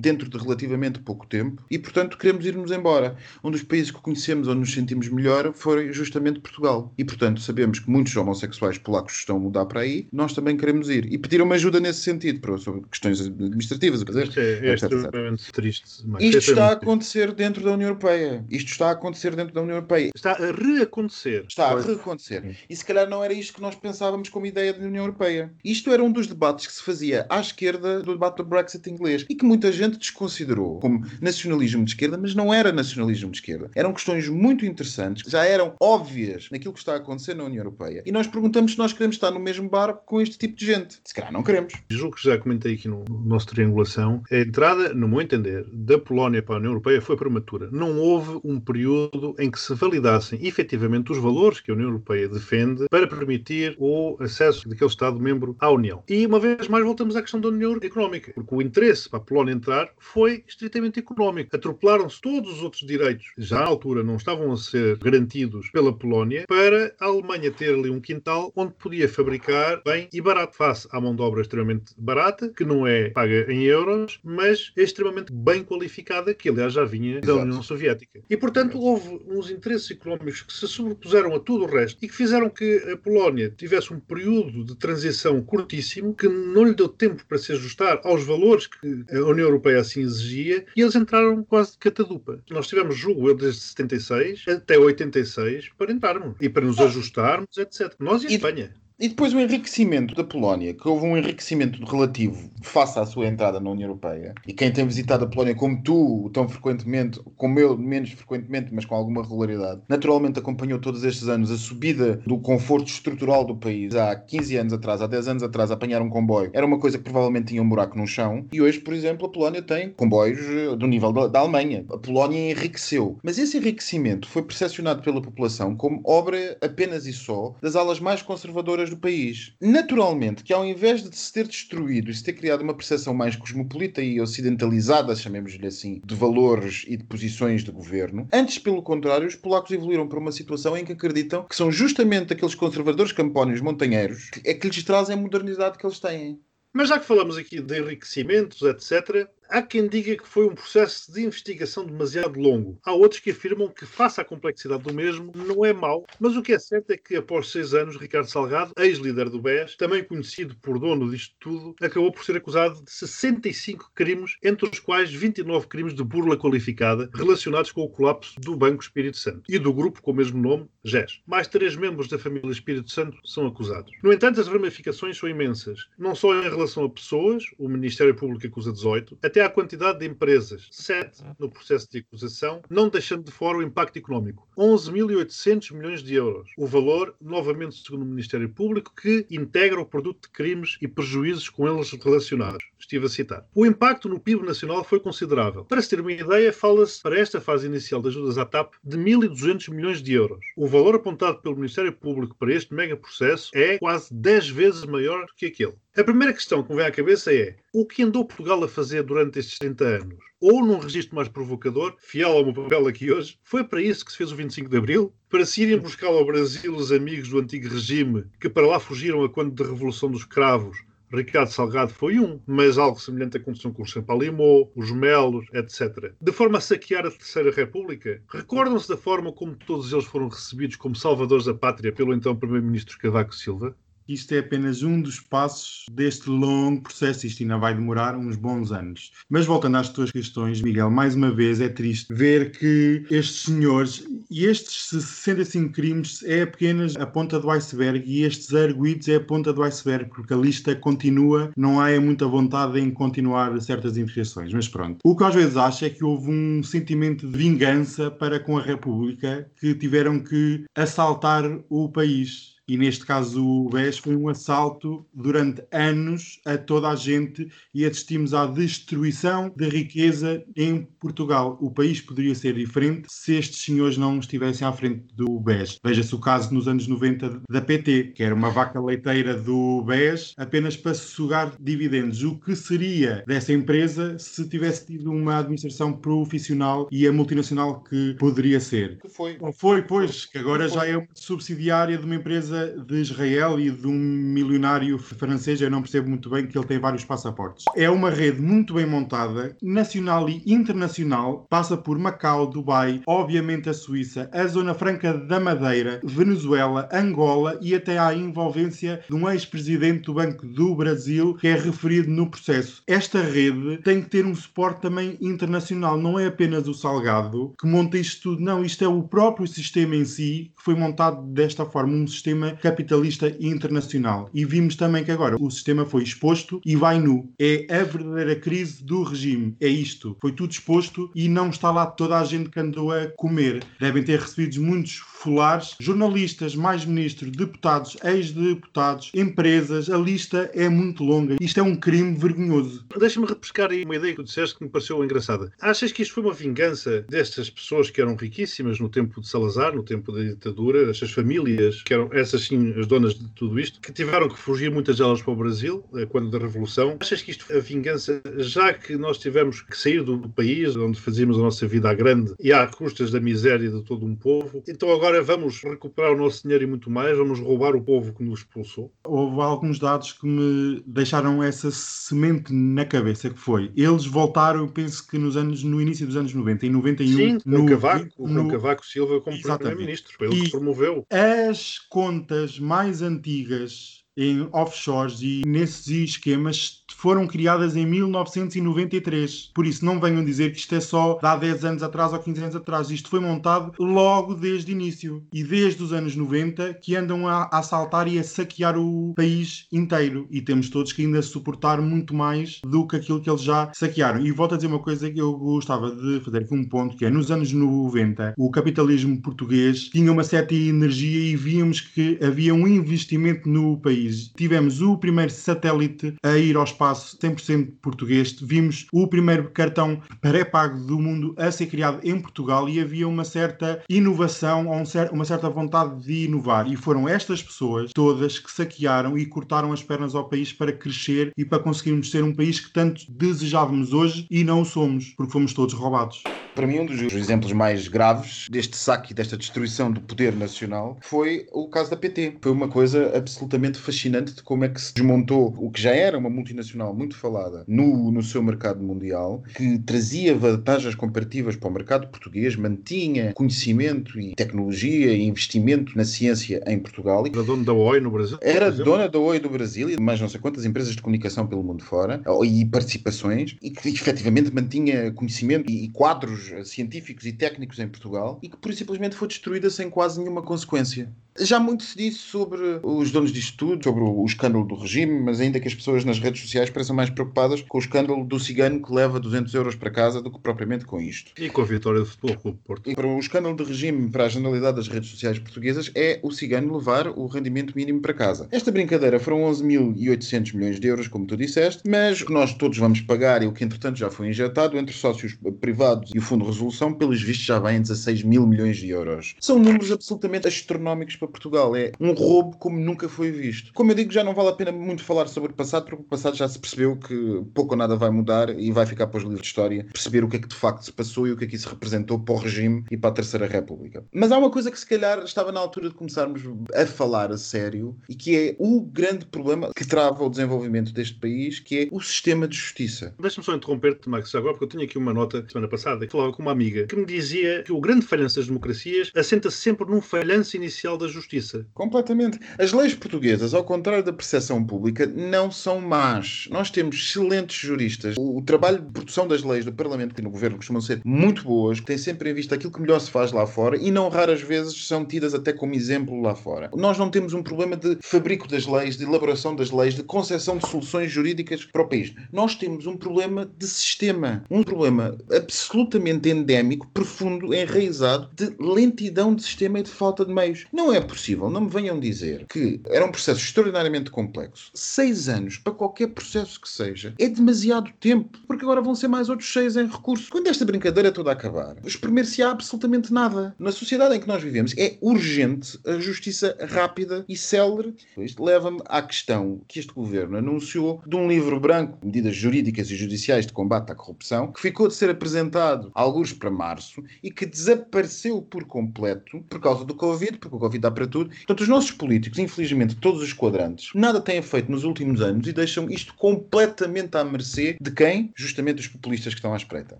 dentro 0.00 0.28
de 0.28 0.38
relativamente 0.38 0.98
pouco 1.00 1.26
tempo 1.26 1.62
e, 1.70 1.78
portanto, 1.78 2.16
queremos 2.16 2.44
irmos 2.44 2.70
embora. 2.70 3.16
Um 3.42 3.50
dos 3.50 3.62
países 3.62 3.90
que 3.90 4.00
conhecemos 4.00 4.48
onde 4.48 4.60
nos 4.60 4.72
sentimos 4.72 5.08
melhor 5.08 5.52
foi 5.52 5.92
justamente 5.92 6.40
Portugal. 6.40 6.92
E, 6.96 7.04
portanto, 7.04 7.40
sabemos 7.40 7.78
que 7.78 7.90
muitos 7.90 8.16
homossexuais 8.16 8.78
polacos 8.78 9.14
estão 9.14 9.36
a 9.36 9.40
mudar 9.40 9.66
para 9.66 9.80
aí, 9.80 10.06
nós 10.12 10.32
também 10.32 10.56
queremos 10.56 10.88
ir. 10.88 11.12
E 11.12 11.18
pediram-me 11.18 11.54
ajuda 11.54 11.80
nesse 11.80 12.00
sentido, 12.00 12.40
para, 12.40 12.56
sobre 12.58 12.82
questões 12.88 13.20
administrativas, 13.20 14.02
a 14.02 14.22
Isto 14.22 14.40
é, 14.40 14.68
é 14.68 14.74
extremamente 14.74 15.52
triste. 15.52 16.04
Isto 16.18 16.38
está 16.38 16.68
a 16.68 16.72
acontecer 16.72 17.32
dentro 17.32 17.62
da 17.62 17.72
União 17.72 17.88
Europeia. 17.88 18.44
Isto 18.50 18.70
está 18.70 18.88
a 18.88 18.92
acontecer 18.92 19.34
dentro 19.34 19.54
da 19.54 19.62
União 19.62 19.76
Europeia. 19.76 20.10
Está 20.14 20.32
a 20.32 20.52
reacontecer. 20.52 21.44
Está 21.48 21.70
a 21.70 21.80
reacontecer. 21.80 22.56
E 22.68 22.76
se 22.76 22.84
calhar 22.84 23.08
não 23.08 23.22
era 23.22 23.32
isto 23.32 23.54
que 23.54 23.60
nós 23.60 23.74
pensávamos 23.74 24.28
como 24.28 24.46
ideia 24.46 24.72
da 24.72 24.84
União 24.84 25.04
Europeia. 25.04 25.52
Isto 25.64 25.90
era 25.90 26.02
um 26.02 26.10
dos 26.10 26.26
debates 26.26 26.66
que 26.66 26.72
se 26.72 26.82
fazia 26.82 27.26
à 27.28 27.40
esquerda 27.40 28.02
do 28.02 28.12
debate 28.12 28.36
do 28.38 28.44
Brexit 28.44 28.88
inglês 28.88 29.24
e 29.28 29.34
que 29.34 29.44
muita 29.44 29.72
gente 29.72 29.89
desconsiderou 29.98 30.80
como 30.80 31.04
nacionalismo 31.20 31.84
de 31.84 31.92
esquerda, 31.92 32.18
mas 32.18 32.34
não 32.34 32.52
era 32.52 32.72
nacionalismo 32.72 33.30
de 33.30 33.38
esquerda. 33.38 33.70
Eram 33.74 33.92
questões 33.92 34.28
muito 34.28 34.64
interessantes, 34.64 35.30
já 35.30 35.44
eram 35.44 35.74
óbvias 35.80 36.48
naquilo 36.50 36.72
que 36.72 36.80
está 36.80 36.94
a 36.94 36.96
acontecer 36.96 37.34
na 37.34 37.44
União 37.44 37.60
Europeia. 37.60 38.02
E 38.04 38.12
nós 38.12 38.26
perguntamos 38.26 38.72
se 38.72 38.78
nós 38.78 38.92
queremos 38.92 39.16
estar 39.16 39.30
no 39.30 39.40
mesmo 39.40 39.68
barco 39.68 40.02
com 40.04 40.20
este 40.20 40.38
tipo 40.38 40.56
de 40.56 40.66
gente. 40.66 40.98
Se 41.04 41.14
calhar 41.14 41.32
não 41.32 41.42
queremos. 41.42 41.74
Julgo 41.90 42.16
que 42.16 42.24
já 42.24 42.38
comentei 42.38 42.74
aqui 42.74 42.88
no 42.88 43.04
nosso 43.08 43.46
triangulação. 43.46 44.22
A 44.30 44.38
entrada, 44.38 44.94
no 44.94 45.08
meu 45.08 45.20
entender, 45.20 45.64
da 45.72 45.98
Polónia 45.98 46.42
para 46.42 46.56
a 46.56 46.58
União 46.58 46.72
Europeia 46.72 47.00
foi 47.00 47.16
prematura. 47.16 47.68
Não 47.72 47.98
houve 47.98 48.40
um 48.44 48.60
período 48.60 49.34
em 49.38 49.50
que 49.50 49.60
se 49.60 49.74
validassem 49.74 50.38
efetivamente 50.46 51.12
os 51.12 51.18
valores 51.18 51.60
que 51.60 51.70
a 51.70 51.74
União 51.74 51.88
Europeia 51.88 52.28
defende 52.28 52.86
para 52.88 53.06
permitir 53.06 53.76
o 53.78 54.16
acesso 54.20 54.68
daquele 54.68 54.90
Estado-membro 54.90 55.56
à 55.58 55.70
União. 55.70 56.02
E 56.08 56.26
uma 56.26 56.40
vez 56.40 56.68
mais 56.68 56.84
voltamos 56.84 57.16
à 57.16 57.22
questão 57.22 57.40
da 57.40 57.48
União 57.48 57.76
Económica, 57.80 58.32
porque 58.34 58.54
o 58.54 58.62
interesse 58.62 59.08
para 59.08 59.18
a 59.18 59.22
Polónia 59.22 59.52
entrar 59.52 59.79
foi 59.98 60.44
estritamente 60.46 60.98
económico. 60.98 61.54
Atropelaram-se 61.54 62.20
todos 62.20 62.52
os 62.52 62.62
outros 62.62 62.86
direitos, 62.86 63.26
já 63.38 63.60
à 63.60 63.66
altura 63.66 64.02
não 64.02 64.16
estavam 64.16 64.52
a 64.52 64.56
ser 64.56 64.98
garantidos 64.98 65.70
pela 65.70 65.96
Polónia, 65.96 66.44
para 66.48 66.94
a 67.00 67.06
Alemanha 67.06 67.50
ter 67.50 67.74
ali 67.74 67.90
um 67.90 68.00
quintal 68.00 68.52
onde 68.56 68.74
podia 68.74 69.08
fabricar 69.08 69.82
bem 69.84 70.08
e 70.12 70.20
barato, 70.20 70.56
face 70.56 70.88
à 70.90 71.00
mão 71.00 71.14
de 71.14 71.22
obra 71.22 71.42
extremamente 71.42 71.92
barata, 71.96 72.48
que 72.50 72.64
não 72.64 72.86
é 72.86 73.10
paga 73.10 73.52
em 73.52 73.64
euros, 73.64 74.20
mas 74.22 74.72
é 74.76 74.82
extremamente 74.82 75.32
bem 75.32 75.62
qualificada, 75.62 76.34
que 76.34 76.48
aliás 76.48 76.72
já 76.72 76.84
vinha 76.84 77.20
da 77.20 77.36
União 77.36 77.62
Soviética. 77.62 78.20
E 78.28 78.36
portanto 78.36 78.78
houve 78.78 79.20
uns 79.26 79.50
interesses 79.50 79.90
económicos 79.90 80.42
que 80.42 80.52
se 80.52 80.66
sobrepuseram 80.66 81.34
a 81.34 81.40
tudo 81.40 81.64
o 81.64 81.66
resto 81.66 81.98
e 82.02 82.08
que 82.08 82.14
fizeram 82.14 82.48
que 82.50 82.76
a 82.92 82.96
Polónia 82.96 83.50
tivesse 83.50 83.92
um 83.92 84.00
período 84.00 84.64
de 84.64 84.76
transição 84.76 85.42
curtíssimo 85.42 86.14
que 86.14 86.28
não 86.28 86.64
lhe 86.64 86.74
deu 86.74 86.88
tempo 86.88 87.24
para 87.26 87.38
se 87.38 87.52
ajustar 87.52 88.00
aos 88.04 88.24
valores 88.24 88.66
que 88.66 89.04
a 89.12 89.20
União 89.20 89.46
Europeia 89.46 89.69
assim 89.78 90.00
exigia 90.00 90.64
e 90.76 90.82
eles 90.82 90.94
entraram 90.94 91.42
quase 91.44 91.72
de 91.72 91.78
catadupa. 91.78 92.42
Nós 92.50 92.66
tivemos, 92.66 92.96
julgo 92.96 93.28
eu, 93.28 93.34
desde 93.34 93.60
76 93.60 94.44
até 94.48 94.78
86 94.78 95.70
para 95.76 95.92
entrarmos 95.92 96.36
e 96.40 96.48
para 96.48 96.64
nos 96.64 96.78
ajustarmos, 96.78 97.56
etc. 97.56 97.94
Nós 97.98 98.22
e 98.24 98.26
a 98.26 98.30
Espanha. 98.30 98.74
E 99.00 99.08
depois 99.08 99.32
o 99.32 99.40
enriquecimento 99.40 100.14
da 100.14 100.22
Polónia, 100.22 100.74
que 100.74 100.86
houve 100.86 101.06
um 101.06 101.16
enriquecimento 101.16 101.82
relativo 101.86 102.50
face 102.60 102.98
à 102.98 103.06
sua 103.06 103.26
entrada 103.26 103.58
na 103.58 103.70
União 103.70 103.88
Europeia. 103.88 104.34
E 104.46 104.52
quem 104.52 104.70
tem 104.70 104.86
visitado 104.86 105.24
a 105.24 105.26
Polónia 105.26 105.54
como 105.54 105.82
tu, 105.82 106.30
tão 106.34 106.46
frequentemente, 106.46 107.18
como 107.34 107.58
eu, 107.58 107.78
menos 107.78 108.10
frequentemente, 108.10 108.68
mas 108.74 108.84
com 108.84 108.94
alguma 108.94 109.22
regularidade, 109.22 109.80
naturalmente 109.88 110.38
acompanhou 110.38 110.78
todos 110.78 111.02
estes 111.02 111.28
anos 111.28 111.50
a 111.50 111.56
subida 111.56 112.16
do 112.26 112.36
conforto 112.36 112.88
estrutural 112.88 113.42
do 113.42 113.56
país. 113.56 113.94
Há 113.94 114.14
15 114.14 114.56
anos 114.58 114.72
atrás, 114.74 115.00
há 115.00 115.06
10 115.06 115.28
anos 115.28 115.42
atrás, 115.42 115.70
apanhar 115.70 116.02
um 116.02 116.10
comboio 116.10 116.50
era 116.52 116.66
uma 116.66 116.78
coisa 116.78 116.98
que 116.98 117.04
provavelmente 117.04 117.46
tinha 117.46 117.62
um 117.62 117.68
buraco 117.70 117.96
no 117.96 118.06
chão. 118.06 118.44
E 118.52 118.60
hoje, 118.60 118.80
por 118.80 118.92
exemplo, 118.92 119.26
a 119.26 119.30
Polónia 119.30 119.62
tem 119.62 119.92
comboios 119.92 120.40
eh, 120.40 120.76
do 120.76 120.86
nível 120.86 121.10
da, 121.10 121.26
da 121.26 121.38
Alemanha. 121.38 121.86
A 121.90 121.96
Polónia 121.96 122.50
enriqueceu. 122.50 123.16
Mas 123.22 123.38
esse 123.38 123.56
enriquecimento 123.56 124.28
foi 124.28 124.42
percepcionado 124.42 125.00
pela 125.00 125.22
população 125.22 125.74
como 125.74 126.02
obra 126.04 126.58
apenas 126.60 127.06
e 127.06 127.14
só 127.14 127.54
das 127.62 127.76
alas 127.76 127.98
mais 127.98 128.20
conservadoras 128.20 128.89
do 128.90 128.96
país. 128.98 129.54
Naturalmente, 129.60 130.42
que 130.42 130.52
ao 130.52 130.64
invés 130.64 131.02
de 131.02 131.16
se 131.16 131.32
ter 131.32 131.46
destruído 131.46 132.10
e 132.10 132.14
se 132.14 132.22
ter 132.22 132.34
criado 132.34 132.62
uma 132.62 132.74
percepção 132.74 133.14
mais 133.14 133.36
cosmopolita 133.36 134.02
e 134.02 134.20
ocidentalizada, 134.20 135.16
chamemos-lhe 135.16 135.66
assim, 135.66 136.00
de 136.04 136.14
valores 136.14 136.84
e 136.86 136.96
de 136.96 137.04
posições 137.04 137.64
de 137.64 137.70
governo, 137.70 138.28
antes, 138.32 138.58
pelo 138.58 138.82
contrário, 138.82 139.26
os 139.26 139.34
polacos 139.34 139.70
evoluíram 139.70 140.08
para 140.08 140.18
uma 140.18 140.32
situação 140.32 140.76
em 140.76 140.84
que 140.84 140.92
acreditam 140.92 141.44
que 141.44 141.56
são 141.56 141.70
justamente 141.70 142.32
aqueles 142.32 142.54
conservadores 142.54 143.12
campónios 143.12 143.60
montanheiros 143.60 144.30
que 144.30 144.48
é 144.48 144.54
que 144.54 144.68
lhes 144.68 144.82
trazem 144.82 145.14
a 145.14 145.18
modernidade 145.18 145.78
que 145.78 145.86
eles 145.86 145.98
têm. 145.98 146.40
Mas 146.72 146.88
já 146.88 146.98
que 146.98 147.06
falamos 147.06 147.36
aqui 147.36 147.60
de 147.60 147.80
enriquecimentos, 147.80 148.62
etc., 148.62 149.28
Há 149.50 149.62
quem 149.62 149.88
diga 149.88 150.16
que 150.16 150.28
foi 150.28 150.46
um 150.46 150.54
processo 150.54 151.12
de 151.12 151.22
investigação 151.24 151.84
demasiado 151.84 152.38
longo. 152.38 152.78
Há 152.84 152.92
outros 152.92 153.20
que 153.20 153.32
afirmam 153.32 153.68
que, 153.68 153.84
face 153.84 154.20
à 154.20 154.24
complexidade 154.24 154.84
do 154.84 154.94
mesmo, 154.94 155.32
não 155.34 155.64
é 155.64 155.72
mau. 155.72 156.06
Mas 156.20 156.36
o 156.36 156.42
que 156.42 156.52
é 156.52 156.58
certo 156.58 156.92
é 156.92 156.96
que, 156.96 157.16
após 157.16 157.48
seis 157.48 157.74
anos, 157.74 157.96
Ricardo 157.96 158.30
Salgado, 158.30 158.72
ex-líder 158.78 159.28
do 159.28 159.42
BES, 159.42 159.74
também 159.74 160.04
conhecido 160.04 160.54
por 160.62 160.78
dono 160.78 161.10
disto 161.10 161.34
tudo, 161.40 161.74
acabou 161.82 162.12
por 162.12 162.24
ser 162.24 162.36
acusado 162.36 162.80
de 162.84 162.92
65 162.92 163.90
crimes, 163.92 164.36
entre 164.40 164.68
os 164.68 164.78
quais 164.78 165.12
29 165.12 165.66
crimes 165.66 165.94
de 165.94 166.04
burla 166.04 166.36
qualificada 166.36 167.10
relacionados 167.12 167.72
com 167.72 167.82
o 167.82 167.90
colapso 167.90 168.38
do 168.40 168.54
Banco 168.54 168.84
Espírito 168.84 169.16
Santo 169.16 169.42
e 169.48 169.58
do 169.58 169.74
grupo 169.74 170.00
com 170.00 170.12
o 170.12 170.14
mesmo 170.14 170.40
nome, 170.40 170.68
GES. 170.84 171.22
Mais 171.26 171.48
três 171.48 171.74
membros 171.74 172.06
da 172.06 172.20
família 172.20 172.52
Espírito 172.52 172.92
Santo 172.92 173.18
são 173.24 173.48
acusados. 173.48 173.90
No 174.00 174.12
entanto, 174.12 174.40
as 174.40 174.46
ramificações 174.46 175.18
são 175.18 175.28
imensas, 175.28 175.88
não 175.98 176.14
só 176.14 176.34
em 176.40 176.48
relação 176.48 176.84
a 176.84 176.90
pessoas, 176.90 177.42
o 177.58 177.68
Ministério 177.68 178.14
Público 178.14 178.46
acusa 178.46 178.72
18, 178.72 179.18
até 179.22 179.39
à 179.40 179.50
quantidade 179.50 179.98
de 179.98 180.06
empresas, 180.06 180.68
7 180.70 181.22
no 181.38 181.50
processo 181.50 181.88
de 181.90 181.98
acusação, 181.98 182.62
não 182.68 182.88
deixando 182.88 183.24
de 183.24 183.30
fora 183.30 183.58
o 183.58 183.62
impacto 183.62 183.98
económico, 183.98 184.48
11.800 184.56 185.72
milhões 185.74 186.02
de 186.02 186.14
euros. 186.14 186.50
O 186.56 186.66
valor, 186.66 187.14
novamente 187.20 187.82
segundo 187.82 188.02
o 188.02 188.06
Ministério 188.06 188.48
Público, 188.48 188.92
que 188.94 189.26
integra 189.30 189.80
o 189.80 189.86
produto 189.86 190.22
de 190.22 190.30
crimes 190.30 190.76
e 190.80 190.88
prejuízos 190.88 191.48
com 191.48 191.68
eles 191.68 191.90
relacionados. 191.92 192.64
Estive 192.78 193.06
a 193.06 193.08
citar. 193.08 193.46
O 193.54 193.66
impacto 193.66 194.08
no 194.08 194.20
PIB 194.20 194.44
nacional 194.44 194.84
foi 194.84 195.00
considerável. 195.00 195.64
Para 195.64 195.82
se 195.82 195.90
ter 195.90 196.00
uma 196.00 196.12
ideia, 196.12 196.52
fala-se 196.52 197.00
para 197.02 197.18
esta 197.18 197.40
fase 197.40 197.66
inicial 197.66 198.00
das 198.00 198.14
ajudas 198.14 198.38
à 198.38 198.44
TAP 198.44 198.74
de 198.82 198.96
1.200 198.96 199.70
milhões 199.70 200.02
de 200.02 200.12
euros. 200.14 200.44
O 200.56 200.66
valor 200.66 200.94
apontado 200.94 201.40
pelo 201.40 201.56
Ministério 201.56 201.92
Público 201.92 202.36
para 202.38 202.52
este 202.52 202.74
mega 202.74 202.96
processo 202.96 203.50
é 203.54 203.78
quase 203.78 204.12
10 204.12 204.48
vezes 204.48 204.84
maior 204.84 205.26
do 205.26 205.34
que 205.34 205.46
aquele. 205.46 205.74
A 205.96 206.04
primeira 206.04 206.32
questão 206.32 206.62
que 206.62 206.70
me 206.70 206.76
vem 206.76 206.86
à 206.86 206.90
cabeça 206.92 207.34
é 207.34 207.56
o 207.72 207.84
que 207.84 208.04
andou 208.04 208.24
Portugal 208.24 208.62
a 208.62 208.68
fazer 208.68 209.02
durante 209.02 209.40
estes 209.40 209.58
30 209.58 209.84
anos? 209.84 210.24
Ou 210.40 210.64
num 210.64 210.78
registro 210.78 211.16
mais 211.16 211.28
provocador, 211.28 211.96
fiel 211.98 212.30
ao 212.30 212.44
meu 212.44 212.54
papel 212.54 212.86
aqui 212.86 213.10
hoje, 213.10 213.40
foi 213.42 213.64
para 213.64 213.82
isso 213.82 214.04
que 214.04 214.12
se 214.12 214.18
fez 214.18 214.30
o 214.30 214.36
25 214.36 214.70
de 214.70 214.76
Abril? 214.76 215.12
Para 215.28 215.44
se 215.44 215.62
irem 215.62 215.78
buscar 215.78 216.06
ao 216.06 216.24
Brasil 216.24 216.76
os 216.76 216.92
amigos 216.92 217.28
do 217.28 217.40
antigo 217.40 217.68
regime 217.68 218.24
que 218.40 218.48
para 218.48 218.68
lá 218.68 218.78
fugiram 218.78 219.24
a 219.24 219.28
quando 219.28 219.50
da 219.52 219.68
Revolução 219.68 220.08
dos 220.08 220.24
Cravos 220.24 220.78
Ricardo 221.12 221.50
Salgado 221.50 221.92
foi 221.92 222.20
um, 222.20 222.40
mas 222.46 222.78
algo 222.78 223.00
semelhante 223.00 223.36
aconteceu 223.36 223.72
com 223.72 223.82
o 223.82 223.86
Champalimau, 223.86 224.70
os 224.76 224.92
Melos, 224.92 225.46
etc. 225.52 226.12
De 226.20 226.30
forma 226.30 226.58
a 226.58 226.60
saquear 226.60 227.04
a 227.04 227.10
Terceira 227.10 227.50
República, 227.50 228.22
recordam-se 228.28 228.88
da 228.88 228.96
forma 228.96 229.32
como 229.32 229.56
todos 229.56 229.92
eles 229.92 230.04
foram 230.04 230.28
recebidos 230.28 230.76
como 230.76 230.94
salvadores 230.94 231.46
da 231.46 231.54
pátria 231.54 231.92
pelo 231.92 232.14
então 232.14 232.36
Primeiro-Ministro 232.36 232.96
Cavaco 232.96 233.34
Silva? 233.34 233.76
Isto 234.12 234.34
é 234.34 234.38
apenas 234.38 234.82
um 234.82 235.00
dos 235.00 235.20
passos 235.20 235.86
deste 235.90 236.28
longo 236.28 236.82
processo. 236.82 237.26
Isto 237.26 237.42
ainda 237.42 237.58
vai 237.58 237.74
demorar 237.74 238.16
uns 238.16 238.36
bons 238.36 238.72
anos. 238.72 239.12
Mas 239.28 239.46
voltando 239.46 239.76
às 239.76 239.88
tuas 239.88 240.10
questões, 240.10 240.60
Miguel, 240.60 240.90
mais 240.90 241.14
uma 241.14 241.30
vez 241.30 241.60
é 241.60 241.68
triste 241.68 242.12
ver 242.12 242.50
que 242.50 243.04
estes 243.10 243.42
senhores 243.42 244.04
e 244.30 244.44
estes 244.44 244.88
65 244.88 245.72
crimes 245.72 246.22
é 246.24 246.42
apenas 246.42 246.96
a 246.96 247.06
ponta 247.06 247.38
do 247.38 247.50
iceberg 247.50 248.02
e 248.06 248.24
estes 248.24 248.52
arguídos 248.54 249.08
é 249.08 249.16
a 249.16 249.20
ponta 249.20 249.52
do 249.52 249.62
iceberg, 249.62 250.10
porque 250.10 250.34
a 250.34 250.36
lista 250.36 250.74
continua, 250.74 251.50
não 251.56 251.80
há 251.80 252.00
muita 252.00 252.26
vontade 252.26 252.80
em 252.80 252.90
continuar 252.90 253.58
certas 253.60 253.96
investigações. 253.96 254.52
Mas 254.52 254.68
pronto. 254.68 254.98
O 255.04 255.16
que 255.16 255.24
às 255.24 255.34
vezes 255.34 255.56
acho 255.56 255.84
é 255.84 255.90
que 255.90 256.04
houve 256.04 256.30
um 256.30 256.62
sentimento 256.62 257.26
de 257.28 257.36
vingança 257.36 258.10
para 258.10 258.40
com 258.40 258.58
a 258.58 258.62
República 258.62 259.50
que 259.60 259.74
tiveram 259.74 260.20
que 260.20 260.64
assaltar 260.74 261.44
o 261.68 261.88
país 261.88 262.59
e 262.70 262.76
neste 262.76 263.04
caso 263.04 263.44
o 263.44 263.68
BES 263.68 263.98
foi 263.98 264.14
um 264.14 264.28
assalto 264.28 265.04
durante 265.12 265.60
anos 265.72 266.40
a 266.46 266.56
toda 266.56 266.88
a 266.88 266.94
gente 266.94 267.50
e 267.74 267.84
assistimos 267.84 268.32
à 268.32 268.46
destruição 268.46 269.52
da 269.56 269.66
riqueza 269.66 270.44
em 270.56 270.86
Portugal. 271.00 271.58
O 271.60 271.68
país 271.72 272.00
poderia 272.00 272.32
ser 272.32 272.54
diferente 272.54 273.08
se 273.10 273.34
estes 273.34 273.64
senhores 273.64 273.98
não 273.98 274.20
estivessem 274.20 274.64
à 274.64 274.72
frente 274.72 275.04
do 275.16 275.40
BES. 275.40 275.80
Veja-se 275.84 276.14
o 276.14 276.20
caso 276.20 276.54
nos 276.54 276.68
anos 276.68 276.86
90 276.86 277.42
da 277.50 277.60
PT, 277.60 278.12
que 278.14 278.22
era 278.22 278.36
uma 278.36 278.50
vaca 278.50 278.80
leiteira 278.80 279.34
do 279.34 279.82
BES 279.82 280.32
apenas 280.36 280.76
para 280.76 280.94
sugar 280.94 281.52
dividendos. 281.58 282.22
O 282.22 282.38
que 282.38 282.54
seria 282.54 283.24
dessa 283.26 283.52
empresa 283.52 284.16
se 284.16 284.48
tivesse 284.48 284.86
tido 284.86 285.10
uma 285.10 285.38
administração 285.38 285.92
profissional 285.92 286.86
e 286.92 287.04
a 287.04 287.12
multinacional 287.12 287.82
que 287.82 288.14
poderia 288.14 288.60
ser? 288.60 288.98
Que 288.98 289.08
foi? 289.08 289.38
Não 289.40 289.52
foi, 289.52 289.82
pois, 289.82 290.24
que 290.24 290.38
agora 290.38 290.68
já 290.68 290.86
é 290.86 291.04
subsidiária 291.14 291.98
de 291.98 292.04
uma 292.04 292.14
empresa 292.14 292.59
de 292.66 292.96
Israel 292.96 293.58
e 293.58 293.70
de 293.70 293.86
um 293.86 293.92
milionário 293.92 294.98
francês, 294.98 295.60
eu 295.60 295.70
não 295.70 295.82
percebo 295.82 296.08
muito 296.08 296.30
bem 296.30 296.46
que 296.46 296.56
ele 296.56 296.66
tem 296.66 296.78
vários 296.78 297.04
passaportes. 297.04 297.64
É 297.76 297.88
uma 297.88 298.10
rede 298.10 298.40
muito 298.40 298.74
bem 298.74 298.86
montada, 298.86 299.56
nacional 299.62 300.28
e 300.28 300.42
internacional, 300.46 301.46
passa 301.48 301.76
por 301.76 301.98
Macau, 301.98 302.46
Dubai, 302.46 303.02
obviamente 303.06 303.68
a 303.68 303.74
Suíça, 303.74 304.28
a 304.32 304.46
Zona 304.46 304.74
Franca 304.74 305.14
da 305.14 305.40
Madeira, 305.40 306.00
Venezuela, 306.04 306.88
Angola 306.92 307.58
e 307.60 307.74
até 307.74 307.98
à 307.98 308.14
envolvência 308.14 309.00
de 309.08 309.14
um 309.14 309.28
ex-presidente 309.28 310.04
do 310.04 310.14
Banco 310.14 310.46
do 310.46 310.74
Brasil 310.74 311.34
que 311.34 311.48
é 311.48 311.54
referido 311.54 312.10
no 312.10 312.30
processo. 312.30 312.82
Esta 312.86 313.22
rede 313.22 313.78
tem 313.78 314.02
que 314.02 314.08
ter 314.08 314.24
um 314.24 314.34
suporte 314.34 314.80
também 314.80 315.16
internacional, 315.20 315.98
não 315.98 316.18
é 316.18 316.26
apenas 316.26 316.66
o 316.68 316.74
Salgado 316.74 317.52
que 317.60 317.66
monta 317.66 317.98
isto 317.98 318.22
tudo, 318.22 318.42
não, 318.42 318.64
isto 318.64 318.84
é 318.84 318.88
o 318.88 319.02
próprio 319.02 319.46
sistema 319.46 319.94
em 319.96 320.04
si 320.04 320.52
que 320.56 320.62
foi 320.62 320.74
montado 320.74 321.22
desta 321.32 321.64
forma, 321.64 321.92
um 321.92 322.06
sistema 322.06 322.49
capitalista 322.56 323.34
internacional. 323.40 324.30
E 324.32 324.44
vimos 324.44 324.76
também 324.76 325.04
que 325.04 325.10
agora 325.10 325.36
o 325.40 325.50
sistema 325.50 325.84
foi 325.84 326.02
exposto 326.02 326.60
e 326.64 326.76
vai 326.76 326.98
nu. 326.98 327.32
É 327.38 327.66
a 327.70 327.84
verdadeira 327.84 328.36
crise 328.36 328.84
do 328.84 329.02
regime. 329.02 329.56
É 329.60 329.68
isto. 329.68 330.16
Foi 330.20 330.32
tudo 330.32 330.50
exposto 330.50 331.10
e 331.14 331.28
não 331.28 331.50
está 331.50 331.70
lá 331.70 331.86
toda 331.86 332.18
a 332.18 332.24
gente 332.24 332.50
que 332.50 332.60
andou 332.60 332.92
a 332.92 333.06
comer. 333.16 333.62
Devem 333.78 334.02
ter 334.02 334.20
recebido 334.20 334.60
muitos 334.62 335.02
folares, 335.20 335.76
jornalistas, 335.78 336.56
mais 336.56 336.84
ministros, 336.86 337.30
deputados, 337.32 337.96
ex-deputados, 338.02 339.12
empresas. 339.14 339.90
A 339.90 339.98
lista 339.98 340.50
é 340.54 340.68
muito 340.68 341.04
longa. 341.04 341.36
Isto 341.40 341.60
é 341.60 341.62
um 341.62 341.76
crime 341.76 342.16
vergonhoso. 342.16 342.86
Deixa-me 342.98 343.26
repescar 343.26 343.70
aí 343.70 343.84
uma 343.84 343.96
ideia 343.96 344.12
que 344.12 344.22
tu 344.22 344.24
disseste 344.24 344.56
que 344.56 344.64
me 344.64 344.70
pareceu 344.70 345.04
engraçada. 345.04 345.52
Achas 345.60 345.92
que 345.92 346.02
isto 346.02 346.14
foi 346.14 346.22
uma 346.22 346.32
vingança 346.32 347.04
destas 347.08 347.50
pessoas 347.50 347.90
que 347.90 348.00
eram 348.00 348.16
riquíssimas 348.16 348.80
no 348.80 348.88
tempo 348.88 349.20
de 349.20 349.28
Salazar, 349.28 349.74
no 349.74 349.82
tempo 349.82 350.10
da 350.10 350.22
ditadura, 350.22 350.90
estas 350.90 351.10
famílias 351.12 351.82
que 351.82 351.92
eram 351.92 352.08
essas 352.12 352.40
assim 352.40 352.72
as 352.78 352.86
donas 352.86 353.14
de 353.14 353.28
tudo 353.32 353.60
isto, 353.60 353.80
que 353.80 353.92
tiveram 353.92 354.28
que 354.28 354.38
fugir 354.38 354.70
muitas 354.70 354.96
delas 354.98 355.20
para 355.20 355.32
o 355.32 355.36
Brasil, 355.36 355.84
eh, 355.96 356.06
quando 356.06 356.30
da 356.30 356.38
Revolução. 356.38 356.96
Achas 357.00 357.20
que 357.20 357.30
isto 357.30 357.44
foi 357.44 357.58
a 357.58 357.60
vingança, 357.60 358.22
já 358.38 358.72
que 358.72 358.96
nós 358.96 359.18
tivemos 359.18 359.60
que 359.60 359.76
sair 359.76 360.02
do 360.02 360.18
país 360.30 360.74
onde 360.76 360.98
fazíamos 360.98 361.38
a 361.38 361.42
nossa 361.42 361.66
vida 361.66 361.90
à 361.90 361.94
grande 361.94 362.32
e 362.40 362.52
à 362.52 362.66
custas 362.66 363.10
da 363.10 363.20
miséria 363.20 363.70
de 363.70 363.82
todo 363.82 364.06
um 364.06 364.14
povo, 364.14 364.62
então 364.66 364.90
agora 364.90 365.09
vamos 365.20 365.60
recuperar 365.62 366.12
o 366.12 366.16
nosso 366.16 366.42
dinheiro 366.42 366.64
e 366.64 366.66
muito 366.66 366.90
mais, 366.90 367.16
vamos 367.16 367.40
roubar 367.40 367.74
o 367.74 367.82
povo 367.82 368.12
que 368.12 368.22
nos 368.22 368.40
expulsou? 368.40 368.92
Houve 369.04 369.40
alguns 369.40 369.78
dados 369.78 370.12
que 370.12 370.26
me 370.26 370.82
deixaram 370.86 371.42
essa 371.42 371.70
semente 371.70 372.52
na 372.52 372.84
cabeça, 372.84 373.30
que 373.30 373.38
foi, 373.38 373.72
eles 373.76 374.06
voltaram, 374.06 374.60
eu 374.60 374.68
penso 374.68 375.06
que 375.06 375.18
nos 375.18 375.36
anos, 375.36 375.64
no 375.64 375.80
início 375.80 376.06
dos 376.06 376.16
anos 376.16 376.32
90, 376.32 376.66
em 376.66 376.70
91... 376.70 377.16
Sim, 377.16 377.38
no, 377.44 377.66
Cavaco, 377.66 378.28
no, 378.28 378.48
Cavaco 378.48 378.86
Silva 378.86 379.20
como 379.20 379.40
Primeiro-Ministro, 379.40 380.24
ele 380.24 380.44
que 380.44 380.50
promoveu. 380.50 381.04
As 381.10 381.78
contas 381.78 382.58
mais 382.58 383.02
antigas 383.02 383.99
em 384.16 384.48
offshores 384.52 385.20
e 385.22 385.42
nesses 385.46 385.88
esquemas 385.88 386.80
foram 387.00 387.26
criadas 387.26 387.76
em 387.76 387.86
1993. 387.86 389.50
Por 389.54 389.66
isso, 389.66 389.84
não 389.84 390.00
venham 390.00 390.24
dizer 390.24 390.52
que 390.52 390.58
isto 390.58 390.74
é 390.74 390.80
só 390.80 391.14
de 391.14 391.26
há 391.26 391.36
10 391.36 391.64
anos 391.64 391.82
atrás 391.82 392.12
ou 392.12 392.18
15 392.18 392.42
anos 392.42 392.56
atrás. 392.56 392.90
Isto 392.90 393.08
foi 393.08 393.20
montado 393.20 393.72
logo 393.78 394.34
desde 394.34 394.72
o 394.72 394.74
início. 394.74 395.24
E 395.32 395.42
desde 395.42 395.82
os 395.82 395.92
anos 395.92 396.14
90 396.14 396.74
que 396.74 396.94
andam 396.96 397.26
a, 397.26 397.48
assaltar 397.52 398.06
e 398.08 398.18
a 398.18 398.24
saquear 398.24 398.76
o 398.78 399.14
país 399.16 399.66
inteiro. 399.72 400.26
E 400.30 400.42
temos 400.42 400.68
todos 400.68 400.92
que 400.92 401.02
ainda 401.02 401.22
suportar 401.22 401.80
muito 401.80 402.14
mais 402.14 402.60
do 402.64 402.86
que 402.86 402.96
aquilo 402.96 403.20
que 403.20 403.30
eles 403.30 403.42
já 403.42 403.70
saquearam. 403.74 404.20
E 404.20 404.30
volto 404.30 404.54
a 404.54 404.56
dizer 404.56 404.68
uma 404.68 404.78
coisa 404.78 405.10
que 405.10 405.20
eu 405.20 405.32
gostava 405.38 405.90
de 405.90 406.20
fazer 406.20 406.38
aqui 406.38 406.54
um 406.54 406.68
ponto, 406.68 406.96
que 406.96 407.04
é 407.04 407.10
nos 407.10 407.30
anos 407.30 407.52
90 407.52 408.34
o 408.36 408.50
capitalismo 408.50 409.20
português 409.20 409.88
tinha 409.88 410.12
uma 410.12 410.24
certa 410.24 410.54
energia 410.54 411.20
e 411.20 411.36
víamos 411.36 411.80
que 411.80 412.18
havia 412.22 412.54
um 412.54 412.66
investimento 412.66 413.48
no 413.48 413.78
país. 413.80 413.99
Tivemos 414.36 414.80
o 414.80 414.96
primeiro 414.96 415.30
satélite 415.30 416.14
a 416.22 416.36
ir 416.36 416.56
ao 416.56 416.64
espaço 416.64 416.90
espaço 416.90 417.16
100% 417.18 417.72
português. 417.80 418.32
Vimos 418.40 418.86
o 418.92 419.06
primeiro 419.06 419.50
cartão 419.50 420.00
pré-pago 420.20 420.78
do 420.78 420.98
mundo 420.98 421.34
a 421.36 421.50
ser 421.50 421.66
criado 421.66 422.00
em 422.02 422.20
Portugal 422.20 422.68
e 422.68 422.80
havia 422.80 423.06
uma 423.06 423.24
certa 423.24 423.82
inovação, 423.88 424.68
uma 425.12 425.24
certa 425.24 425.48
vontade 425.48 426.02
de 426.04 426.24
inovar. 426.24 426.70
E 426.70 426.76
foram 426.76 427.08
estas 427.08 427.42
pessoas 427.42 427.90
todas 427.94 428.38
que 428.38 428.50
saquearam 428.50 429.16
e 429.16 429.26
cortaram 429.26 429.72
as 429.72 429.82
pernas 429.82 430.14
ao 430.14 430.28
país 430.28 430.52
para 430.52 430.72
crescer 430.72 431.32
e 431.36 431.44
para 431.44 431.62
conseguirmos 431.62 432.10
ser 432.10 432.24
um 432.24 432.34
país 432.34 432.60
que 432.60 432.72
tanto 432.72 433.04
desejávamos 433.08 433.92
hoje 433.92 434.26
e 434.30 434.44
não 434.44 434.62
o 434.62 434.64
somos, 434.64 435.12
porque 435.16 435.32
fomos 435.32 435.52
todos 435.52 435.74
roubados. 435.74 436.22
Para 436.54 436.66
mim, 436.66 436.80
um 436.80 436.86
dos 436.86 437.00
exemplos 437.12 437.52
mais 437.52 437.86
graves 437.86 438.46
deste 438.50 438.76
saque 438.76 439.12
e 439.12 439.14
desta 439.14 439.36
destruição 439.36 439.90
do 439.90 440.00
poder 440.00 440.34
nacional 440.34 440.98
foi 441.00 441.46
o 441.52 441.68
caso 441.68 441.90
da 441.90 441.96
PT. 441.96 442.38
Foi 442.40 442.52
uma 442.52 442.68
coisa 442.68 443.16
absolutamente 443.16 443.78
fascinante 443.78 444.34
de 444.34 444.42
como 444.42 444.64
é 444.64 444.68
que 444.68 444.80
se 444.80 444.92
desmontou 444.92 445.54
o 445.58 445.70
que 445.70 445.80
já 445.80 445.94
era 445.94 446.18
uma 446.18 446.28
multinacional 446.28 446.94
muito 446.94 447.16
falada 447.16 447.64
no, 447.68 448.10
no 448.10 448.22
seu 448.22 448.42
mercado 448.42 448.82
mundial, 448.82 449.42
que 449.54 449.78
trazia 449.78 450.34
vantagens 450.34 450.94
comparativas 450.94 451.56
para 451.56 451.68
o 451.68 451.72
mercado 451.72 452.08
português, 452.08 452.56
mantinha 452.56 453.32
conhecimento 453.32 454.18
e 454.20 454.34
tecnologia 454.34 455.12
e 455.12 455.22
investimento 455.22 455.96
na 455.96 456.04
ciência 456.04 456.62
em 456.66 456.78
Portugal. 456.78 457.24
Era 457.26 457.42
dona 457.42 457.64
da 457.64 457.72
OI 457.72 458.00
no 458.00 458.10
Brasil? 458.10 458.38
Era 458.40 458.70
dona 458.70 459.08
da 459.08 459.18
OI 459.18 459.38
do 459.38 459.48
Brasil 459.48 459.88
e 459.88 460.00
mais 460.00 460.20
não 460.20 460.28
sei 460.28 460.40
quantas 460.40 460.64
empresas 460.64 460.96
de 460.96 461.02
comunicação 461.02 461.46
pelo 461.46 461.62
mundo 461.62 461.84
fora 461.84 462.20
e 462.44 462.64
participações 462.64 463.56
e 463.62 463.70
que 463.70 463.88
efetivamente 463.88 464.52
mantinha 464.52 465.12
conhecimento 465.12 465.70
e 465.70 465.88
quadros 465.88 466.39
científicos 466.64 467.26
e 467.26 467.32
técnicos 467.32 467.78
em 467.78 467.88
Portugal 467.88 468.38
e 468.42 468.48
que 468.48 468.56
por 468.56 468.72
simplesmente 468.72 469.16
foi 469.16 469.28
destruída 469.28 469.70
sem 469.70 469.90
quase 469.90 470.20
nenhuma 470.20 470.42
consequência. 470.42 471.12
Já 471.38 471.60
muito 471.60 471.84
se 471.84 471.96
disse 471.96 472.18
sobre 472.18 472.80
os 472.82 473.10
donos 473.10 473.32
disto 473.32 473.56
tudo, 473.56 473.84
sobre 473.84 474.02
o 474.02 474.24
escândalo 474.24 474.64
do 474.64 474.74
regime, 474.74 475.20
mas 475.20 475.40
ainda 475.40 475.60
que 475.60 475.68
as 475.68 475.74
pessoas 475.74 476.04
nas 476.04 476.18
redes 476.18 476.42
sociais 476.42 476.70
pareçam 476.70 476.94
mais 476.94 477.08
preocupadas 477.10 477.62
com 477.62 477.78
o 477.78 477.80
escândalo 477.80 478.24
do 478.24 478.38
cigano 478.38 478.82
que 478.82 478.92
leva 478.92 479.20
200 479.20 479.52
euros 479.54 479.74
para 479.74 479.90
casa 479.90 480.20
do 480.20 480.30
que 480.30 480.40
propriamente 480.40 480.84
com 480.84 481.00
isto. 481.00 481.32
E 481.38 481.48
com 481.48 481.62
a 481.62 481.64
vitória 481.64 482.00
do 482.00 482.06
Futebol 482.06 482.36
Clube 482.36 482.58
Porto. 482.64 482.90
E 482.90 482.94
para 482.94 483.06
o 483.06 483.18
escândalo 483.18 483.56
de 483.56 483.64
regime, 483.64 484.10
para 484.10 484.24
a 484.24 484.28
generalidade 484.28 484.76
das 484.76 484.88
redes 484.88 485.10
sociais 485.10 485.38
portuguesas, 485.38 485.90
é 485.94 486.18
o 486.22 486.30
cigano 486.30 486.76
levar 486.76 487.06
o 487.08 487.26
rendimento 487.26 487.74
mínimo 487.76 488.00
para 488.00 488.12
casa. 488.12 488.48
Esta 488.50 488.72
brincadeira 488.72 489.20
foram 489.20 489.42
11.800 489.42 490.54
milhões 490.54 490.80
de 490.80 490.88
euros, 490.88 491.08
como 491.08 491.26
tu 491.26 491.36
disseste, 491.36 491.82
mas 491.88 492.20
o 492.20 492.26
que 492.26 492.32
nós 492.32 492.54
todos 492.54 492.76
vamos 492.78 493.00
pagar 493.00 493.42
e 493.42 493.46
o 493.46 493.52
que 493.52 493.64
entretanto 493.64 493.98
já 493.98 494.10
foi 494.10 494.28
injetado 494.28 494.76
entre 494.76 494.94
sócios 494.94 495.38
privados 495.60 496.10
e 496.14 496.18
o 496.18 496.22
Fundo 496.22 496.44
de 496.44 496.50
Resolução, 496.50 496.92
pelos 496.92 497.22
vistos 497.22 497.46
já 497.46 497.58
vai 497.58 497.76
em 497.76 497.80
16 497.80 498.22
mil 498.24 498.46
milhões 498.46 498.78
de 498.78 498.88
euros. 498.88 499.36
São 499.40 499.58
números 499.58 499.92
absolutamente 499.92 500.48
astronómicos 500.48 501.16
para 501.20 501.28
Portugal. 501.28 501.76
É 501.76 501.92
um 502.00 502.12
roubo 502.12 502.56
como 502.56 502.78
nunca 502.78 503.08
foi 503.08 503.30
visto. 503.30 503.72
Como 503.72 503.90
eu 503.90 503.94
digo, 503.94 504.12
já 504.12 504.24
não 504.24 504.34
vale 504.34 504.48
a 504.48 504.52
pena 504.52 504.72
muito 504.72 505.04
falar 505.04 505.28
sobre 505.28 505.52
o 505.52 505.54
passado, 505.54 505.84
porque 505.84 506.02
o 506.02 506.04
passado 506.04 506.36
já 506.36 506.48
se 506.48 506.58
percebeu 506.58 506.96
que 506.96 507.42
pouco 507.54 507.74
ou 507.74 507.78
nada 507.78 507.96
vai 507.96 508.10
mudar 508.10 508.58
e 508.58 508.70
vai 508.72 508.86
ficar 508.86 509.06
para 509.06 509.18
os 509.18 509.24
livros 509.24 509.42
de 509.42 509.46
história 509.46 509.86
perceber 509.92 510.24
o 510.24 510.28
que 510.28 510.36
é 510.36 510.38
que 510.38 510.48
de 510.48 510.54
facto 510.54 510.84
se 510.84 510.92
passou 510.92 511.26
e 511.26 511.32
o 511.32 511.36
que 511.36 511.44
é 511.44 511.46
que 511.46 511.56
isso 511.56 511.68
representou 511.68 512.18
para 512.18 512.34
o 512.34 512.38
regime 512.38 512.84
e 512.90 512.96
para 512.96 513.10
a 513.10 513.14
Terceira 513.14 513.46
República. 513.46 514.04
Mas 514.12 514.32
há 514.32 514.38
uma 514.38 514.50
coisa 514.50 514.70
que 514.70 514.78
se 514.78 514.86
calhar 514.86 515.22
estava 515.24 515.52
na 515.52 515.60
altura 515.60 515.88
de 515.88 515.94
começarmos 515.94 516.42
a 516.74 516.86
falar 516.86 517.30
a 517.30 517.38
sério 517.38 517.96
e 518.08 518.14
que 518.14 518.36
é 518.36 518.56
o 518.58 518.80
grande 518.80 519.26
problema 519.26 519.70
que 519.74 519.86
trava 519.86 520.24
o 520.24 520.30
desenvolvimento 520.30 520.92
deste 520.92 521.14
país, 521.14 521.60
que 521.60 521.80
é 521.80 521.88
o 521.90 522.00
sistema 522.00 522.48
de 522.48 522.56
justiça. 522.56 523.14
Deixa-me 523.18 523.44
só 523.44 523.54
interromper-te, 523.54 524.08
Max, 524.08 524.34
agora, 524.34 524.54
porque 524.54 524.64
eu 524.64 524.68
tinha 524.68 524.84
aqui 524.84 524.98
uma 524.98 525.12
nota 525.12 525.44
semana 525.48 525.68
passada 525.68 526.06
que 526.06 526.12
falava 526.12 526.32
com 526.32 526.42
uma 526.42 526.52
amiga 526.52 526.86
que 526.86 526.96
me 526.96 527.04
dizia 527.04 527.62
que 527.62 527.72
o 527.72 527.80
grande 527.80 528.06
falhanço 528.06 528.36
das 528.36 528.46
democracias 528.46 529.10
assenta-se 529.14 529.56
sempre 529.56 529.86
num 529.86 530.00
falhanço 530.00 530.56
inicial 530.56 530.96
da 530.96 531.06
justiça. 531.10 531.66
Completamente. 531.74 532.38
As 532.58 532.72
leis 532.72 532.94
portuguesas, 532.94 533.54
ao 533.54 533.64
contrário 533.64 534.04
da 534.04 534.12
percepção 534.12 534.64
pública, 534.64 535.06
não 535.06 535.50
são 535.50 535.80
más. 535.80 536.48
Nós 536.50 536.70
temos 536.70 536.96
excelentes 536.96 537.56
juristas. 537.56 538.16
O, 538.18 538.38
o 538.38 538.42
trabalho 538.42 538.80
de 538.80 538.90
produção 538.90 539.26
das 539.26 539.42
leis 539.42 539.64
do 539.64 539.72
Parlamento 539.72 540.18
e 540.18 540.22
no 540.22 540.30
Governo 540.30 540.56
costumam 540.56 540.80
ser 540.80 541.00
muito 541.04 541.44
boas, 541.44 541.80
têm 541.80 541.98
sempre 541.98 542.30
em 542.30 542.34
vista 542.34 542.54
aquilo 542.54 542.72
que 542.72 542.80
melhor 542.80 543.00
se 543.00 543.10
faz 543.10 543.32
lá 543.32 543.46
fora 543.46 543.76
e 543.76 543.90
não 543.90 544.08
raras 544.08 544.40
vezes 544.40 544.86
são 544.86 545.04
tidas 545.04 545.34
até 545.34 545.52
como 545.52 545.74
exemplo 545.74 546.20
lá 546.20 546.34
fora. 546.34 546.70
Nós 546.74 546.98
não 546.98 547.10
temos 547.10 547.34
um 547.34 547.42
problema 547.42 547.76
de 547.76 547.98
fabrico 548.00 548.48
das 548.48 548.66
leis, 548.66 548.96
de 548.96 549.04
elaboração 549.04 549.54
das 549.54 549.70
leis, 549.70 549.94
de 549.94 550.02
concepção 550.02 550.58
de 550.58 550.68
soluções 550.68 551.10
jurídicas 551.10 551.64
para 551.64 551.82
o 551.82 551.88
país. 551.88 552.14
Nós 552.32 552.54
temos 552.54 552.86
um 552.86 552.96
problema 552.96 553.50
de 553.58 553.66
sistema, 553.66 554.44
um 554.50 554.62
problema 554.62 555.16
absolutamente 555.32 556.28
endémico, 556.28 556.88
profundo, 556.92 557.54
enraizado 557.54 558.28
de 558.34 558.54
lentidão 558.58 559.34
de 559.34 559.42
sistema 559.42 559.80
e 559.80 559.82
de 559.82 559.90
falta 559.90 560.24
de 560.24 560.32
meios. 560.32 560.66
Não 560.72 560.92
é 560.92 560.99
possível, 561.02 561.50
não 561.50 561.62
me 561.62 561.70
venham 561.70 561.98
dizer 561.98 562.46
que 562.46 562.80
era 562.86 563.04
um 563.04 563.10
processo 563.10 563.40
extraordinariamente 563.40 564.10
complexo. 564.10 564.70
Seis 564.74 565.28
anos 565.28 565.58
para 565.58 565.72
qualquer 565.72 566.08
processo 566.08 566.60
que 566.60 566.68
seja 566.68 567.14
é 567.18 567.28
demasiado 567.28 567.90
tempo, 568.00 568.38
porque 568.46 568.64
agora 568.64 568.80
vão 568.80 568.94
ser 568.94 569.08
mais 569.08 569.28
outros 569.28 569.52
seis 569.52 569.76
em 569.76 569.86
recurso. 569.86 570.30
Quando 570.30 570.48
esta 570.48 570.64
brincadeira 570.64 571.12
toda 571.12 571.32
acabar, 571.32 571.76
espremer-se-á 571.84 572.50
absolutamente 572.50 573.12
nada. 573.12 573.54
Na 573.58 573.72
sociedade 573.72 574.14
em 574.14 574.20
que 574.20 574.28
nós 574.28 574.42
vivemos 574.42 574.74
é 574.76 574.96
urgente 575.00 575.78
a 575.86 575.98
justiça 575.98 576.56
rápida 576.68 577.24
e 577.28 577.36
célere. 577.36 577.94
Isto 578.18 578.44
leva-me 578.44 578.80
à 578.86 579.02
questão 579.02 579.60
que 579.66 579.78
este 579.78 579.92
governo 579.92 580.38
anunciou 580.38 581.02
de 581.06 581.16
um 581.16 581.28
livro 581.28 581.58
branco, 581.60 581.98
medidas 582.04 582.36
jurídicas 582.36 582.90
e 582.90 582.96
judiciais 582.96 583.46
de 583.46 583.52
combate 583.52 583.92
à 583.92 583.94
corrupção, 583.94 584.52
que 584.52 584.60
ficou 584.60 584.88
de 584.88 584.94
ser 584.94 585.10
apresentado 585.10 585.90
alguns 585.94 586.32
para 586.32 586.50
março 586.50 587.02
e 587.22 587.30
que 587.30 587.46
desapareceu 587.46 588.42
por 588.42 588.64
completo 588.64 589.44
por 589.48 589.60
causa 589.60 589.84
do 589.84 589.94
Covid, 589.94 590.38
porque 590.38 590.56
o 590.56 590.60
Covid 590.60 590.86
dá 590.90 590.94
para 590.94 591.06
tudo. 591.06 591.30
Portanto, 591.30 591.60
os 591.60 591.68
nossos 591.68 591.92
políticos, 591.92 592.38
infelizmente, 592.38 592.96
todos 592.96 593.22
os 593.22 593.32
quadrantes, 593.32 593.90
nada 593.94 594.20
têm 594.20 594.42
feito 594.42 594.70
nos 594.70 594.84
últimos 594.84 595.22
anos 595.22 595.46
e 595.46 595.52
deixam 595.52 595.88
isto 595.88 596.14
completamente 596.14 597.16
à 597.16 597.24
mercê 597.24 597.76
de 597.80 597.90
quem? 597.90 598.32
Justamente 598.36 598.80
os 598.80 598.88
populistas 598.88 599.32
que 599.32 599.38
estão 599.38 599.54
à 599.54 599.56
espreita. 599.56 599.98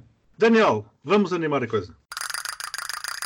Daniel, 0.36 0.84
vamos 1.04 1.32
animar 1.32 1.62
a 1.62 1.66
coisa. 1.66 1.94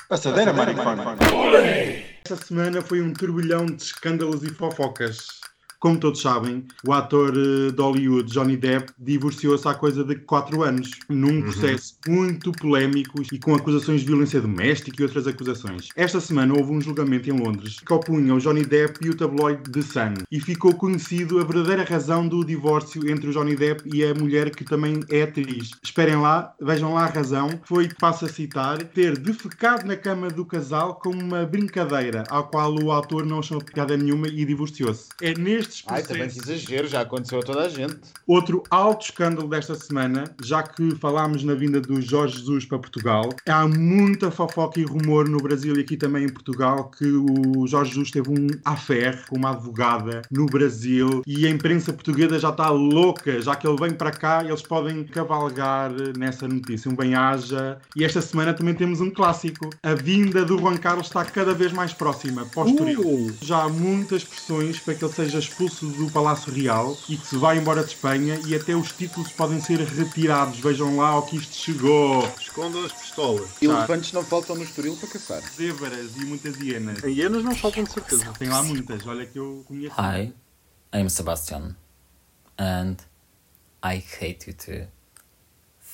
Passadeira, 0.09 0.53
Passadeira 0.53 2.05
Esta 2.25 2.37
semana 2.37 2.83
foi 2.83 3.01
um 3.01 3.13
turbilhão 3.13 3.67
de 3.67 3.83
escândalos 3.83 4.43
e 4.43 4.51
fofocas. 4.51 5.41
Como 5.85 5.99
todos 5.99 6.23
sabem, 6.23 6.65
o 6.87 6.95
ator 6.95 7.35
eh, 7.37 7.71
de 7.71 7.83
Hollywood, 7.83 8.33
Johnny 8.33 8.57
Depp, 8.57 8.91
divorciou-se 8.99 9.69
há 9.69 9.75
coisa 9.75 10.03
de 10.03 10.15
4 10.15 10.63
anos, 10.63 10.93
num 11.11 11.29
uhum. 11.29 11.43
processo 11.43 11.99
uhum. 12.09 12.15
muito 12.15 12.53
polémico 12.53 13.21
e 13.31 13.39
com 13.39 13.55
acusações 13.55 14.01
de 14.01 14.07
violência 14.07 14.41
doméstica 14.41 14.97
e 14.99 15.05
outras 15.05 15.27
acusações. 15.27 15.91
Esta 15.95 16.21
semana 16.21 16.55
houve 16.55 16.73
um 16.73 16.81
julgamento 16.81 17.29
em 17.29 17.39
Londres 17.39 17.81
que 17.81 17.93
opunha 17.93 18.35
o 18.35 18.39
Johnny 18.39 18.65
Depp 18.65 18.99
e 19.05 19.11
o 19.11 19.15
tabloide 19.15 19.71
The 19.71 19.83
Sun 19.83 20.25
e 20.33 20.41
ficou 20.41 20.73
conhecido 20.73 21.39
a 21.39 21.45
verdadeira 21.45 21.85
razão 21.85 22.27
do 22.27 22.43
divórcio 22.43 23.07
entre 23.07 23.29
o 23.29 23.33
Johnny 23.33 23.55
Depp 23.55 23.83
e 23.85 24.03
a 24.07 24.15
mulher 24.15 24.57
que 24.57 24.65
também 24.65 25.01
é 25.11 25.25
atriz. 25.25 25.73
Esperem 25.83 26.17
lá, 26.17 26.55
vejam 26.63 26.95
lá 26.95 27.05
a 27.05 27.11
razão. 27.11 27.61
Foi, 27.63 27.91
passo 28.01 28.25
a 28.25 28.29
citar, 28.31 28.83
ter 28.85 29.19
defecado 29.19 29.87
na 29.87 29.99
cama 29.99 30.29
do 30.29 30.47
casal 30.47 30.95
como 30.95 31.21
uma 31.21 31.45
brincadeira, 31.45 32.25
ao 32.31 32.49
qual 32.49 32.75
o 32.75 32.91
ator 32.91 33.27
não 33.27 33.41
achou 33.41 33.63
piada 33.63 33.95
nenhuma 33.99 34.29
e 34.29 34.47
divorciou-se. 34.47 35.11
É 35.21 35.35
neste 35.35 35.74
processos. 35.83 36.11
Ai, 36.11 36.17
também 36.17 36.29
que 36.29 36.39
exagero, 36.39 36.87
já 36.89 37.01
aconteceu 37.01 37.39
a 37.39 37.43
toda 37.43 37.63
a 37.63 37.69
gente. 37.69 37.97
Outro 38.27 38.63
alto 38.71 39.07
escândalo 39.07 39.49
desta 39.49 39.75
semana, 39.75 40.25
já 40.43 40.63
que 40.63 40.95
falámos 40.97 41.45
na 41.45 41.55
vinda 41.55 41.81
do 41.81 42.01
Jorge 42.01 42.39
Jesus 42.39 42.65
para 42.65 42.79
Portugal, 42.79 43.29
há 43.49 43.67
muita 43.67 44.31
fofoca 44.31 44.81
e 44.81 44.85
rumor 44.85 45.29
no 45.29 45.39
Brasil 45.39 45.77
e 45.77 45.81
aqui 45.81 45.97
também 45.97 46.25
em 46.25 46.29
Portugal 46.29 46.91
que 46.91 47.07
o 47.07 47.67
Jorge 47.67 47.91
Jesus 47.91 48.11
teve 48.11 48.31
um 48.31 48.47
affair 48.65 49.25
com 49.27 49.37
uma 49.37 49.51
advogada 49.51 50.23
no 50.31 50.47
Brasil 50.47 51.23
e 51.27 51.47
a 51.47 51.51
imprensa 51.51 51.93
portuguesa 51.93 52.39
já 52.39 52.51
está 52.51 52.71
louca, 52.71 53.41
já 53.41 53.55
que 53.57 53.67
ele 53.67 53.77
vem 53.79 53.93
para 53.93 54.11
cá, 54.11 54.45
eles 54.45 54.63
podem 54.63 55.05
cavalgar 55.05 55.91
nessa 56.17 56.49
notícia, 56.49 56.91
um 56.91 56.95
bem-aja. 56.95 57.79
E 57.97 58.05
esta 58.05 58.21
semana 58.21 58.55
também 58.55 58.75
temos 58.75 59.01
um 59.01 59.11
clássico. 59.11 59.71
A 59.83 59.95
vinda 59.95 60.45
do 60.45 60.59
Juan 60.59 60.77
Carlos 60.77 61.07
está 61.07 61.25
cada 61.25 61.55
vez 61.55 61.73
mais 61.73 61.93
próxima, 61.93 62.47
pós-Estoril. 62.47 63.01
Uh. 63.01 63.35
Já 63.43 63.65
há 63.65 63.69
muitas 63.69 64.25
pressões 64.25 64.79
para 64.79 64.95
que 64.95 65.05
ele 65.05 65.13
seja 65.13 65.39
expulso 65.39 65.64
expulso 65.65 65.87
do 65.91 66.11
Palácio 66.11 66.53
Real 66.53 66.97
e 67.09 67.17
que 67.17 67.27
se 67.27 67.37
vai 67.37 67.59
embora 67.59 67.83
de 67.83 67.91
Espanha 67.91 68.39
e 68.47 68.55
até 68.55 68.75
os 68.75 68.93
títulos 68.93 69.33
podem 69.33 69.61
ser 69.61 69.81
retirados. 69.81 70.59
Vejam 70.59 70.97
lá 70.97 71.19
o 71.19 71.23
que 71.23 71.37
isto 71.37 71.55
chegou. 71.55 72.27
Escondam 72.39 72.85
as 72.85 72.93
pistolas. 72.93 73.51
Elefantes 73.61 74.13
não 74.13 74.25
faltam 74.25 74.57
no 74.57 74.63
Estoril 74.63 74.97
para 74.97 75.09
caçar. 75.09 75.43
Zebras 75.43 76.17
e 76.17 76.25
muitas 76.25 76.57
hienas. 76.57 77.03
Hienas 77.03 77.45
não 77.45 77.55
faltam 77.55 77.85
de 77.85 77.93
certeza. 77.93 78.33
Tem 78.39 78.49
lá 78.49 78.63
muitas. 78.63 79.07
Olha 79.07 79.27
que 79.27 79.39
eu 79.39 79.65
conheço. 79.67 79.95
Hi, 79.99 80.33
I'm 80.95 81.09
Sebastian. 81.09 81.77
And 82.59 82.97
I 83.83 83.97
hate 84.21 84.49
you 84.49 84.55
too. 84.55 84.87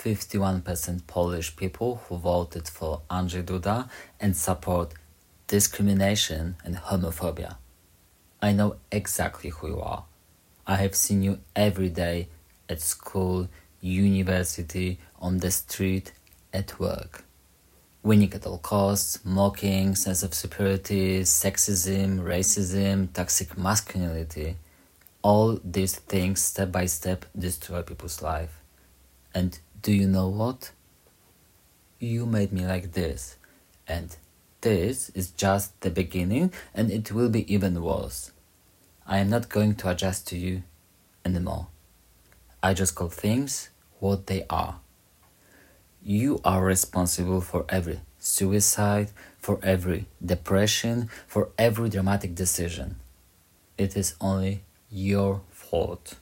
51% 0.03 1.07
Polish 1.07 1.55
people 1.57 2.01
who 2.09 2.17
voted 2.17 2.69
for 2.69 3.03
Andrzej 3.11 3.45
Duda 3.45 3.89
and 4.19 4.35
support 4.35 4.95
discrimination 5.47 6.57
and 6.65 6.75
homophobia. 6.77 7.60
I 8.43 8.53
know 8.53 8.77
exactly 8.91 9.51
who 9.51 9.69
you 9.69 9.81
are. 9.81 10.05
I 10.67 10.77
have 10.77 10.95
seen 10.95 11.23
you 11.23 11.41
every 11.55 11.91
day 11.91 12.29
at 12.69 12.81
school, 12.81 13.49
university, 13.81 14.99
on 15.19 15.39
the 15.39 15.51
street, 15.51 16.13
at 16.53 16.79
work. 16.81 17.25
Winning 18.03 18.33
at 18.33 18.47
all 18.47 18.59
costs, 18.59 19.23
mocking, 19.25 19.95
sense 19.95 20.23
of 20.23 20.33
superiority, 20.33 21.21
sexism, 21.21 22.21
racism, 22.21 23.13
toxic 23.13 23.59
masculinity. 23.59 24.57
All 25.23 25.61
these 25.63 25.97
things 25.97 26.43
step 26.43 26.73
by 26.73 26.87
step 26.87 27.27
destroy 27.39 27.83
people's 27.83 28.23
life. 28.23 28.63
And 29.35 29.59
do 29.83 29.93
you 29.93 30.09
know 30.09 30.29
what? 30.29 30.73
You 31.99 32.25
made 32.25 32.53
me 32.53 32.67
like 32.67 32.93
this. 32.93 33.37
And 33.87 34.17
this 34.61 35.11
is 35.11 35.31
just 35.31 35.81
the 35.81 35.91
beginning 35.91 36.53
and 36.75 36.91
it 36.91 37.13
will 37.13 37.29
be 37.29 37.53
even 37.53 37.83
worse. 37.83 38.33
I 39.07 39.19
am 39.19 39.31
not 39.31 39.49
going 39.49 39.75
to 39.77 39.91
adjust 39.91 40.29
to 40.29 40.37
you 40.37 40.63
anymore. 41.25 41.69
I 42.63 42.75
just 42.75 42.95
call 42.95 43.09
things 43.09 43.71
what 43.99 44.27
they 44.27 44.45
are. 44.49 44.81
You 46.03 46.41
are 46.45 46.65
responsible 46.65 47.41
for 47.41 47.65
every 47.69 48.01
suicide, 48.19 49.11
for 49.39 49.59
every 49.63 50.07
depression, 50.25 51.09
for 51.27 51.51
every 51.59 51.89
dramatic 51.89 52.35
decision. 52.35 52.97
It 53.77 53.97
is 53.97 54.15
only 54.21 54.63
your 54.91 55.43
fault. 55.51 56.17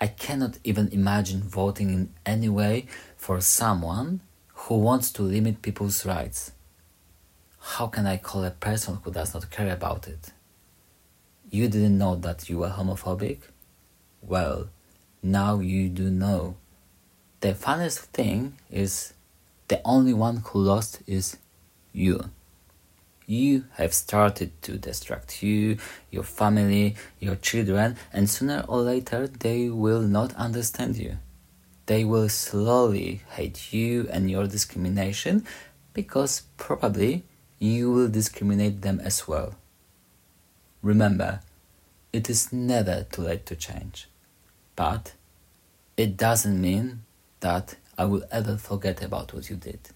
I 0.00 0.06
cannot 0.06 0.58
even 0.64 0.88
imagine 0.88 1.42
voting 1.42 1.90
in 1.90 2.14
any 2.24 2.48
way 2.48 2.86
for 3.16 3.40
someone 3.40 4.20
who 4.54 4.78
wants 4.78 5.10
to 5.12 5.22
limit 5.22 5.62
people's 5.62 6.06
rights. 6.06 6.52
How 7.60 7.86
can 7.86 8.06
I 8.06 8.16
call 8.16 8.44
a 8.44 8.50
person 8.50 8.98
who 9.02 9.12
does 9.12 9.34
not 9.34 9.50
care 9.50 9.72
about 9.72 10.08
it? 10.08 10.32
You 11.50 11.68
didn't 11.68 11.98
know 11.98 12.16
that 12.16 12.48
you 12.48 12.58
were 12.58 12.70
homophobic? 12.70 13.38
Well, 14.22 14.70
now 15.22 15.60
you 15.60 15.88
do 15.88 16.10
know. 16.10 16.56
The 17.40 17.54
funniest 17.54 18.00
thing 18.12 18.54
is 18.70 19.12
the 19.68 19.80
only 19.84 20.14
one 20.14 20.42
who 20.44 20.58
lost 20.58 21.02
is 21.06 21.36
you. 21.92 22.30
You 23.26 23.64
have 23.74 23.94
started 23.94 24.60
to 24.62 24.78
distract 24.78 25.42
you, 25.42 25.78
your 26.10 26.24
family, 26.24 26.96
your 27.20 27.36
children, 27.36 27.96
and 28.12 28.28
sooner 28.28 28.64
or 28.66 28.80
later 28.80 29.28
they 29.28 29.68
will 29.68 30.02
not 30.02 30.34
understand 30.34 30.96
you. 30.96 31.18
They 31.86 32.04
will 32.04 32.28
slowly 32.28 33.22
hate 33.30 33.72
you 33.72 34.08
and 34.10 34.30
your 34.30 34.46
discrimination 34.46 35.44
because 35.92 36.42
probably 36.56 37.24
you 37.60 37.92
will 37.92 38.08
discriminate 38.08 38.80
them 38.82 38.98
as 39.00 39.28
well. 39.28 39.54
Remember, 40.82 41.40
it 42.12 42.28
is 42.28 42.52
never 42.52 43.06
too 43.12 43.22
late 43.22 43.46
to 43.46 43.54
change. 43.54 44.08
But 44.74 45.12
it 45.96 46.16
doesn't 46.16 46.60
mean 46.60 47.04
that 47.40 47.76
I 47.96 48.06
will 48.06 48.24
ever 48.32 48.56
forget 48.56 49.04
about 49.04 49.32
what 49.34 49.50
you 49.50 49.56
did. 49.56 49.88